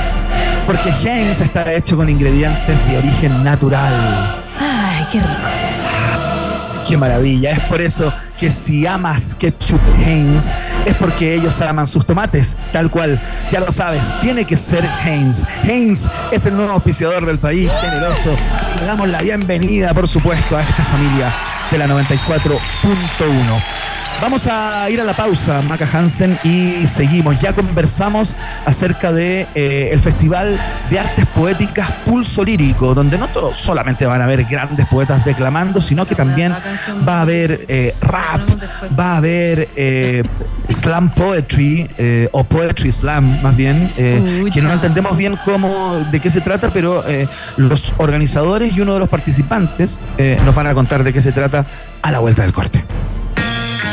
Porque 0.66 0.92
Heinz 0.92 1.42
está 1.42 1.74
hecho 1.74 1.98
con 1.98 2.10
ingredientes 2.10 2.88
de 2.88 2.98
origen 2.98 3.44
natural. 3.44 3.94
Ay, 4.62 5.06
qué 5.12 5.20
rico. 5.20 5.83
Qué 6.88 6.98
maravilla. 6.98 7.52
Es 7.52 7.60
por 7.62 7.82
eso 7.82 8.14
que 8.38 8.52
si 8.52 8.86
amas 8.86 9.36
ketchup 9.36 9.80
Heinz, 10.04 10.48
es 10.86 10.96
porque 10.96 11.34
ellos 11.34 11.62
aman 11.62 11.88
sus 11.88 12.06
tomates. 12.06 12.58
Tal 12.72 12.92
cual. 12.92 13.22
Ya 13.52 13.60
lo 13.60 13.72
sabes, 13.72 14.04
tiene 14.22 14.46
que 14.46 14.58
ser 14.58 14.88
Heinz. 15.06 15.44
Heinz 15.64 16.08
es 16.32 16.46
el 16.46 16.56
nuevo 16.56 16.74
auspiciador 16.74 17.26
del 17.26 17.40
país, 17.40 17.72
generoso. 17.82 18.36
Le 18.80 18.86
damos 18.86 19.08
la 19.08 19.22
bienvenida, 19.22 19.94
por 19.94 20.08
supuesto, 20.08 20.58
a 20.58 20.62
esta 20.62 20.84
familia 20.84 21.34
de 21.72 21.78
la 21.78 21.88
94.1. 21.88 23.64
Vamos 24.24 24.48
a 24.48 24.90
ir 24.90 25.02
a 25.02 25.04
la 25.04 25.12
pausa, 25.12 25.62
Maca 25.64 25.86
Hansen, 25.92 26.40
y 26.46 26.88
seguimos. 26.88 27.38
Ya 27.42 27.52
conversamos 27.52 28.38
acerca 28.66 29.12
de 29.12 29.48
eh, 29.54 29.90
el 29.92 30.00
Festival 30.00 30.58
de 30.90 30.98
Artes 30.98 31.26
Poéticas 31.26 31.92
Pulso 32.06 32.42
Lírico, 32.42 32.96
donde 32.96 33.18
no 33.18 33.28
solamente 33.54 34.06
van 34.06 34.22
a 34.22 34.24
haber 34.24 34.46
grandes 34.46 34.88
poetas 34.88 35.26
declamando, 35.26 35.82
sino 35.82 36.06
que 36.06 36.16
también 36.16 36.56
va 37.06 37.18
a 37.18 37.22
haber 37.24 37.66
eh, 37.68 37.94
rap, 38.00 38.40
va 38.98 39.16
a 39.16 39.18
haber 39.18 39.68
eh, 39.76 40.24
slam 40.70 41.12
poetry 41.12 41.90
eh, 41.98 42.30
o 42.32 42.46
poetry 42.46 42.94
slam, 42.94 43.42
más 43.42 43.58
bien, 43.58 43.92
eh, 43.98 44.46
que 44.54 44.62
no 44.62 44.72
entendemos 44.72 45.18
bien 45.18 45.38
cómo, 45.44 45.96
de 45.96 46.22
qué 46.22 46.32
se 46.32 46.40
trata, 46.40 46.70
pero 46.70 47.06
eh, 47.06 47.28
los 47.58 47.94
organizadores 47.98 48.74
y 48.74 48.80
uno 48.80 48.94
de 48.94 49.00
los 49.02 49.10
participantes 49.10 50.00
eh, 50.18 50.40
nos 50.46 50.56
van 50.56 50.68
a 50.68 50.74
contar 50.74 51.04
de 51.04 51.12
qué 51.12 51.20
se 51.20 51.34
trata 51.34 51.66
a 52.02 52.10
la 52.10 52.20
vuelta 52.20 52.44
del 52.44 52.54
corte. 52.54 52.86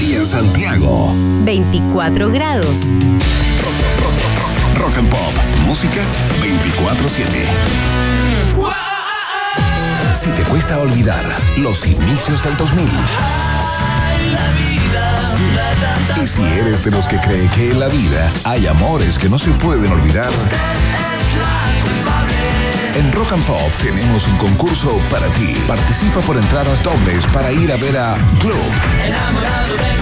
y 0.00 0.14
en 0.14 0.26
Santiago. 0.26 1.12
24 1.44 2.30
grados. 2.30 2.76
Rock 4.76 4.98
and 4.98 5.08
Pop. 5.08 5.32
Música 5.66 6.00
24-7. 6.40 7.24
Si 10.14 10.30
te 10.30 10.42
cuesta 10.44 10.78
olvidar 10.78 11.24
los 11.58 11.86
inicios 11.86 12.42
del 12.42 12.56
2000. 12.56 12.88
Y 16.22 16.26
Si 16.26 16.42
eres 16.42 16.84
de 16.84 16.90
los 16.90 17.08
que 17.08 17.18
cree 17.18 17.48
que 17.50 17.70
en 17.70 17.80
la 17.80 17.88
vida 17.88 18.32
hay 18.44 18.66
amores 18.66 19.18
que 19.18 19.28
no 19.28 19.38
se 19.38 19.50
pueden 19.50 19.92
olvidar, 19.92 20.30
en 22.96 23.12
Rock 23.12 23.32
and 23.32 23.44
Pop 23.46 23.72
tenemos 23.82 24.26
un 24.28 24.36
concurso 24.38 24.98
para 25.10 25.28
ti. 25.32 25.54
Participa 25.66 26.20
por 26.20 26.36
entradas 26.36 26.82
dobles 26.82 27.26
para 27.28 27.52
ir 27.52 27.72
a 27.72 27.76
ver 27.76 27.96
a 27.96 28.16
Globe. 28.40 29.93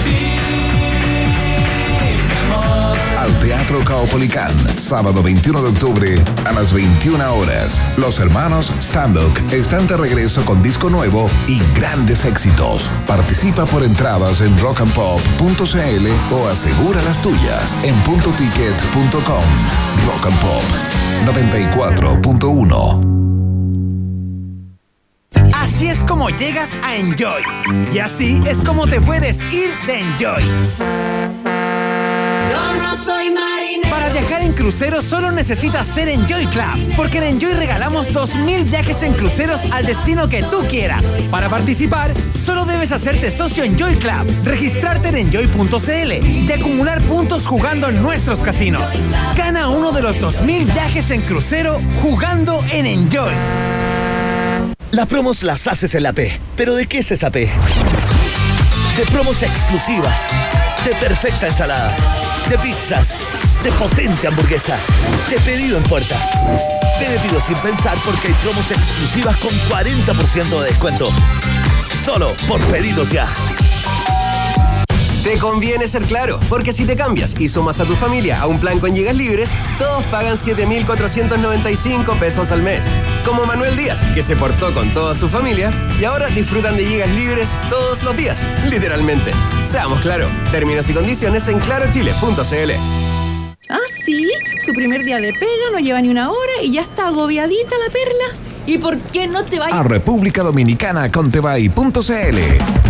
Al 3.23 3.33
Teatro 3.39 3.85
Caupolicán, 3.85 4.53
sábado 4.77 5.23
21 5.23 5.63
de 5.63 5.69
octubre 5.69 6.21
a 6.45 6.51
las 6.51 6.73
21 6.73 7.33
horas. 7.33 7.81
Los 7.97 8.19
hermanos 8.19 8.73
Stambuk 8.81 9.39
están 9.53 9.87
de 9.87 9.97
regreso 9.97 10.45
con 10.45 10.61
disco 10.61 10.91
nuevo 10.91 11.31
y 11.47 11.61
grandes 11.79 12.25
éxitos. 12.25 12.91
Participa 13.07 13.65
por 13.65 13.85
entradas 13.85 14.41
en 14.41 14.59
rockandpop.cl 14.59 16.35
o 16.35 16.49
asegura 16.49 17.01
las 17.05 17.23
tuyas 17.23 17.77
en 17.85 17.95
puntoticket.com. 18.01 19.45
Rock 20.05 20.27
and 20.27 20.41
Pop 20.41 20.65
94.1 21.25 23.13
Así 25.55 25.87
es 25.87 26.03
como 26.03 26.29
llegas 26.31 26.77
a 26.83 26.97
Enjoy. 26.97 27.45
Y 27.93 28.01
así 28.01 28.43
es 28.47 28.61
como 28.63 28.89
te 28.89 29.01
puedes 29.01 29.45
ir 29.53 29.71
de 29.87 30.01
Enjoy. 30.01 30.43
Para 33.93 34.09
viajar 34.09 34.41
en 34.41 34.55
crucero 34.55 35.03
solo 35.03 35.31
necesitas 35.33 35.87
ser 35.87 36.09
Enjoy 36.09 36.47
Club, 36.47 36.97
porque 36.97 37.19
en 37.19 37.25
Enjoy 37.25 37.53
regalamos 37.53 38.09
2.000 38.09 38.65
viajes 38.65 39.03
en 39.03 39.13
cruceros 39.13 39.67
al 39.71 39.85
destino 39.85 40.29
que 40.29 40.43
tú 40.45 40.67
quieras. 40.67 41.05
Para 41.31 41.51
participar, 41.51 42.15
solo 42.33 42.65
debes 42.65 42.91
hacerte 42.91 43.31
socio 43.31 43.65
Enjoy 43.65 43.97
Club, 43.97 44.35
registrarte 44.45 45.11
en 45.11 45.17
enjoy.cl 45.17 46.13
y 46.25 46.51
acumular 46.51 47.03
puntos 47.03 47.47
jugando 47.47 47.91
en 47.91 48.01
nuestros 48.01 48.39
casinos. 48.39 48.93
Gana 49.37 49.69
uno 49.69 49.93
de 49.93 50.01
los 50.01 50.17
2.000 50.17 50.73
viajes 50.73 51.11
en 51.11 51.21
crucero 51.21 51.79
jugando 52.01 52.65
en 52.71 52.87
Enjoy. 52.87 53.35
Las 54.91 55.07
promos 55.07 55.43
las 55.43 55.67
haces 55.67 55.95
en 55.95 56.05
la 56.05 56.15
P. 56.15 56.41
¿Pero 56.57 56.75
de 56.75 56.87
qué 56.87 57.01
es 57.01 57.11
esa 57.11 57.31
P? 57.31 57.51
De 58.97 59.05
promos 59.13 59.43
exclusivas, 59.43 60.19
de 60.87 60.95
perfecta 60.95 61.49
ensalada, 61.49 61.95
de 62.49 62.57
pizzas, 62.57 63.19
de 63.63 63.71
potente 63.73 64.27
hamburguesa, 64.27 64.77
de 65.31 65.39
pedido 65.41 65.77
en 65.77 65.85
puerta. 65.85 66.17
Te 66.99 67.19
pido 67.21 67.41
sin 67.41 67.57
pensar 67.57 67.97
porque 68.05 68.29
hay 68.29 68.35
promos 68.35 68.71
exclusivas 68.71 69.37
con 69.37 69.51
40% 69.69 70.61
de 70.61 70.67
descuento. 70.67 71.11
Solo 72.05 72.35
por 72.49 72.61
pedidos 72.67 73.11
ya. 73.11 73.33
Te 75.23 75.39
conviene 75.39 75.87
ser 75.87 76.03
claro, 76.03 76.41
porque 76.49 76.73
si 76.73 76.85
te 76.85 76.97
cambias 76.97 77.37
y 77.39 77.49
sumas 77.49 77.79
a 77.79 77.85
tu 77.85 77.95
familia 77.95 78.41
a 78.41 78.49
un 78.49 78.59
plan 78.59 78.81
con 78.81 78.93
gigas 78.93 79.17
libres, 79.17 79.55
todos 79.79 80.05
pagan 80.07 80.37
7.495 80.37 82.19
pesos 82.19 82.51
al 82.51 82.63
mes. 82.63 82.89
Como 83.25 83.47
Manuel 83.47 83.77
Díaz, 83.77 84.01
que 84.15 84.25
se 84.25 84.35
portó 84.35 84.75
con 84.75 84.93
toda 84.93 85.15
su 85.15 85.29
familia 85.29 85.71
y 86.01 86.05
ahora 86.05 86.27
disfrutan 86.27 86.77
de 86.77 86.87
gigas 86.87 87.11
libres 87.11 87.61
todos 87.71 88.03
los 88.03 88.17
días, 88.17 88.45
literalmente. 88.69 89.33
Seamos 89.65 90.01
claro, 90.01 90.29
términos 90.51 90.91
y 90.91 90.95
condiciones 90.95 91.47
en 91.47 91.61
clarochile.cl. 91.61 93.02
Ah, 93.69 93.79
sí, 93.89 94.29
su 94.65 94.73
primer 94.73 95.05
día 95.05 95.19
de 95.19 95.33
pega 95.33 95.71
no 95.73 95.79
lleva 95.79 96.01
ni 96.01 96.09
una 96.09 96.31
hora 96.31 96.63
y 96.63 96.73
ya 96.73 96.83
está 96.83 97.07
agobiadita 97.09 97.77
la 97.79 97.93
perla. 97.93 98.53
¿Y 98.67 98.79
por 98.79 98.99
qué 98.99 99.27
no 99.27 99.45
te 99.45 99.57
a 99.57 99.61
vayas? 99.61 99.87
República 99.87 100.43
Dominicana 100.43 101.11
con 101.11 101.31
Tebay.cl. 101.31 102.39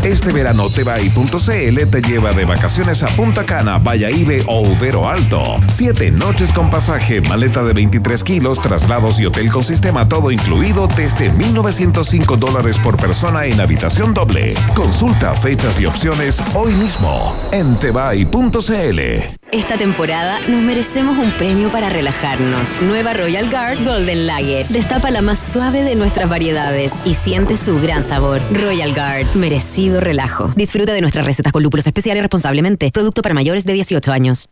Este 0.02 0.32
verano 0.32 0.68
Tebay.cl 0.68 1.90
te 1.90 2.02
lleva 2.02 2.32
de 2.32 2.44
vacaciones 2.44 3.02
a 3.02 3.08
Punta 3.08 3.46
Cana, 3.46 3.78
Valladolid 3.78 4.42
o 4.48 4.62
Ubero 4.62 5.08
Alto. 5.08 5.60
Siete 5.70 6.10
noches 6.10 6.52
con 6.52 6.70
pasaje, 6.70 7.20
maleta 7.20 7.62
de 7.62 7.72
23 7.72 8.24
kilos, 8.24 8.60
traslados 8.60 9.20
y 9.20 9.26
hotel 9.26 9.50
con 9.50 9.64
sistema 9.64 10.08
todo 10.08 10.30
incluido 10.30 10.88
desde 10.88 11.30
1.905 11.30 12.36
dólares 12.36 12.78
por 12.78 12.96
persona 12.96 13.46
en 13.46 13.60
habitación 13.60 14.12
doble. 14.12 14.54
Consulta 14.74 15.34
fechas 15.34 15.80
y 15.80 15.86
opciones 15.86 16.42
hoy 16.54 16.72
mismo 16.74 17.34
en 17.52 17.76
Tebay.cl. 17.76 19.41
Esta 19.52 19.76
temporada 19.76 20.40
nos 20.48 20.62
merecemos 20.62 21.18
un 21.18 21.30
premio 21.32 21.70
para 21.70 21.90
relajarnos. 21.90 22.80
Nueva 22.80 23.12
Royal 23.12 23.50
Guard 23.50 23.84
Golden 23.84 24.26
Lager. 24.26 24.64
Destapa 24.68 25.10
la 25.10 25.20
más 25.20 25.38
suave 25.38 25.82
de 25.82 25.94
nuestras 25.94 26.30
variedades 26.30 27.04
y 27.04 27.12
siente 27.12 27.58
su 27.58 27.78
gran 27.78 28.02
sabor. 28.02 28.40
Royal 28.50 28.94
Guard, 28.94 29.26
merecido 29.34 30.00
relajo. 30.00 30.50
Disfruta 30.56 30.94
de 30.94 31.02
nuestras 31.02 31.26
recetas 31.26 31.52
con 31.52 31.62
lúpulos 31.62 31.86
especiales 31.86 32.22
responsablemente. 32.22 32.90
Producto 32.92 33.20
para 33.20 33.34
mayores 33.34 33.66
de 33.66 33.74
18 33.74 34.10
años. 34.10 34.48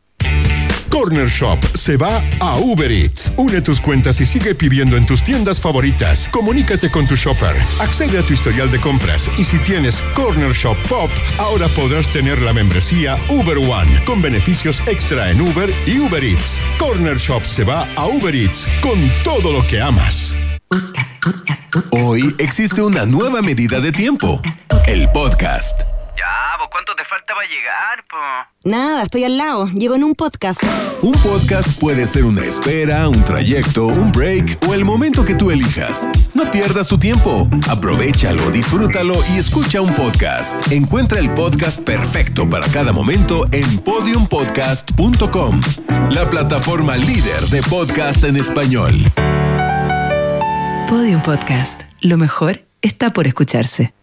Corner 0.91 1.29
Shop 1.29 1.59
se 1.75 1.97
va 1.97 2.23
a 2.41 2.59
Uber 2.59 2.91
Eats. 2.91 3.33
Une 3.37 3.63
tus 3.63 3.81
cuentas 3.81 4.21
y 4.21 4.27
sigue 4.27 4.55
pidiendo 4.55 4.97
en 4.97 5.07
tus 5.07 5.23
tiendas 5.23 5.61
favoritas. 5.61 6.29
Comunícate 6.31 6.91
con 6.91 7.07
tu 7.07 7.17
shopper. 7.17 7.57
Accede 7.81 8.19
a 8.19 8.23
tu 8.23 8.35
historial 8.35 8.71
de 8.71 8.81
compras 8.81 9.31
y 9.39 9.45
si 9.45 9.59
tienes 9.59 10.03
Corner 10.15 10.53
Shop 10.53 10.77
Pop, 10.89 11.11
ahora 11.39 11.69
podrás 11.69 12.09
tener 12.09 12.43
la 12.43 12.53
membresía 12.53 13.17
Uber 13.29 13.59
One 13.59 14.05
con 14.05 14.21
beneficios 14.21 14.83
extra 14.87 15.31
en 15.31 15.41
Uber 15.41 15.73
y 15.87 15.99
Uber 15.99 16.23
Eats. 16.23 16.61
Corner 16.79 17.17
Shop 17.17 17.45
se 17.45 17.65
va 17.65 17.87
a 17.97 18.07
Uber 18.07 18.35
Eats 18.35 18.67
con 18.83 18.99
todo 19.23 19.53
lo 19.53 19.67
que 19.67 19.81
amas. 19.81 20.37
Hoy 21.91 22.35
existe 22.39 22.83
una 22.83 23.07
nueva 23.07 23.43
medida 23.43 23.81
de 23.81 23.93
tiempo. 23.93 24.41
El 24.87 25.09
podcast. 25.11 25.83
Ya, 26.21 26.59
pues 26.59 26.69
¿cuánto 26.71 26.95
te 26.95 27.03
falta 27.03 27.35
para 27.35 27.49
llegar, 27.49 28.05
po? 28.11 28.69
Nada, 28.69 29.05
estoy 29.05 29.25
al 29.25 29.39
lado. 29.39 29.69
Llego 29.69 29.95
en 29.95 30.05
un 30.05 30.15
podcast. 30.15 30.63
Un 31.01 31.13
podcast 31.13 31.81
puede 31.81 32.05
ser 32.05 32.27
una 32.27 32.45
espera, 32.45 33.09
un 33.09 33.25
trayecto, 33.25 33.87
un 33.87 34.13
break 34.13 34.59
o 34.69 34.75
el 34.75 34.85
momento 34.85 35.25
que 35.25 35.35
tú 35.35 35.51
elijas. 35.51 36.07
No 36.35 36.51
pierdas 36.51 36.89
tu 36.89 36.99
tiempo. 36.99 37.49
Aprovechalo, 37.71 38.51
disfrútalo 38.51 39.15
y 39.33 39.39
escucha 39.39 39.81
un 39.81 39.95
podcast. 39.95 40.71
Encuentra 40.71 41.19
el 41.21 41.33
podcast 41.33 41.81
perfecto 41.81 42.51
para 42.51 42.67
cada 42.69 42.93
momento 42.93 43.47
en 43.53 43.79
podiumpodcast.com, 43.79 45.61
la 46.11 46.29
plataforma 46.29 46.99
líder 46.99 47.41
de 47.49 47.63
podcast 47.63 48.25
en 48.25 48.37
español. 48.37 49.07
Podium 50.87 51.23
Podcast. 51.23 51.85
Lo 52.03 52.19
mejor 52.19 52.61
está 52.83 53.15
por 53.15 53.27
escucharse. 53.27 53.95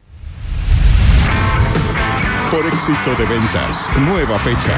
Por 2.51 2.65
éxito 2.65 3.13
de 3.17 3.25
ventas, 3.25 3.89
nueva 3.99 4.39
fecha. 4.39 4.71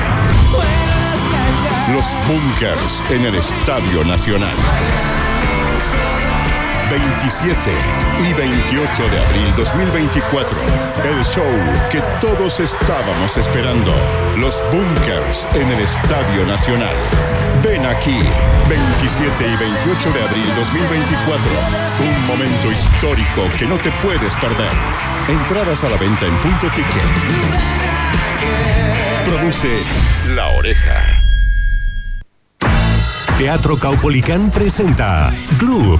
Los 1.94 2.08
Bunkers 2.28 3.04
en 3.12 3.26
el 3.26 3.36
Estadio 3.36 4.04
Nacional. 4.06 4.56
27 6.90 7.60
y 8.28 8.34
28 8.34 9.10
de 9.10 9.20
abril 9.24 9.54
2024. 9.56 10.58
El 11.06 11.24
show 11.24 11.46
que 11.92 12.02
todos 12.20 12.60
estábamos 12.60 13.38
esperando. 13.38 13.94
Los 14.38 14.64
Bunkers 14.72 15.48
en 15.54 15.70
el 15.70 15.82
Estadio 15.82 16.48
Nacional. 16.48 16.96
Ven 17.64 17.86
aquí, 17.86 18.20
27 18.68 19.48
y 19.48 19.56
28 19.58 20.12
de 20.12 20.24
abril 20.24 20.56
2024. 20.56 21.52
Un 22.00 22.28
momento 22.28 22.72
histórico 22.72 23.58
que 23.58 23.68
no 23.68 23.78
te 23.78 23.92
puedes 24.02 24.34
perder. 24.38 25.09
Entradas 25.30 25.84
a 25.84 25.90
la 25.90 25.98
venta 25.98 26.26
en 26.26 26.36
punto 26.42 26.68
ticket. 26.72 27.04
Produce 29.26 29.78
La 30.34 30.48
Oreja. 30.48 31.22
Teatro 33.38 33.78
Caupolicán 33.78 34.50
presenta 34.50 35.32
Club. 35.60 36.00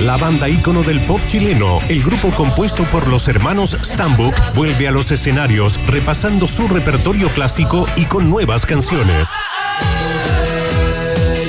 La 0.00 0.16
banda 0.16 0.48
ícono 0.48 0.84
del 0.84 1.00
pop 1.00 1.20
chileno, 1.28 1.80
el 1.90 2.02
grupo 2.02 2.30
compuesto 2.30 2.84
por 2.84 3.08
los 3.08 3.28
hermanos 3.28 3.76
Stambuk, 3.82 4.34
vuelve 4.54 4.88
a 4.88 4.90
los 4.90 5.12
escenarios 5.12 5.78
repasando 5.86 6.48
su 6.48 6.68
repertorio 6.68 7.28
clásico 7.28 7.86
y 7.96 8.06
con 8.06 8.30
nuevas 8.30 8.64
canciones. 8.64 9.28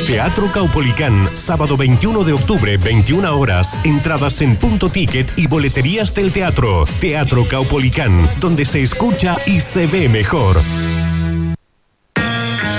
Teatro 0.07 0.49
Caupolicán, 0.53 1.27
sábado 1.35 1.75
21 1.75 2.23
de 2.23 2.31
octubre, 2.31 2.77
21 2.77 3.37
horas. 3.37 3.77
Entradas 3.83 4.41
en 4.41 4.55
punto 4.55 4.87
ticket 4.87 5.29
y 5.37 5.47
boleterías 5.47 6.13
del 6.13 6.31
teatro. 6.31 6.85
Teatro 7.01 7.45
Caupolicán, 7.45 8.25
donde 8.39 8.63
se 8.63 8.81
escucha 8.81 9.35
y 9.45 9.59
se 9.59 9.85
ve 9.85 10.07
mejor. 10.07 10.61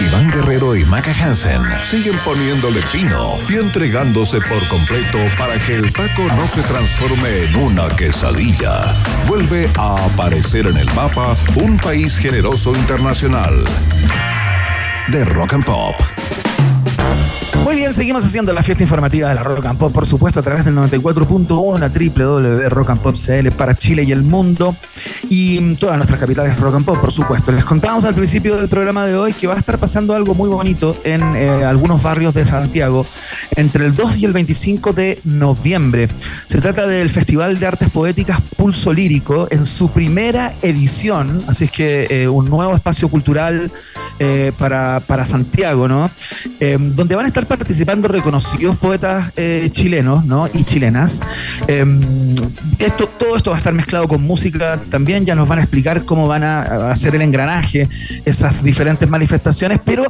Iván 0.01 0.31
Guerrero 0.31 0.75
y 0.75 0.87
Maca 0.87 1.13
Hansen 1.13 1.61
siguen 1.85 2.17
poniéndole 2.25 2.81
pino 2.93 3.35
y 3.51 3.57
entregándose 3.57 4.41
por 4.41 4.67
completo 4.69 5.19
para 5.37 5.59
que 5.67 5.75
el 5.75 5.93
taco 5.93 6.23
no 6.35 6.49
se 6.49 6.63
transforme 6.63 7.45
en 7.45 7.57
una 7.57 7.91
quesadilla. 7.91 8.95
Vuelve 9.27 9.69
a 9.77 10.03
aparecer 10.07 10.67
en 10.67 10.79
el 10.79 10.91
mapa 10.95 11.37
un 11.57 11.77
país 11.77 12.17
generoso 12.17 12.75
internacional 12.75 13.67
de 15.11 15.25
rock 15.27 15.53
and 15.53 15.65
pop. 15.67 16.18
Muy 17.69 17.77
bien, 17.77 17.93
seguimos 17.93 18.25
haciendo 18.25 18.55
la 18.55 18.63
fiesta 18.63 18.83
informativa 18.83 19.29
de 19.29 19.35
la 19.35 19.43
Rock 19.43 19.67
and 19.67 19.79
Pop, 19.79 19.93
por 19.93 20.07
supuesto, 20.07 20.41
a 20.41 20.43
través 20.43 20.65
del 20.65 20.75
94.1, 20.75 21.79
la 21.79 21.91
www.rockandpopcl 21.91 23.51
para 23.51 23.75
Chile 23.75 24.05
y 24.05 24.13
el 24.13 24.23
mundo 24.23 24.75
y 25.29 25.75
todas 25.75 25.99
nuestras 25.99 26.19
capitales 26.19 26.59
Rock 26.59 26.77
and 26.77 26.87
Pop, 26.87 26.99
por 26.99 27.13
supuesto. 27.13 27.53
Les 27.53 27.67
contamos 27.67 28.07
al 28.07 28.15
principio 28.15 28.57
del 28.57 28.69
programa 28.69 29.05
de 29.05 29.17
hoy 29.17 29.35
que 29.35 29.47
va 29.47 29.53
a 29.53 29.59
estar 29.59 29.77
pasando 29.77 30.15
algo 30.15 30.35
muy 30.35 30.49
bonito 30.49 30.97
en 31.05 31.21
eh, 31.37 31.63
algunos 31.63 32.03
barrios 32.03 32.33
de 32.33 32.47
Santiago 32.47 33.05
entre 33.55 33.85
el 33.85 33.95
2 33.95 34.17
y 34.17 34.25
el 34.25 34.33
25 34.33 34.95
de 34.95 35.21
noviembre. 35.25 36.09
Se 36.47 36.63
trata 36.63 36.87
del 36.87 37.11
Festival 37.11 37.59
de 37.59 37.67
Artes 37.67 37.91
Poéticas 37.91 38.41
Pulso 38.57 38.95
Lírico 38.95 39.47
en 39.51 39.67
su 39.67 39.91
primera 39.91 40.55
edición, 40.63 41.43
así 41.47 41.65
es 41.65 41.71
que 41.71 42.07
eh, 42.09 42.29
un 42.29 42.49
nuevo 42.49 42.75
espacio 42.75 43.11
cultural 43.11 43.71
eh, 44.19 44.53
para, 44.59 45.01
para 45.07 45.27
Santiago, 45.27 45.87
¿no? 45.87 46.11
Donde 46.59 47.15
van 47.15 47.27
a 47.27 47.29
estar 47.29 47.47
participando 47.59 48.09
reconocidos 48.09 48.77
poetas 48.77 49.33
eh, 49.37 49.69
chilenos 49.73 50.25
¿no? 50.25 50.49
y 50.53 50.65
chilenas. 50.65 51.21
Eh, 51.67 51.85
esto, 52.79 53.07
todo 53.07 53.37
esto 53.37 53.51
va 53.51 53.57
a 53.57 53.59
estar 53.59 53.73
mezclado 53.73 54.09
con 54.09 54.23
música 54.23 54.81
también, 54.91 55.27
ya 55.27 55.35
nos 55.35 55.49
van 55.49 55.59
a 55.59 55.63
explicar 55.63 56.05
cómo 56.05 56.29
van 56.29 56.45
a, 56.45 56.91
hacer 56.91 57.15
el 57.15 57.23
engranaje, 57.23 57.89
esas 58.25 58.63
diferentes 58.63 59.09
manifestaciones, 59.09 59.81
pero 59.85 60.05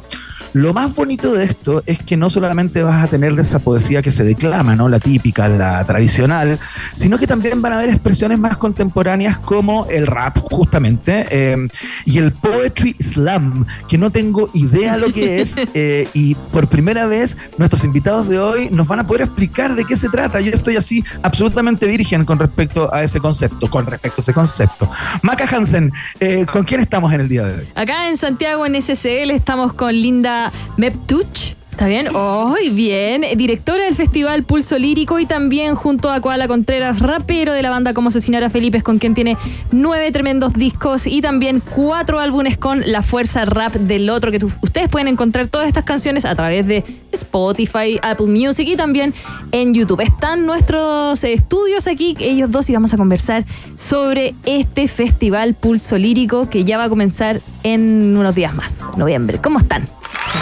lo 0.53 0.73
más 0.73 0.95
bonito 0.95 1.35
de 1.35 1.45
esto 1.45 1.83
es 1.87 1.99
que 2.03 2.17
no 2.17 2.31
solamente 2.31 2.83
vas 2.83 3.05
a 3.05 3.07
tener 3.07 3.35
de 3.35 3.43
esa 3.43 3.59
poesía 3.59 4.03
que 4.03 4.11
se 4.11 4.25
declama, 4.25 4.75
¿no? 4.77 4.89
La 4.89 4.99
típica, 4.99 5.49
la 5.49 5.85
tradicional, 5.85 6.59
sino 6.95 7.19
que 7.19 7.27
también 7.27 7.61
van 7.61 7.73
a 7.73 7.77
haber 7.77 7.91
expresiones 7.91 8.39
más 8.39 8.57
contemporáneas 8.57 9.39
como 9.39 9.87
el 9.87 10.07
rap, 10.07 10.39
justamente, 10.51 11.27
eh, 11.31 11.69
y 12.05 12.19
el 12.19 12.33
poetry 12.33 12.95
slam, 12.95 13.67
que 13.89 13.99
no 13.99 14.11
tengo 14.11 14.51
idea 14.55 14.97
lo 14.97 15.13
que 15.13 15.41
es, 15.41 15.57
eh, 15.75 16.09
y 16.15 16.35
por 16.35 16.69
primera 16.69 17.07
vez 17.07 17.37
nuestros 17.57 17.85
invitados 17.85 18.29
de 18.29 18.39
hoy 18.39 18.71
nos 18.71 18.87
van 18.87 19.01
a 19.01 19.07
poder 19.07 19.23
explicar 19.23 19.75
de 19.75 19.85
qué 19.85 19.97
se 19.97 20.09
trata. 20.09 20.41
Yo 20.41 20.53
estoy 20.53 20.77
así 20.77 21.05
absolutamente 21.23 21.87
virgen 21.87 22.25
con 22.25 22.39
respecto 22.39 22.93
a 22.93 23.03
ese 23.03 23.21
concepto, 23.21 23.69
con 23.69 23.87
respecto 23.87 24.21
a 24.21 24.23
ese 24.23 24.33
concepto. 24.33 24.91
Maca 25.23 25.45
Hansen, 25.45 25.93
eh, 26.21 26.47
¿con 26.51 26.65
quién 26.65 26.81
estamos 26.81 27.13
en 27.13 27.21
el 27.21 27.29
día 27.29 27.45
de 27.45 27.61
hoy? 27.61 27.69
Acá 27.75 28.09
en 28.09 28.17
Santiago, 28.17 28.67
en 28.67 28.81
SCL, 28.81 29.31
estamos 29.31 29.73
con 29.73 29.93
Linda 29.95 30.53
Meptuch. 30.77 31.58
¿Está 31.79 31.87
bien? 31.87 32.09
Hoy 32.17 32.71
bien. 32.71 33.25
Directora 33.37 33.85
del 33.85 33.95
Festival 33.95 34.43
Pulso 34.43 34.77
Lírico 34.81 35.21
y 35.21 35.27
también 35.27 35.77
junto 35.77 36.11
a 36.11 36.21
Koala 36.21 36.49
Contreras, 36.49 36.99
rapero 36.99 37.53
de 37.53 37.63
la 37.63 37.71
banda 37.71 37.95
Como 37.95 38.09
Asesinar 38.09 38.43
a 38.43 38.51
Felipe, 38.51 38.83
con 38.83 38.99
quien 38.99 39.15
tiene 39.15 39.37
nueve 39.71 40.11
tremendos 40.11 40.55
discos 40.55 41.07
y 41.07 41.21
también 41.21 41.63
cuatro 41.77 42.19
álbumes 42.19 42.59
con 42.59 42.83
la 42.85 43.01
fuerza 43.01 43.45
rap 43.45 43.75
del 43.75 44.11
otro, 44.11 44.33
que 44.33 44.45
ustedes 44.61 44.89
pueden 44.89 45.07
encontrar 45.07 45.47
todas 45.47 45.69
estas 45.69 45.85
canciones 45.85 46.25
a 46.25 46.35
través 46.35 46.67
de 46.67 46.83
Spotify, 47.13 48.01
Apple 48.03 48.27
Music 48.27 48.67
y 48.67 48.75
también 48.75 49.15
en 49.53 49.73
YouTube. 49.73 50.01
Están 50.01 50.47
nuestros 50.47 51.23
estudios 51.23 51.87
aquí, 51.87 52.17
ellos 52.19 52.51
dos, 52.51 52.69
y 52.71 52.73
vamos 52.73 52.93
a 52.93 52.97
conversar 52.97 53.45
sobre 53.77 54.35
este 54.47 54.89
Festival 54.89 55.55
Pulso 55.55 55.97
Lírico 55.97 56.51
que 56.51 56.65
ya 56.65 56.77
va 56.77 56.85
a 56.85 56.89
comenzar 56.89 57.41
en 57.63 58.17
unos 58.17 58.35
días 58.35 58.53
más, 58.53 58.83
noviembre. 58.97 59.39
¿Cómo 59.41 59.61
están? 59.61 59.87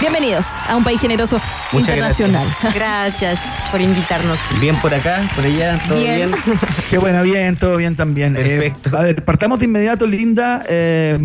Bienvenidos 0.00 0.46
a 0.68 0.76
un 0.76 0.84
país 0.84 1.00
generoso 1.00 1.40
Muchas 1.72 1.88
internacional. 1.88 2.46
Gracias 2.74 3.38
por 3.70 3.80
invitarnos. 3.80 4.38
Bien 4.60 4.76
por 4.80 4.92
acá, 4.92 5.28
por 5.34 5.44
allá, 5.44 5.80
todo 5.88 5.98
Bien. 5.98 6.30
bien. 6.30 6.58
Qué 6.90 6.98
bueno, 6.98 7.22
bien, 7.22 7.56
todo 7.56 7.76
bien 7.76 7.96
también. 7.96 8.34
Perfecto. 8.34 8.96
a 8.96 9.02
ver, 9.02 9.24
partamos 9.24 9.58
de 9.58 9.64
inmediato, 9.64 10.06
Linda, 10.06 10.62
eh, 10.68 11.18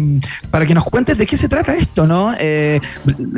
para 0.49 0.65
que 0.65 0.73
nos 0.73 0.85
cuentes 0.85 1.17
de 1.17 1.25
qué 1.25 1.37
se 1.37 1.49
trata 1.49 1.75
esto, 1.75 2.07
¿no? 2.07 2.33
Eh, 2.39 2.79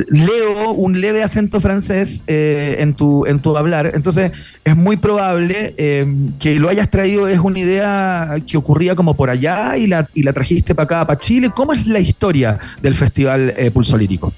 leo 0.09 0.71
un 0.71 1.01
leve 1.01 1.23
acento 1.23 1.59
francés 1.59 2.23
eh, 2.27 2.77
en, 2.79 2.93
tu, 2.93 3.25
en 3.25 3.39
tu 3.39 3.57
hablar, 3.57 3.91
entonces 3.93 4.31
es 4.63 4.75
muy 4.75 4.97
probable 4.97 5.73
eh, 5.77 6.05
que 6.39 6.55
lo 6.59 6.69
hayas 6.69 6.89
traído, 6.89 7.27
es 7.27 7.39
una 7.39 7.59
idea 7.59 8.35
que 8.47 8.57
ocurría 8.57 8.95
como 8.95 9.15
por 9.15 9.29
allá 9.29 9.77
y 9.77 9.87
la, 9.87 10.07
y 10.13 10.23
la 10.23 10.33
trajiste 10.33 10.73
para 10.75 10.85
acá, 10.85 11.05
para 11.05 11.19
Chile. 11.19 11.51
¿Cómo 11.53 11.73
es 11.73 11.85
la 11.85 11.99
historia 11.99 12.59
del 12.81 12.93
Festival 12.93 13.53
eh, 13.57 13.71
Pulso 13.71 13.97
Lírico? 13.97 14.33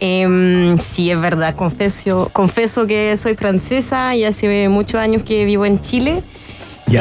Em, 0.00 0.78
sí, 0.78 1.10
es 1.10 1.20
verdad, 1.20 1.54
confeso, 1.54 2.28
confeso 2.32 2.86
que 2.86 3.16
soy 3.16 3.34
francesa 3.34 4.14
y 4.16 4.24
hace 4.24 4.68
muchos 4.68 5.00
años 5.00 5.22
que 5.22 5.44
vivo 5.44 5.64
en 5.66 5.80
Chile. 5.80 6.22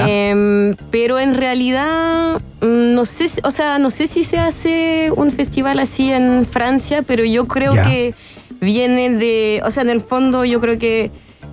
Em, 0.08 0.76
pero 0.92 1.20
en 1.20 1.36
realidad 1.36 2.42
mm, 2.62 2.94
no 2.94 3.06
sé, 3.06 3.28
si- 3.28 3.42
o 3.44 3.52
sea, 3.52 3.80
no 3.80 3.90
sé 3.90 4.08
si 4.08 4.24
se 4.24 4.38
hace 4.40 5.12
un 5.16 5.30
festival 5.32 5.78
así 5.80 6.10
en 6.12 6.46
Francia, 6.46 7.02
pero 7.02 7.26
yo 7.26 7.48
creo 7.48 7.74
que 7.74 8.16
viene 8.62 9.10
de, 9.10 9.62
o 9.66 9.72
sea, 9.72 9.84
en 9.84 9.90
el 9.90 10.00
fondo 10.02 10.46
yo 10.46 10.62
creo 10.62 10.80
que 10.80 11.12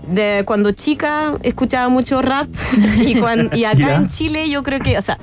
de 0.08 0.44
cuando 0.46 0.70
chica 0.72 1.38
escuchaba 1.42 1.88
mucho 1.88 2.22
rap 2.22 2.48
y, 3.04 3.64
acá 3.64 3.96
en 3.96 4.06
Chile 4.06 4.48
yo 4.48 4.62
creo 4.62 4.78
que, 4.78 4.96
o 4.96 5.02
sea, 5.02 5.18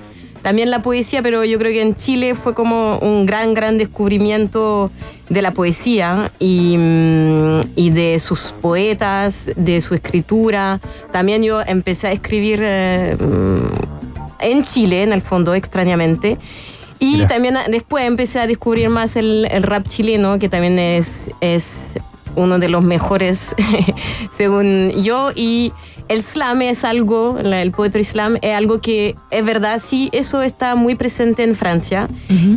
también 0.47 0.71
la 0.71 0.81
poesía, 0.81 1.21
pero 1.21 1.43
yo 1.43 1.59
creo 1.59 1.73
que 1.73 1.81
en 1.81 1.93
Chile 1.93 2.33
fue 2.33 2.53
como 2.53 2.99
un 2.99 3.25
gran, 3.25 3.53
gran 3.53 3.77
descubrimiento 3.77 4.91
de 5.27 5.41
la 5.41 5.51
poesía 5.51 6.31
y, 6.39 6.77
mm, 6.77 7.59
y 7.75 7.89
de 7.89 8.17
sus 8.21 8.53
poetas, 8.61 9.49
de 9.57 9.81
su 9.81 9.93
escritura. 9.93 10.79
También 11.11 11.43
yo 11.43 11.59
empecé 11.59 12.07
a 12.07 12.11
escribir 12.13 12.61
eh, 12.63 13.17
mm, 13.19 14.39
en 14.39 14.63
Chile, 14.63 15.03
en 15.03 15.11
el 15.11 15.21
fondo, 15.21 15.53
extrañamente. 15.53 16.37
Y 16.97 17.15
Mira. 17.15 17.27
también 17.27 17.57
después 17.67 18.05
empecé 18.05 18.39
a 18.39 18.47
descubrir 18.47 18.87
más 18.87 19.17
el, 19.17 19.49
el 19.51 19.63
rap 19.63 19.85
chileno, 19.85 20.39
que 20.39 20.47
también 20.47 20.79
es, 20.79 21.29
es 21.41 21.95
uno 22.37 22.57
de 22.57 22.69
los 22.69 22.83
mejores, 22.83 23.53
según 24.31 24.93
yo. 25.03 25.31
Y 25.35 25.73
el 26.09 26.23
slam 26.23 26.61
es 26.61 26.83
algo, 26.83 27.37
el 27.39 27.71
poetry 27.71 28.03
slam 28.03 28.37
es 28.41 28.55
algo 28.55 28.79
que 28.81 29.15
es 29.31 29.43
verdad, 29.45 29.81
sí, 29.83 30.09
eso 30.11 30.41
está 30.41 30.75
muy 30.75 30.95
presente 30.95 31.43
en 31.43 31.55
Francia, 31.55 32.07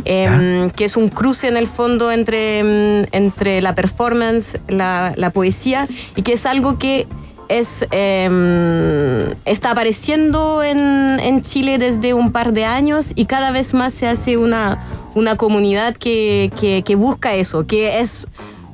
em, 0.05 0.69
que 0.71 0.85
es 0.85 0.95
un 0.97 1.09
cruce 1.09 1.47
en 1.47 1.57
el 1.57 1.67
fondo 1.67 2.11
entre, 2.11 2.59
em, 2.59 3.05
entre 3.11 3.61
la 3.61 3.75
performance, 3.75 4.59
la, 4.67 5.13
la 5.15 5.29
poesía, 5.31 5.87
y 6.15 6.21
que 6.21 6.33
es 6.33 6.45
algo 6.45 6.77
que 6.79 7.07
es, 7.49 7.85
em, 7.91 9.31
está 9.45 9.71
apareciendo 9.71 10.63
en, 10.63 11.19
en 11.19 11.41
Chile 11.41 11.77
desde 11.77 12.13
un 12.13 12.31
par 12.31 12.53
de 12.53 12.63
años 12.65 13.11
y 13.15 13.25
cada 13.25 13.51
vez 13.51 13.73
más 13.73 13.93
se 13.93 14.07
hace 14.07 14.37
una, 14.37 14.87
una 15.15 15.35
comunidad 15.35 15.95
que, 15.97 16.51
que- 16.59 16.83
que 16.85 16.95
busca 16.95 17.35
eso, 17.35 17.65
que 17.67 17.99
es 17.99 18.27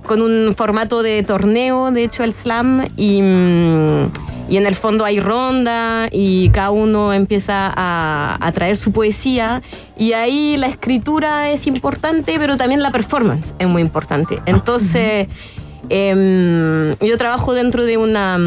con 0.05 0.21
un 0.21 0.53
formato 0.55 1.03
de 1.03 1.21
torneo, 1.23 1.91
de 1.91 2.03
hecho, 2.03 2.23
el 2.23 2.33
slam, 2.33 2.87
y, 2.95 3.21
mm, 3.21 4.11
y 4.49 4.57
en 4.57 4.65
el 4.65 4.75
fondo 4.75 5.05
hay 5.05 5.19
ronda 5.19 6.07
y 6.11 6.49
cada 6.49 6.71
uno 6.71 7.13
empieza 7.13 7.71
a, 7.75 8.37
a 8.39 8.51
traer 8.51 8.77
su 8.77 8.91
poesía 8.91 9.61
y 9.97 10.13
ahí 10.13 10.57
la 10.57 10.67
escritura 10.67 11.49
es 11.49 11.67
importante, 11.67 12.35
pero 12.37 12.57
también 12.57 12.81
la 12.81 12.91
performance 12.91 13.55
es 13.59 13.67
muy 13.67 13.81
importante. 13.81 14.41
Entonces, 14.45 15.27
em, 15.89 16.95
yo 16.99 17.17
trabajo 17.17 17.53
dentro 17.53 17.83
de 17.83 17.97
una... 17.97 18.37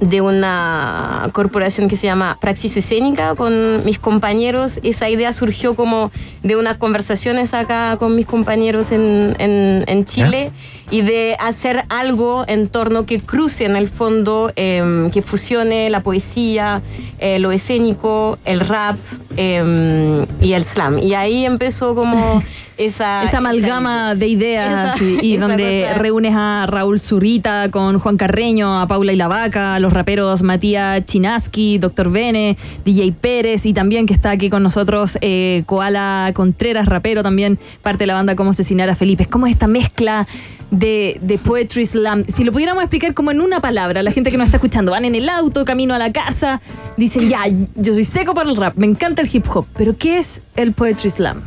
de 0.00 0.20
una 0.20 1.30
corporación 1.32 1.88
que 1.88 1.96
se 1.96 2.06
llama 2.06 2.36
Praxis 2.40 2.76
Escénica 2.76 3.34
con 3.34 3.84
mis 3.84 3.98
compañeros. 3.98 4.78
Esa 4.82 5.08
idea 5.08 5.32
surgió 5.32 5.74
como 5.74 6.10
de 6.42 6.56
unas 6.56 6.76
conversaciones 6.76 7.54
acá 7.54 7.96
con 7.98 8.14
mis 8.14 8.26
compañeros 8.26 8.92
en, 8.92 9.34
en- 9.38 9.84
en 9.86 10.04
Chile 10.04 10.52
y 10.90 11.00
de 11.00 11.36
hacer 11.40 11.84
algo 11.88 12.44
en 12.46 12.68
torno 12.68 13.06
que 13.06 13.20
cruce 13.20 13.64
en 13.64 13.74
el 13.76 13.88
fondo, 13.88 14.52
em, 14.56 15.10
que 15.10 15.22
fusione 15.22 15.88
la 15.90 16.00
poesía, 16.02 16.82
eh, 17.18 17.38
lo 17.38 17.50
escénico, 17.50 18.38
el 18.44 18.60
rap 18.60 18.96
em, 19.36 20.26
y 20.40 20.52
el 20.52 20.64
slam. 20.64 20.98
Y 20.98 21.14
ahí 21.14 21.44
empezó 21.46 21.94
como 21.94 22.42
esa... 22.78 23.24
Esta 23.24 23.38
amalgama 23.38 24.14
de 24.14 24.26
ideas 24.28 24.94
esa- 24.96 25.04
y 25.22 25.36
donde 25.38 25.84
cosa. 25.88 25.98
reúnes 25.98 26.34
a 26.36 26.66
Raúl 26.66 27.00
Zurita 27.00 27.70
con 27.70 27.98
Juan 27.98 28.16
Carreño, 28.16 28.78
a 28.80 28.86
Paula 28.86 29.12
y 29.12 29.16
la 29.16 29.28
Vaca, 29.28 29.74
a 29.74 29.80
los 29.80 29.92
raperos 29.92 30.42
Matías 30.42 31.04
Chinaski, 31.06 31.78
Doctor 31.78 32.10
Bene, 32.10 32.56
DJ 32.84 33.12
Pérez 33.12 33.66
y 33.66 33.72
también 33.72 34.06
que 34.06 34.14
está 34.14 34.30
aquí 34.30 34.50
con 34.50 34.62
nosotros 34.62 35.18
eh, 35.20 35.62
Koala 35.66 36.30
Contreras, 36.34 36.86
rapero 36.86 37.22
también, 37.22 37.58
parte 37.82 38.00
de 38.00 38.06
la 38.08 38.14
banda 38.14 38.36
Cómo 38.36 38.50
asesinar 38.50 38.90
a 38.90 38.94
Felipe. 38.94 39.22
Es 39.24 39.28
como 39.28 39.46
esta 39.46 39.66
mezcla 39.66 40.26
de, 40.70 41.18
de 41.22 41.38
poetry 41.38 41.86
slam. 41.86 42.24
Si 42.28 42.44
lo 42.44 42.52
pudiéramos 42.52 42.82
explicar 42.82 43.14
como 43.14 43.30
en 43.30 43.40
una 43.40 43.60
palabra, 43.60 44.02
la 44.02 44.10
gente 44.10 44.30
que 44.30 44.36
nos 44.36 44.46
está 44.46 44.56
escuchando, 44.56 44.90
van 44.90 45.04
en 45.04 45.14
el 45.14 45.28
auto, 45.28 45.64
camino 45.64 45.94
a 45.94 45.98
la 45.98 46.12
casa, 46.12 46.60
dicen, 46.96 47.28
ya, 47.28 47.42
yo 47.76 47.94
soy 47.94 48.04
seco 48.04 48.34
para 48.34 48.50
el 48.50 48.56
rap, 48.56 48.74
me 48.76 48.86
encanta 48.86 49.22
el 49.22 49.28
hip 49.32 49.46
hop, 49.54 49.66
pero 49.76 49.96
¿qué 49.96 50.18
es 50.18 50.42
el 50.56 50.72
poetry 50.72 51.08
slam? 51.10 51.42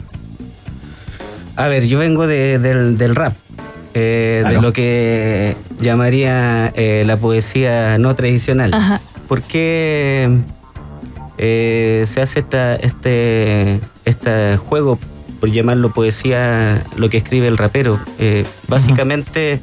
A 1.56 1.68
ver, 1.68 1.88
yo 1.88 2.00
vengo 2.00 2.26
de- 2.28 2.58
del, 2.60 2.97
del 2.97 3.16
rap, 3.16 3.34
eh, 3.93 4.43
de 4.47 4.62
lo 4.62 4.72
que 4.74 5.56
llamaría 5.82 6.72
eh, 6.76 7.04
la 7.06 7.18
poesía 7.18 7.97
no 7.97 8.16
tradicional. 8.16 8.74
Ajá. 8.74 9.02
¿Por 9.28 9.41
qué 9.41 10.39
eh, 11.38 12.04
se 12.08 12.22
hace 12.22 12.39
esta, 12.39 12.76
este, 12.76 13.80
este 14.06 14.58
juego, 14.58 14.97
por 15.39 15.52
llamarlo 15.52 15.91
poesía, 15.93 16.84
lo 16.95 17.10
que 17.10 17.18
escribe 17.18 17.47
el 17.47 17.58
rapero? 17.58 18.00
Eh, 18.20 18.45
básicamente 18.68 19.60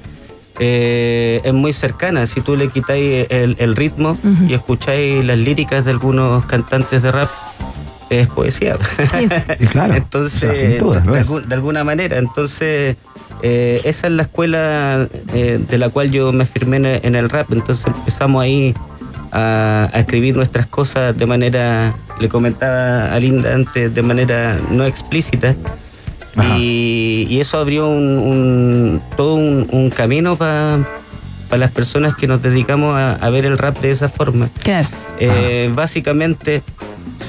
eh, 0.58 1.40
es 1.44 1.52
muy 1.52 1.72
cercana. 1.72 2.26
Si 2.26 2.40
tú 2.42 2.56
le 2.56 2.68
quitáis 2.68 3.26
el, 3.30 3.56
el 3.58 3.74
ritmo 3.74 4.16
y 4.48 4.54
escucháis 4.54 5.24
las 5.24 5.38
líricas 5.38 5.84
de 5.84 5.90
algunos 5.92 6.44
cantantes 6.44 7.02
de 7.02 7.10
rap, 7.12 7.28
es 8.10 8.28
poesía. 8.28 8.76
Y 9.60 9.66
claro. 9.66 9.94
Entonces, 9.94 10.42
o 10.44 10.46
sea, 10.46 10.54
sin 10.54 10.78
duda, 10.78 11.00
de, 11.00 11.46
de 11.46 11.54
alguna 11.54 11.84
manera. 11.84 12.18
Entonces, 12.18 12.96
eh, 13.42 13.80
esa 13.84 14.06
es 14.06 14.12
la 14.12 14.22
escuela 14.22 15.08
eh, 15.34 15.58
de 15.68 15.78
la 15.78 15.88
cual 15.90 16.10
yo 16.10 16.32
me 16.32 16.46
firmé 16.46 16.76
en 16.78 16.84
el, 16.86 17.00
en 17.04 17.14
el 17.16 17.28
rap. 17.28 17.52
Entonces 17.52 17.86
empezamos 17.86 18.42
ahí 18.42 18.74
a, 19.32 19.90
a 19.92 20.00
escribir 20.00 20.36
nuestras 20.36 20.66
cosas 20.66 21.16
de 21.18 21.26
manera, 21.26 21.94
le 22.20 22.28
comentaba 22.28 23.12
a 23.12 23.18
Linda 23.18 23.54
antes, 23.54 23.92
de 23.94 24.02
manera 24.02 24.56
no 24.70 24.84
explícita. 24.84 25.54
Y, 26.58 27.26
y 27.30 27.40
eso 27.40 27.58
abrió 27.58 27.88
un, 27.88 28.18
un- 28.18 29.02
todo 29.16 29.36
un, 29.36 29.66
un 29.72 29.88
camino 29.90 30.36
para 30.36 30.84
las 31.50 31.70
personas 31.70 32.14
que 32.14 32.26
nos 32.26 32.42
dedicamos 32.42 32.94
a, 32.94 33.14
a 33.14 33.30
ver 33.30 33.46
el 33.46 33.56
rap 33.56 33.78
de 33.80 33.90
esa 33.90 34.08
forma. 34.10 34.50
Claro. 34.62 34.86
Eh, 35.18 35.70
Básicamente, 35.74 36.62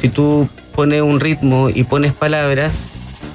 si 0.01 0.09
tú 0.09 0.49
pones 0.77 1.01
un 1.01 1.19
ritmo 1.19 1.69
y 1.73 1.83
pones 1.85 2.13
palabras, 2.13 2.71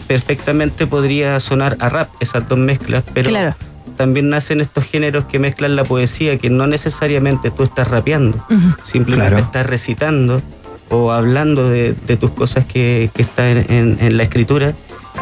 perfectamente 0.07 0.87
podría 0.87 1.41
sonar 1.41 1.77
a 1.81 1.89
rap 1.89 2.09
esas 2.21 2.49
dos 2.49 2.57
mezclas, 2.57 3.03
pero 3.13 3.31
Claro. 3.31 3.57
también 3.97 4.29
nacen 4.31 4.61
estos 4.61 4.85
géneros 4.85 5.25
que 5.27 5.41
mezclan 5.41 5.75
la 5.75 5.83
poesía, 5.83 6.39
que 6.39 6.51
no 6.51 6.69
necesariamente 6.69 7.51
tú 7.51 7.65
estás 7.65 7.89
rapeando, 7.89 8.39
Ujú. 8.49 8.61
simplemente 8.85 9.31
Claro. 9.33 9.45
estás 9.45 9.67
recitando 9.67 10.41
o 10.89 11.11
hablando 11.11 11.69
de, 11.69 11.95
de 12.07 12.17
tus 12.17 12.31
cosas 12.31 12.65
que, 12.65 13.11
que 13.13 13.23
están 13.23 13.47
en, 13.59 13.67
en- 13.71 13.97
en 14.01 14.17
la 14.17 14.23
escritura. 14.23 14.73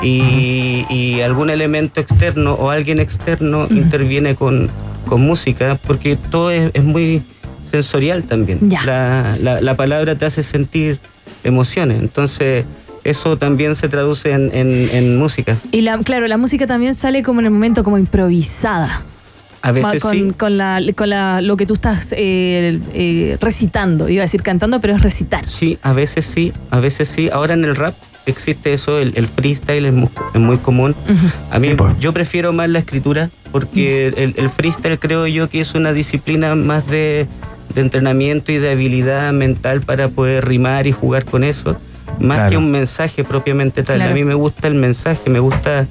Y, 0.02 0.84
y 0.90 1.20
algún 1.22 1.48
elemento 1.50 2.00
externo 2.00 2.52
o 2.54 2.68
alguien 2.70 3.00
externo 3.00 3.66
interviene 3.70 4.34
con, 4.34 4.70
con 5.08 5.20
música, 5.22 5.78
porque 5.86 6.16
todo 6.16 6.50
es, 6.50 6.70
es 6.74 6.84
muy 6.84 7.22
sensorial 7.70 8.24
también. 8.24 8.58
La, 8.84 9.36
la- 9.40 9.60
la 9.62 9.74
palabra 9.76 10.14
te 10.16 10.26
hace 10.26 10.42
sentir 10.42 10.98
emociones, 11.44 11.98
entonces 12.00 12.64
eso 13.04 13.38
también 13.38 13.74
se 13.74 13.88
traduce 13.88 14.30
en, 14.32 14.50
en- 14.54 14.88
en 14.92 15.16
música. 15.18 15.56
Y 15.72 15.80
la, 15.80 15.96
claro, 15.98 16.26
la 16.26 16.36
música 16.36 16.66
también 16.66 16.94
sale 16.94 17.22
como 17.22 17.40
en 17.40 17.46
el 17.46 17.52
momento 17.52 17.82
como 17.84 17.96
improvisada. 17.98 19.02
A 19.62 19.72
veces 19.72 20.00
con, 20.02 20.12
sí. 20.12 20.32
con, 20.38 20.56
la, 20.56 20.80
con 20.96 21.10
la, 21.10 21.42
lo 21.42 21.54
que 21.58 21.66
tú 21.66 21.74
estás 21.74 22.12
eh, 22.16 22.80
eh, 22.94 23.36
recitando. 23.42 24.08
Iba 24.08 24.22
a 24.22 24.24
decir 24.24 24.42
cantando, 24.42 24.80
pero 24.80 24.94
es 24.94 25.02
recitar. 25.02 25.46
Sí, 25.48 25.76
a 25.82 25.92
veces 25.92 26.24
sí, 26.24 26.52
a 26.70 26.80
veces 26.80 27.08
sí. 27.10 27.28
Ahora 27.30 27.52
en 27.52 27.64
el 27.64 27.76
rap 27.76 27.94
existe 28.24 28.72
eso, 28.72 28.98
el, 28.98 29.12
el 29.16 29.26
freestyle 29.26 29.84
es 29.84 29.92
muy, 29.92 30.08
es 30.34 30.40
muy 30.40 30.56
común. 30.58 30.94
A 31.50 31.58
mí 31.58 31.74
yo 32.00 32.12
prefiero 32.14 32.54
más 32.54 32.70
la 32.70 32.78
escritura 32.78 33.28
porque 33.52 34.06
el, 34.16 34.32
el 34.38 34.48
freestyle 34.48 34.98
creo 34.98 35.26
yo 35.26 35.50
que 35.50 35.60
es 35.60 35.74
una 35.74 35.92
disciplina 35.92 36.54
más 36.54 36.86
de, 36.86 37.26
de 37.74 37.80
entrenamiento 37.80 38.52
y 38.52 38.58
de 38.58 38.70
habilidad 38.72 39.32
mental 39.32 39.80
para 39.80 40.08
poder 40.08 40.46
rimar 40.46 40.86
y 40.86 40.92
jugar 40.92 41.24
con 41.24 41.44
eso, 41.44 41.76
más 42.18 42.36
Claro. 42.36 42.50
que 42.50 42.56
un 42.56 42.70
mensaje 42.70 43.24
propiamente 43.24 43.82
tal. 43.82 43.96
Claro. 43.96 44.10
A 44.10 44.14
mí 44.14 44.24
me 44.24 44.34
gusta 44.34 44.68
el 44.68 44.74
mensaje, 44.74 45.30
me 45.30 45.38
gusta 45.40 45.86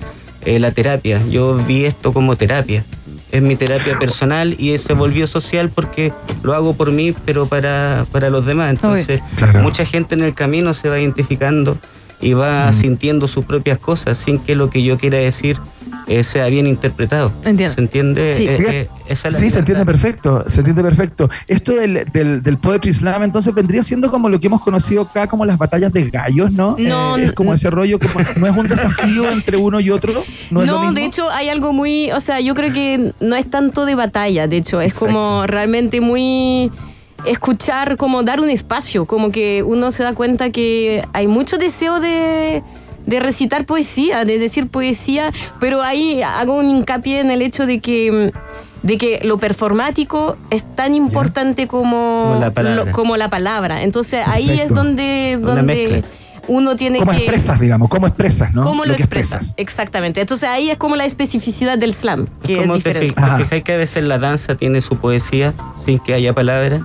eh, 0.45 0.59
la 0.59 0.71
terapia. 0.71 1.21
Yo 1.30 1.55
vi 1.55 1.86
esto 1.86 2.13
como 2.13 2.36
terapia. 2.36 2.86
Es 3.32 3.41
mi 3.43 3.55
terapia 3.55 3.99
personal 3.99 4.55
y 4.57 4.75
se 4.80 4.93
volvió 4.93 5.27
social 5.27 5.69
porque 5.69 6.11
lo 6.41 6.53
hago 6.55 6.73
por 6.73 6.91
mí, 6.91 7.13
pero 7.25 7.45
para, 7.47 8.07
para 8.11 8.30
los 8.32 8.45
demás. 8.45 8.71
Entonces, 8.71 9.21
Claro. 9.38 9.61
mucha 9.61 9.86
gente 9.86 10.15
en 10.15 10.23
el 10.23 10.34
camino 10.34 10.73
se 10.73 10.89
va 10.89 10.99
identificando 10.99 11.77
y 12.22 12.34
va 12.34 12.72
sintiendo 12.74 13.28
sus 13.28 13.45
propias 13.45 13.78
cosas 13.78 14.17
sin 14.17 14.39
que 14.39 14.55
lo 14.55 14.70
que 14.70 14.84
yo 14.84 14.97
quiera 14.97 15.17
decir 15.17 15.57
eh, 16.07 16.24
sea 16.24 16.47
bien 16.47 16.67
interpretado. 16.67 17.32
Entiendo. 17.45 17.74
¿Se 17.76 17.82
entiende? 17.82 18.34
Sí. 18.34 18.47
Eh, 18.47 18.57
eh, 18.67 18.89
esa 19.07 19.28
es 19.28 19.34
la 19.36 19.39
Sí, 19.39 19.49
se 19.51 19.59
entiende 19.59 19.86
perfecto, 19.86 20.43
se 20.47 20.59
entiende 20.59 20.82
perfecto. 20.84 21.30
Esto 21.47 21.74
del, 21.74 22.05
del, 22.11 22.41
del 22.41 22.57
Poetry 22.57 22.93
Slam 22.93 23.24
entonces 23.24 23.53
vendría 23.53 23.84
siendo 23.84 24.09
como 24.09 24.28
lo 24.30 24.39
que 24.39 24.47
hemos 24.47 24.61
conocido 24.61 25.03
acá 25.03 25.28
como 25.28 25.45
las 25.45 25.57
batallas 25.57 25.93
de 25.93 26.09
gallos, 26.09 26.51
¿no? 26.51 26.76
No, 26.80 27.17
Eh, 27.17 27.26
es 27.26 27.34
como 27.34 27.53
ese 27.53 27.70
rollo, 27.70 27.99
como, 27.99 28.26
no 28.38 28.47
es 28.47 28.57
un 28.57 28.67
desafío 28.67 29.30
entre 29.32 29.57
uno 29.57 29.80
y 29.80 29.89
otro. 29.91 30.24
No, 30.51 30.61
es 30.63 30.67
lo 30.67 30.74
No, 30.74 30.80
mismo? 30.82 30.93
de 30.95 31.05
hecho 31.05 31.30
hay 31.30 31.49
algo 31.49 31.74
muy, 31.74 32.11
o 32.11 32.20
sea, 32.20 32.39
yo 32.41 32.55
creo 32.55 32.74
que 32.74 33.13
no 33.20 33.36
es 33.36 33.49
tanto 33.49 33.86
de 33.86 33.95
batalla, 33.95 34.47
de 34.47 34.57
hecho, 34.57 34.82
es 34.82 34.93
como 34.95 35.45
realmente 35.47 36.01
muy 36.01 36.72
escuchar, 37.26 37.97
como 37.97 38.24
dar 38.24 38.39
un 38.39 38.49
espacio, 38.49 39.05
como 39.05 39.32
que 39.32 39.63
uno 39.63 39.91
se 39.91 40.03
da 40.03 40.13
cuenta 40.13 40.49
que 40.51 41.03
hay 41.13 41.28
mucho 41.28 41.57
deseo 41.57 41.99
de, 41.99 42.63
de 43.05 43.20
recitar 43.20 43.65
poesía, 43.65 44.26
de 44.26 44.38
decir 44.39 44.67
poesía, 44.67 45.32
pero 45.59 45.82
ahí 45.82 46.22
hago 46.22 46.53
un 46.55 46.70
hincapié 46.70 47.20
en 47.20 47.32
el 47.32 47.41
hecho 47.41 47.65
de 47.65 47.80
que 47.80 48.32
de 48.82 48.97
que 48.97 49.20
lo 49.24 49.38
performático 49.38 50.38
es 50.51 50.63
tan 50.76 50.95
importante 50.95 51.67
como, 51.67 52.30
Como 52.30 52.39
la 52.39 52.51
palabra. 52.51 52.86
lo- 52.86 52.91
como 52.93 53.17
la 53.17 53.30
palabra. 53.30 53.84
Entonces 53.84 54.22
ahí 54.26 54.57
es 54.57 54.74
donde, 54.74 55.38
donde 55.38 56.01
uno 56.47 56.78
tiene 56.78 56.99
¿Cómo 56.99 57.11
que... 57.11 57.17
expresas, 57.17 57.59
digamos? 57.59 57.89
¿Cómo 57.89 58.07
expresas, 58.07 58.53
no? 58.53 58.63
¿Cómo 58.63 58.86
lo, 58.86 58.95
que 58.95 59.01
expresas? 59.01 59.53
Exactamente. 59.57 60.22
Entonces 60.22 60.47
ahí 60.47 60.70
es 60.72 60.78
como 60.78 60.95
la 60.95 61.03
especificidad 61.03 61.78
del 61.78 61.93
slam, 61.93 62.28
que 62.41 62.53
es, 62.53 62.59
¿Cómo 62.61 62.80
te, 62.80 62.89
diferente. 62.93 63.15
te 63.22 63.43
fijáis 63.43 63.63
que 63.63 63.74
a 63.74 63.78
veces 63.78 64.03
la 64.05 64.17
danza 64.17 64.55
tiene 64.55 64.80
su 64.80 64.95
poesía 64.95 65.53
sin 65.86 65.99
que 65.99 66.13
haya 66.13 66.32
palabras? 66.34 66.80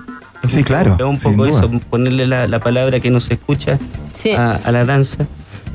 Sí, 0.49 0.63
claro. 0.63 0.95
Es 0.99 1.05
un 1.05 1.19
poco 1.19 1.45
eso, 1.45 1.69
ponerle 1.89 2.27
la, 2.27 2.47
la 2.47 2.59
palabra 2.59 2.99
que 2.99 3.09
no 3.11 3.19
se 3.19 3.35
escucha 3.35 3.77
Sí. 4.21 4.31
a, 4.31 4.53
a 4.55 4.71
la 4.71 4.85
danza. 4.85 5.25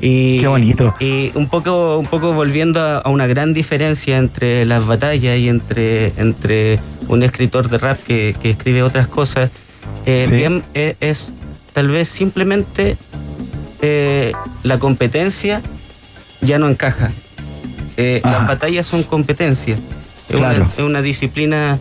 Y, 0.03 0.39
Qué 0.39 0.47
bonito. 0.47 0.95
Y 0.99 1.31
un 1.35 1.47
poco, 1.47 1.97
un 1.99 2.07
poco 2.07 2.33
volviendo 2.33 2.79
a, 2.81 2.97
a 2.97 3.09
una 3.09 3.27
gran 3.27 3.53
diferencia 3.53 4.17
entre 4.17 4.65
las 4.65 4.87
batallas 4.87 5.37
y 5.37 5.47
entre, 5.47 6.07
entre 6.17 6.79
un 7.07 7.21
escritor 7.21 7.69
de 7.69 7.77
rap 7.77 7.99
que, 7.99 8.35
que 8.41 8.49
escribe 8.49 8.81
otras 8.81 9.07
cosas, 9.07 9.51
eh, 10.07 10.25
Sí. 10.27 10.35
bien, 10.35 10.63
eh, 10.73 10.95
es 10.99 11.33
tal 11.73 11.89
vez 11.89 12.09
simplemente 12.09 12.97
eh, 13.81 14.31
la 14.63 14.79
competencia 14.79 15.61
ya 16.41 16.57
no 16.57 16.67
encaja. 16.67 17.11
Eh, 17.97 18.21
las 18.23 18.47
batallas 18.47 18.85
son 18.87 19.03
competencia. 19.03 19.75
Es, 20.29 20.35
Claro. 20.37 20.63
una, 20.63 20.73
es 20.77 20.83
una 20.83 21.01
disciplina 21.03 21.77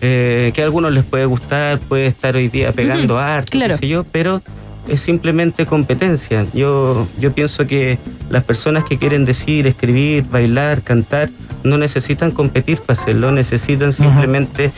eh, 0.00 0.52
que 0.54 0.60
a 0.62 0.64
algunos 0.64 0.92
les 0.92 1.04
puede 1.04 1.26
gustar, 1.26 1.78
puede 1.80 2.06
estar 2.06 2.36
hoy 2.36 2.48
día 2.48 2.72
pegando 2.72 3.18
arte, 3.18 3.50
claro. 3.50 3.74
qué 3.74 3.78
sé 3.78 3.88
yo, 3.88 4.04
pero 4.04 4.42
es 4.88 5.00
simplemente 5.00 5.66
competencia. 5.66 6.46
Yo, 6.54 7.06
yo 7.18 7.32
pienso 7.32 7.66
que 7.66 7.98
las 8.30 8.44
personas 8.44 8.84
que 8.84 8.96
quieren 8.98 9.24
decir, 9.24 9.66
escribir, 9.66 10.24
bailar, 10.30 10.82
cantar, 10.82 11.30
no 11.62 11.76
necesitan 11.78 12.30
competir 12.30 12.80
para 12.80 12.98
hacerlo, 12.98 13.30
necesitan 13.32 13.92
simplemente 13.92 14.70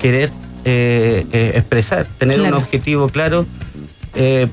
querer 0.00 0.30
eh, 0.64 1.24
eh, 1.32 1.52
expresar, 1.54 2.06
tener 2.18 2.38
Claro. 2.40 2.56
un 2.56 2.62
objetivo 2.62 3.08
claro 3.08 3.46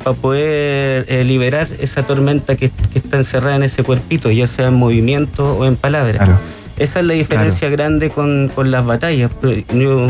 para 0.03 0.13
poder 0.13 1.05
eh, 1.07 1.23
liberar 1.23 1.69
esa 1.79 2.03
tormenta 2.03 2.57
que, 2.57 2.69
que 2.69 2.99
está 2.99 3.15
encerrada 3.15 3.55
en 3.55 3.63
ese 3.63 3.81
cuerpito, 3.81 4.29
ya 4.29 4.45
sea 4.45 4.67
en 4.67 4.73
movimiento 4.73 5.55
o 5.55 5.65
en 5.65 5.77
palabras. 5.77 6.29
Esa 6.77 6.99
es 7.01 7.05
la 7.05 7.13
diferencia 7.13 7.69
grande 7.69 8.09
con, 8.09 8.51
con 8.53 8.71
las 8.71 8.85
batallas. 8.85 9.31
Yo 9.73 10.07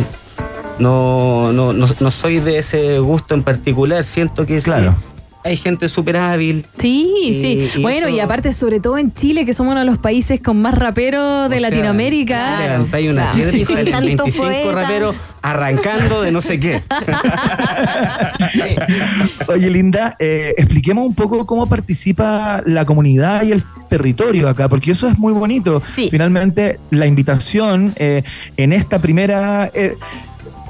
no, 0.79 1.51
no, 1.51 1.73
no, 1.73 1.87
no 1.99 2.11
soy 2.11 2.39
de 2.39 2.57
ese 2.57 2.99
gusto 2.99 3.35
en 3.35 3.43
particular, 3.43 4.03
siento 4.03 4.45
que 4.45 4.61
sí, 4.61 4.69
Claro. 4.69 4.95
Hay 5.43 5.57
gente 5.57 5.89
súper 5.89 6.17
hábil. 6.17 6.65
Sí, 6.77 7.07
Y- 7.23 7.33
sí. 7.35 7.79
y 7.79 7.81
bueno, 7.81 8.07
eso- 8.07 8.15
y 8.15 8.19
aparte, 8.19 8.51
sobre 8.51 8.79
todo 8.79 8.97
en 8.97 9.13
Chile, 9.13 9.45
que 9.45 9.53
somos 9.53 9.71
uno 9.71 9.81
de 9.81 9.85
los 9.85 9.97
países 9.97 10.39
con 10.41 10.61
más 10.61 10.75
raperos 10.75 11.49
de 11.49 11.57
O 11.57 11.59
sea, 11.59 11.69
Latinoamérica. 11.69 12.59
Levantáis 12.59 13.09
una 13.09 13.21
Claro. 13.31 13.35
piedra 13.37 13.57
y 13.57 13.65
salen 13.65 13.91
tantos 13.91 14.15
25 14.25 14.43
poetas. 14.45 14.73
raperos 14.73 15.15
arrancando 15.41 16.21
de 16.21 16.31
no 16.31 16.41
sé 16.41 16.59
qué. 16.59 16.81
Oye, 19.47 19.69
Linda, 19.69 20.15
eh, 20.19 20.53
expliquemos 20.57 21.05
un 21.05 21.15
poco 21.15 21.45
cómo 21.45 21.67
participa 21.67 22.61
la 22.65 22.85
comunidad 22.85 23.43
y 23.43 23.51
el 23.51 23.63
territorio 23.89 24.49
acá, 24.49 24.69
porque 24.69 24.91
eso 24.91 25.07
es 25.07 25.17
muy 25.17 25.33
bonito. 25.33 25.79
Finalmente, 25.81 26.79
la 26.91 27.05
invitación 27.05 27.93
eh, 27.97 28.23
en 28.57 28.73
esta 28.73 28.99
primera 28.99 29.69
eh, 29.73 29.97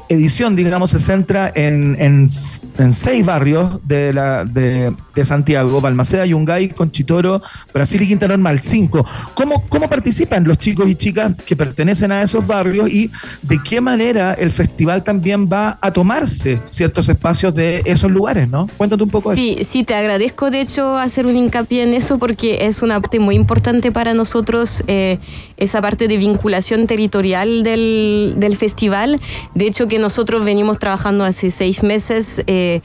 edición, 0.10 0.56
digamos, 0.56 0.92
se 0.92 1.00
centra 1.00 1.52
en, 1.56 1.96
en- 2.00 2.30
en 2.78 2.94
seis 2.94 3.26
barrios 3.26 3.80
de, 3.88 4.14
la, 4.14 4.46
de, 4.46 4.94
de 5.16 5.26
Santiago, 5.26 5.82
Balmaceda, 5.82 6.26
Yungay, 6.26 6.70
Conchitoro, 6.70 7.42
Brasil 7.74 8.02
y 8.02 8.08
Quinta 8.08 8.28
Normal, 8.28 8.60
cinco. 8.62 9.06
¿Cómo, 9.34 9.66
¿Cómo 9.70 9.90
participan 9.90 10.44
los 10.46 10.58
chicos 10.58 10.90
y 10.90 10.96
chicas 10.96 11.34
que 11.46 11.56
pertenecen 11.56 12.12
a 12.12 12.22
esos 12.22 12.46
barrios 12.46 12.90
y 12.90 13.12
de 13.42 13.60
qué 13.64 13.82
manera 13.82 14.34
el 14.34 14.52
festival 14.52 15.04
también 15.04 15.48
va 15.48 15.78
a 15.82 15.92
tomarse 15.92 16.60
ciertos 16.64 17.10
espacios 17.10 17.54
de 17.54 17.82
esos 17.86 18.10
lugares, 18.12 18.50
¿no? 18.50 18.68
Cuéntate 18.78 19.04
un 19.04 19.10
poco 19.10 19.32
eso. 19.32 19.42
Sí, 19.42 19.60
sí, 19.64 19.84
te 19.84 19.96
agradezco 19.96 20.50
de 20.50 20.62
hecho 20.62 20.98
hacer 20.98 21.26
un 21.26 21.36
hincapié 21.36 21.84
en 21.84 21.94
eso 21.94 22.18
porque 22.18 22.66
es 22.66 22.82
una 22.82 23.00
parte 23.00 23.20
muy 23.20 23.36
importante 23.36 23.92
para 23.92 24.14
nosotros, 24.14 24.84
eh, 24.88 25.20
esa 25.58 25.82
parte 25.82 26.08
de 26.08 26.18
vinculación 26.18 26.88
territorial 26.88 27.64
del, 27.64 28.36
del 28.38 28.56
festival. 28.56 29.20
De 29.54 29.68
hecho, 29.68 29.88
que 29.88 30.00
nosotros 30.00 30.44
venimos 30.44 30.80
trabajando 30.80 31.24
hace 31.24 31.52
seis 31.52 31.84
meses. 31.84 32.44
eh, 32.48 32.82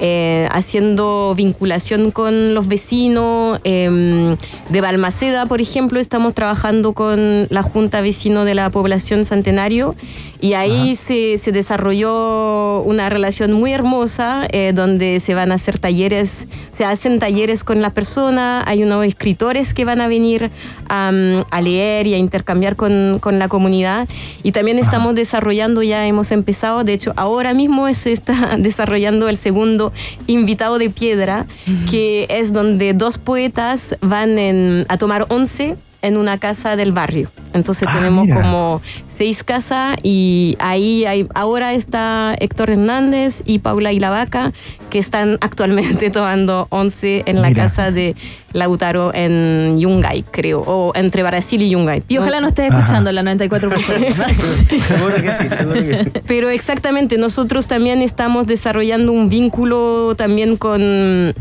eh, 0.00 0.48
haciendo 0.50 1.34
vinculación 1.36 2.10
con 2.10 2.54
los 2.54 2.66
vecinos. 2.68 3.60
em, 3.64 4.36
de 4.68 4.80
Balmaceda, 4.80 5.46
por 5.46 5.60
ejemplo, 5.60 6.00
estamos 6.00 6.34
trabajando 6.34 6.92
con 6.92 7.46
la 7.50 7.62
Junta 7.62 8.00
Vecino 8.00 8.44
de 8.44 8.54
la 8.54 8.70
Población 8.70 9.24
Centenario 9.24 9.94
y 10.40 10.54
ahí 10.54 10.96
se, 10.96 11.36
se 11.38 11.52
desarrolló 11.52 12.80
una 12.82 13.10
relación 13.10 13.52
muy 13.52 13.72
hermosa 13.72 14.46
eh, 14.52 14.72
donde 14.74 15.20
se 15.20 15.34
van 15.34 15.52
a 15.52 15.56
hacer 15.56 15.78
talleres, 15.78 16.48
se 16.70 16.84
hacen 16.84 17.18
talleres 17.18 17.62
con 17.62 17.82
la 17.82 17.90
persona, 17.90 18.64
hay 18.66 18.82
unos 18.82 19.04
escritores 19.04 19.74
que 19.74 19.84
van 19.84 20.00
a 20.00 20.08
venir 20.08 20.50
a 20.88 21.60
leer 21.62 22.06
y 22.06 22.14
a 22.14 22.18
intercambiar 22.18 22.74
con, 22.74 23.18
con 23.20 23.38
la 23.38 23.48
comunidad 23.48 24.08
y 24.42 24.52
también 24.52 24.78
estamos 24.78 25.14
desarrollando, 25.14 25.82
ya 25.82 26.06
hemos 26.06 26.32
empezado, 26.32 26.84
de 26.84 26.94
hecho 26.94 27.12
ahora 27.16 27.54
mismo 27.54 27.92
se 27.94 28.12
está 28.12 28.56
desarrollando 28.58 29.28
el 29.28 29.36
segundo 29.36 29.89
invitado 30.26 30.78
de 30.78 30.90
piedra, 30.90 31.46
que 31.90 32.26
es 32.30 32.52
donde 32.52 32.92
dos 32.94 33.18
poetas 33.18 33.96
van 34.00 34.38
en- 34.38 34.84
a 34.88 34.96
tomar 34.98 35.26
once 35.28 35.76
en 36.02 36.16
una 36.16 36.38
casa 36.38 36.76
del 36.76 36.92
barrio. 36.92 37.30
Entonces 37.52 37.86
Ah, 37.90 37.94
tenemos 37.98 38.26
mira. 38.26 38.40
como 38.40 38.80
seis 39.16 39.42
casas 39.44 39.96
y 40.02 40.56
ahí 40.60 41.04
hay, 41.04 41.26
ahora 41.34 41.74
está 41.74 42.34
Héctor 42.38 42.70
Hernández 42.70 43.42
y 43.44 43.58
Paula 43.58 43.92
Ilavaca 43.92 44.52
que 44.88 44.98
están 44.98 45.36
actualmente 45.40 46.10
tomando 46.10 46.66
once 46.70 47.22
en 47.26 47.42
la 47.42 47.48
Mira. 47.48 47.64
casa 47.64 47.90
de 47.90 48.14
Lautaro 48.52 49.12
en 49.14 49.78
Yungay, 49.78 50.24
creo, 50.30 50.60
o 50.66 50.92
entre 50.94 51.22
Brasil 51.22 51.60
y 51.62 51.70
Yungay. 51.70 52.02
Y 52.08 52.18
ojalá 52.18 52.40
no 52.40 52.48
estés 52.48 52.72
escuchando 52.72 53.12
la 53.12 53.22
94.1. 53.22 54.82
Seguro 54.82 55.14
que 55.16 55.32
sí, 55.32 55.48
seguro 55.48 55.74
que 55.80 56.04
sí. 56.04 56.10
Pero 56.26 56.50
exactamente, 56.50 57.16
nosotros 57.18 57.66
también 57.66 58.02
estamos 58.02 58.46
desarrollando 58.46 59.12
un 59.12 59.28
vínculo 59.28 60.14
también 60.16 60.56
con... 60.56 61.34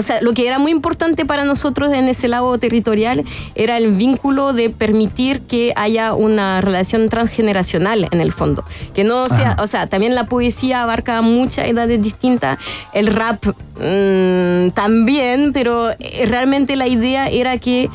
O 0.00 0.02
sea, 0.02 0.22
lo 0.22 0.32
que 0.32 0.46
era 0.46 0.58
muy 0.58 0.72
importante 0.72 1.26
para 1.26 1.44
nosotros 1.44 1.92
en 1.92 2.08
ese 2.08 2.26
lado 2.26 2.56
territorial 2.56 3.22
era 3.54 3.76
el 3.76 3.92
vínculo 3.92 4.54
de 4.54 4.70
permitir 4.70 5.42
que 5.42 5.74
haya 5.76 6.14
una 6.14 6.62
relación 6.62 7.10
transgeneracional 7.10 8.08
en 8.10 8.22
el 8.22 8.32
fondo. 8.32 8.64
Que 8.94 9.04
no 9.04 9.28
sea, 9.28 9.58
o 9.60 9.66
sea, 9.66 9.88
también 9.88 10.14
la 10.14 10.24
poesía 10.24 10.84
abarca 10.84 11.20
muchas 11.20 11.68
edades 11.68 12.00
distintas, 12.00 12.58
el 12.94 13.08
rap 13.08 13.44
mm, 13.44 14.70
también, 14.70 15.52
pero 15.52 15.90
eh, 15.90 16.24
realmente 16.26 16.76
la 16.76 16.88
idea 16.88 17.28
era 17.28 17.58
que 17.58 17.90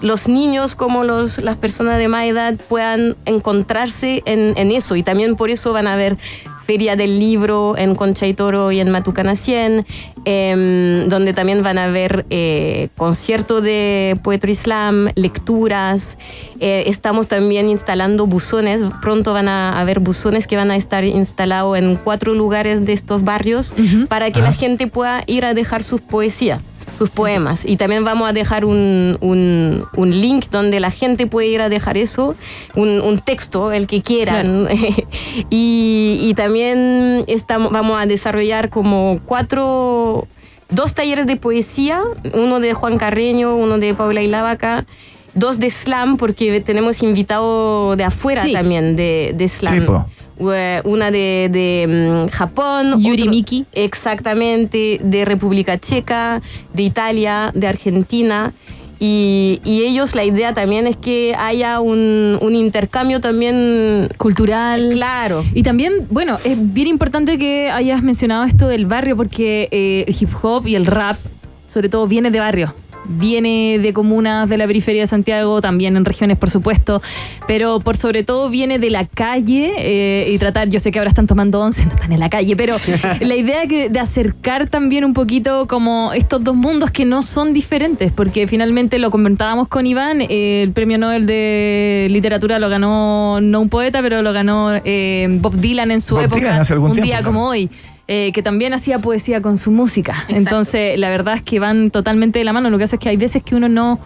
los 0.00 0.28
niños 0.28 0.76
como 0.76 1.04
los, 1.04 1.36
las 1.36 1.58
personas 1.58 1.98
de 1.98 2.08
más 2.08 2.24
edad 2.24 2.54
puedan 2.70 3.16
encontrarse 3.26 4.22
en, 4.24 4.54
en 4.56 4.70
eso 4.70 4.96
y 4.96 5.02
también 5.02 5.36
por 5.36 5.50
eso 5.50 5.74
van 5.74 5.88
a 5.88 5.96
ver 5.96 6.16
Feria 6.64 6.96
del 6.96 7.18
Libro 7.18 7.76
en 7.76 7.94
Concha 7.94 8.26
y 8.26 8.34
Toro 8.34 8.72
y 8.72 8.80
en 8.80 8.90
Matucanacien, 8.90 9.84
em, 10.24 11.08
donde 11.08 11.32
también 11.34 11.62
van 11.62 11.78
a 11.78 11.88
ver 11.88 12.24
eh, 12.30 12.88
concierto 12.96 13.60
de 13.60 14.18
Poetry 14.22 14.52
Islam, 14.52 15.08
lecturas. 15.14 16.16
Eh, 16.60 16.84
estamos 16.86 17.28
también 17.28 17.68
instalando 17.68 18.26
buzones, 18.26 18.82
pronto 19.02 19.32
van 19.32 19.48
a 19.48 19.78
haber 19.78 20.00
buzones 20.00 20.46
que 20.46 20.56
van 20.56 20.70
a 20.70 20.76
estar 20.76 21.04
instalados 21.04 21.76
en 21.76 21.96
cuatro 21.96 22.34
lugares 22.34 22.84
de 22.84 22.92
estos 22.92 23.24
barrios 23.24 23.74
para 24.08 24.30
que 24.30 24.40
la 24.40 24.52
gente 24.52 24.86
pueda 24.86 25.22
ir 25.26 25.44
a 25.44 25.54
dejar 25.54 25.84
sus 25.84 26.00
poesías 26.00 26.60
sus 26.98 27.10
poemas. 27.10 27.64
Y 27.64 27.76
también 27.76 28.04
vamos 28.04 28.28
a 28.28 28.32
dejar 28.32 28.64
un, 28.64 29.18
un- 29.20 29.84
un 29.96 30.10
link 30.20 30.46
donde 30.50 30.80
la 30.80 30.90
gente 30.90 31.26
puede 31.26 31.48
ir 31.48 31.60
a 31.60 31.68
dejar 31.68 31.96
eso, 31.96 32.34
un, 32.74 33.00
un 33.00 33.18
texto, 33.18 33.72
el 33.72 33.86
que 33.86 34.02
quieran. 34.02 34.68
y, 35.50 36.18
y 36.20 36.34
también 36.34 37.24
estamos, 37.26 37.72
vamos 37.72 38.00
a 38.00 38.06
desarrollar 38.06 38.70
como 38.70 39.20
cuatro, 39.24 40.26
dos 40.70 40.94
talleres 40.94 41.26
de 41.26 41.36
poesía, 41.36 42.02
uno 42.32 42.60
de 42.60 42.74
Juan 42.74 42.98
Carreño, 42.98 43.56
uno 43.56 43.78
de 43.78 43.94
Paula 43.94 44.22
Ilavaca. 44.22 44.86
Dos 45.36 45.58
de 45.58 45.68
slam, 45.68 46.16
porque 46.16 46.60
tenemos 46.60 47.02
invitado 47.02 47.96
de 47.96 48.04
afuera 48.04 48.42
Sí. 48.44 48.52
también 48.52 48.94
de, 48.94 49.32
de 49.36 49.48
slam. 49.48 49.80
Sí, 49.84 49.86
una 50.38 51.10
de, 51.10 51.48
de, 51.50 52.24
mm, 52.24 52.28
Japón. 52.28 53.00
Yuri 53.00 53.28
Miki. 53.28 53.66
Exactamente, 53.72 55.00
de 55.02 55.24
República 55.24 55.78
Checa, 55.78 56.42
de 56.72 56.82
Italia, 56.82 57.50
de 57.54 57.66
Argentina. 57.66 58.52
Y, 59.00 59.60
y 59.64 59.82
ellos, 59.82 60.14
la 60.14 60.24
idea 60.24 60.54
también 60.54 60.86
es 60.86 60.96
que 60.96 61.34
haya 61.36 61.80
un, 61.80 62.38
un 62.40 62.54
intercambio 62.54 63.20
también 63.20 64.08
cultural. 64.16 64.92
Claro. 64.92 65.44
Y 65.52 65.62
también, 65.62 66.06
bueno, 66.10 66.38
es 66.44 66.56
bien 66.72 66.88
importante 66.88 67.36
que 67.36 67.70
hayas 67.70 68.02
mencionado 68.02 68.44
esto 68.44 68.68
del 68.68 68.86
barrio 68.86 69.16
porque 69.16 69.68
eh, 69.72 70.04
el 70.06 70.16
hip 70.18 70.30
hop 70.42 70.66
y 70.66 70.74
el 70.74 70.86
rap, 70.86 71.16
sobre 71.72 71.88
todo, 71.88 72.06
viene 72.06 72.30
de 72.30 72.38
barrio. 72.38 72.74
Viene 73.06 73.78
de 73.78 73.92
comunas 73.92 74.48
de 74.48 74.56
la 74.56 74.66
periferia 74.66 75.02
de 75.02 75.06
Santiago, 75.06 75.60
también 75.60 75.96
en 75.96 76.04
regiones, 76.04 76.38
por 76.38 76.50
supuesto, 76.50 77.02
pero 77.46 77.80
por 77.80 77.96
sobre 77.96 78.22
todo 78.22 78.50
viene 78.50 78.78
de 78.78 78.90
la 78.90 79.06
calle 79.06 79.74
eh, 79.78 80.30
y 80.30 80.38
tratar, 80.38 80.68
yo 80.68 80.80
sé 80.80 80.90
que 80.90 80.98
ahora 80.98 81.08
están 81.10 81.26
tomando 81.26 81.60
once, 81.60 81.84
no 81.84 81.90
están 81.90 82.12
en 82.12 82.20
la 82.20 82.30
calle, 82.30 82.56
pero 82.56 82.76
la 83.20 83.36
idea 83.36 83.66
que, 83.66 83.88
de 83.88 84.00
acercar 84.00 84.68
también 84.68 85.04
un 85.04 85.12
poquito 85.12 85.66
como 85.66 86.12
estos 86.12 86.42
dos 86.42 86.56
mundos 86.56 86.90
que 86.90 87.04
no 87.04 87.22
son 87.22 87.52
diferentes, 87.52 88.12
porque 88.12 88.46
finalmente 88.46 88.98
lo 88.98 89.10
comentábamos 89.10 89.68
con 89.68 89.86
Iván, 89.86 90.20
eh, 90.22 90.62
el 90.62 90.72
premio 90.72 90.98
Nobel 90.98 91.26
de 91.26 92.08
literatura 92.10 92.58
lo 92.58 92.68
ganó 92.68 93.40
no 93.40 93.60
un 93.60 93.68
poeta, 93.68 94.02
pero 94.02 94.22
lo 94.22 94.32
ganó 94.32 94.72
eh, 94.84 95.26
Bob 95.40 95.56
Dylan 95.56 95.90
en 95.90 96.00
su 96.00 96.14
Bob 96.14 96.24
época, 96.24 96.40
Dylan 96.40 96.60
un 96.60 96.66
tiempo, 96.66 96.94
día 96.94 97.18
claro. 97.18 97.26
como 97.26 97.48
hoy. 97.48 97.70
Eh, 98.08 98.32
que 98.32 98.42
también 98.42 98.74
hacía 98.74 98.98
poesía 98.98 99.40
con 99.40 99.56
su 99.58 99.70
música. 99.70 100.24
Entonces, 100.28 100.98
la 100.98 101.08
verdad 101.10 101.34
es 101.36 101.42
que 101.42 101.58
van 101.58 101.90
totalmente 101.90 102.38
de 102.38 102.44
la 102.44 102.52
mano. 102.52 102.70
Lo 102.70 102.78
que 102.78 102.84
hace 102.84 102.96
es 102.96 103.00
que 103.00 103.08
hay 103.08 103.16
veces 103.16 103.42
que 103.42 103.54
uno 103.54 103.68
no, 103.68 103.98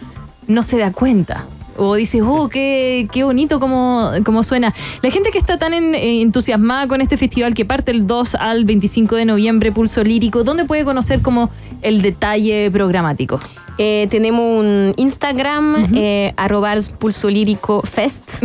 no 0.47 0.63
se 0.63 0.79
da 0.79 0.93
cuenta. 0.93 1.47
O 1.81 1.95
dice, 1.95 2.23
oh, 2.23 2.49
qué, 2.49 3.07
qué 3.13 3.23
bonito 3.23 3.61
como, 3.61 4.11
como 4.25 4.43
suena. 4.43 4.75
La 5.01 5.11
gente 5.13 5.31
que 5.31 5.39
está 5.39 5.59
tan 5.59 5.75
en- 5.75 5.95
eh, 5.95 6.23
entusiasmada 6.23 6.89
con 6.89 7.01
este 7.01 7.17
festival 7.17 7.55
que 7.55 7.65
parte 7.65 7.93
el 7.93 8.05
2 8.07 8.35
al 8.35 8.65
25 8.65 9.15
de 9.15 9.25
noviembre, 9.25 9.71
Pulso 9.71 10.03
Lírico, 10.03 10.43
¿dónde 10.43 10.65
puede 10.65 10.85
conocer 10.85 11.23
como 11.23 11.51
el 11.83 12.03
detalle 12.03 12.69
programático? 12.73 13.39
Eh, 13.79 14.09
tenemos 14.11 14.43
un 14.61 14.93
Instagram, 14.97 15.89
eh, 15.95 16.33
arroba 16.37 16.72
el 16.72 16.85
Pulso 16.99 17.31
Lírico 17.31 17.81
Fest. 17.83 18.43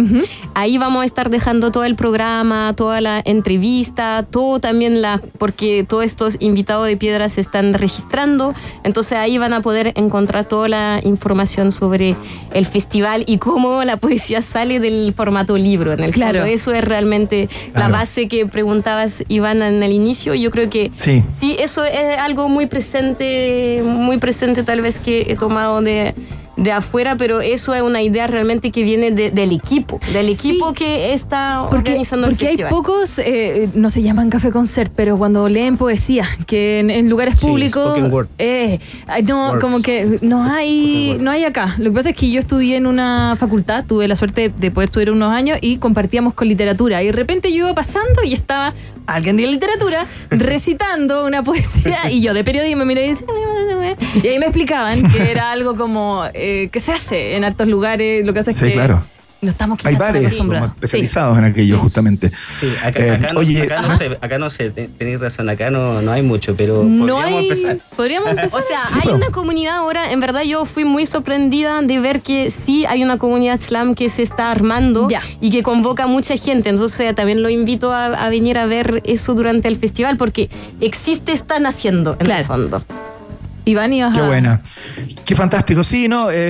Ahí 0.53 0.77
vamos 0.77 1.01
a 1.01 1.05
estar 1.05 1.29
dejando 1.31 1.71
todo 1.71 1.83
el 1.85 1.95
programa, 1.95 2.73
toda 2.75 3.01
la 3.01 3.21
entrevista, 3.25 4.25
todo 4.29 4.59
también 4.59 5.01
la, 5.01 5.19
porque 5.39 5.83
todos 5.87 6.05
estos 6.05 6.37
invitados 6.39 6.85
de 6.87 6.97
piedra 6.97 7.29
se 7.29 7.41
están 7.41 7.73
registrando. 7.73 8.53
Entonces 8.83 9.17
ahí 9.17 9.37
van 9.39 9.53
a 9.53 9.61
poder 9.61 9.93
encontrar 9.95 10.45
toda 10.45 10.67
la 10.67 10.99
información 11.03 11.71
sobre 11.71 12.15
el 12.53 12.65
festival 12.67 13.23
y 13.25 13.37
cómo 13.39 13.83
la 13.83 13.97
poesía 13.97 14.41
sale 14.41 14.79
del 14.79 15.13
formato 15.17 15.57
libro. 15.57 15.93
En 15.93 16.01
el 16.03 16.11
Claro. 16.11 16.39
fondo. 16.41 16.53
eso 16.53 16.73
es 16.73 16.83
realmente 16.83 17.49
la 17.73 17.87
base 17.87 18.27
que 18.27 18.45
preguntabas, 18.45 19.23
Iván, 19.29 19.61
en 19.63 19.81
el 19.81 19.91
inicio. 19.91 20.35
Yo 20.35 20.51
creo 20.51 20.69
que 20.69 20.91
Sí. 20.95 21.23
Sí, 21.39 21.55
eso 21.59 21.83
es 21.83 22.17
algo 22.19 22.49
muy 22.49 22.67
presente, 22.67 23.81
muy 23.83 24.17
presente 24.17 24.63
tal 24.63 24.81
vez 24.81 24.99
que 24.99 25.22
he 25.27 25.35
tomado 25.35 25.81
de, 25.81 26.13
de 26.55 26.71
afuera, 26.71 27.15
pero 27.17 27.41
eso 27.41 27.73
es 27.73 27.81
una 27.81 28.01
idea 28.03 28.27
realmente 28.27 28.71
que 28.71 28.83
viene 28.83 29.09
de- 29.11 29.31
del 29.31 29.51
equipo, 29.51 29.99
del 30.13 30.29
equipo 30.29 30.73
que 30.73 31.13
está 31.13 31.65
Porque, 31.69 31.89
organizando 31.91 32.27
porque 32.27 32.45
el 32.45 32.49
hay 32.51 32.57
festival. 32.57 32.69
pocos, 32.69 33.19
eh, 33.19 33.69
no 33.73 33.89
se 33.89 34.03
llaman 34.03 34.29
café 34.29 34.51
concert, 34.51 34.91
pero 34.95 35.17
cuando 35.17 35.49
leen 35.49 35.77
poesía, 35.77 36.27
que 36.45 36.79
en, 36.79 36.91
en 36.91 37.09
lugares 37.09 37.35
Sí, 37.39 37.47
públicos, 37.47 37.97
eh, 38.37 38.79
no, 39.25 39.47
Words. 39.49 39.61
como 39.61 39.81
que 39.81 40.19
no 40.21 40.43
hay, 40.43 41.17
no 41.19 41.31
hay 41.31 41.43
acá. 41.43 41.75
Lo 41.79 41.89
que 41.89 41.95
pasa 41.95 42.09
es 42.11 42.15
que 42.15 42.29
yo 42.29 42.39
estudié 42.39 42.75
en 42.77 42.85
una 42.85 43.35
facultad, 43.39 43.85
tuve 43.85 44.07
la 44.07 44.15
suerte 44.15 44.49
de 44.55 44.69
poder 44.71 44.89
estudiar 44.89 45.11
unos 45.11 45.31
años 45.33 45.57
y 45.59 45.77
compartíamos 45.77 46.33
con 46.35 46.47
literatura. 46.47 47.01
Y 47.01 47.07
de 47.07 47.11
repente 47.13 47.51
yo 47.51 47.65
iba 47.65 47.73
pasando 47.73 48.23
y 48.23 48.33
estaba 48.33 48.73
alguien 49.07 49.35
de 49.37 49.47
literatura 49.47 50.05
recitando 50.29 51.25
una 51.25 51.41
poesía 51.43 52.11
y 52.11 52.21
yo 52.21 52.33
de 52.33 52.43
periodismo 52.43 52.85
miré 52.85 53.07
y 53.07 53.09
decía, 53.09 53.27
y 54.23 54.27
ahí 54.27 54.39
me 54.39 54.45
explicaban 54.45 55.07
que 55.11 55.31
era 55.31 55.51
algo 55.51 55.75
como 55.75 56.23
eh, 56.43 56.69
que 56.69 56.79
se 56.79 56.91
hace 56.91 57.35
en 57.35 57.43
hartos 57.43 57.67
lugares. 57.67 58.25
Lo 58.25 58.33
que 58.33 58.39
pasa 58.39 58.51
es 58.51 58.57
Sí, 58.57 58.65
que 58.65 58.73
claro. 58.73 59.03
no 59.41 59.49
estamos 59.49 59.77
Hay 59.85 59.93
quizás 59.95 59.99
tan 59.99 60.07
bares 60.07 60.21
como 60.21 60.27
acostumbrados. 60.27 60.69
Sí. 60.69 60.75
especializados 60.77 61.37
en 61.37 61.43
aquello, 61.43 61.77
justamente. 61.79 62.31
Sí, 62.61 62.67
acá, 62.83 62.99
Eh, 63.05 63.11
acá 63.11 63.33
no, 63.33 63.39
oye, 63.41 63.61
acá 63.61 63.81
no 63.81 63.97
sé, 63.97 64.17
acá 64.21 64.37
no 64.39 64.49
sé, 64.49 64.69
te- 64.71 64.87
tenéis 64.87 65.19
razón, 65.19 65.49
acá 65.49 65.69
no, 65.69 66.01
no 66.01 66.11
hay 66.13 66.21
mucho, 66.21 66.55
pero 66.55 66.83
No 66.85 67.05
podríamos 67.07 67.33
hay. 67.39 67.43
empezar. 67.49 67.77
Podríamos 67.95 68.29
empezar. 68.35 68.61
O 68.61 68.63
sea, 68.65 68.87
Sí, 68.87 68.99
hay 69.03 69.09
po. 69.09 69.15
una 69.15 69.29
comunidad 69.31 69.75
ahora, 69.75 70.11
en 70.13 70.19
verdad 70.21 70.43
yo 70.43 70.63
fui 70.65 70.85
muy 70.85 71.05
sorprendida 71.05 71.81
de 71.81 71.99
ver 71.99 72.21
que 72.21 72.51
sí 72.51 72.85
hay 72.87 73.03
una 73.03 73.17
comunidad 73.17 73.59
slam 73.59 73.95
que 73.95 74.09
se 74.09 74.23
está 74.23 74.49
armando 74.49 75.09
y 75.41 75.49
que 75.49 75.61
convoca 75.61 76.07
mucha 76.07 76.37
gente. 76.37 76.69
Entonces 76.69 77.13
también 77.13 77.41
lo 77.43 77.49
invito 77.49 77.91
a, 77.91 78.05
a 78.05 78.29
venir 78.29 78.57
a 78.57 78.65
ver 78.65 79.01
eso 79.05 79.33
durante 79.33 79.67
el 79.67 79.75
festival 79.75 80.15
porque 80.15 80.49
existe, 80.79 81.33
están 81.33 81.65
haciendo 81.65 82.15
en 82.19 82.31
el 82.31 82.45
fondo. 82.45 82.81
Iván, 83.65 83.93
ibas 83.93 84.13
Qué 84.13 84.19
a- 84.19 84.27
buena. 84.27 84.61
Qué 85.25 85.35
fantástico. 85.35 85.83
Sí, 85.83 86.07
no, 86.07 86.29
eh, 86.31 86.41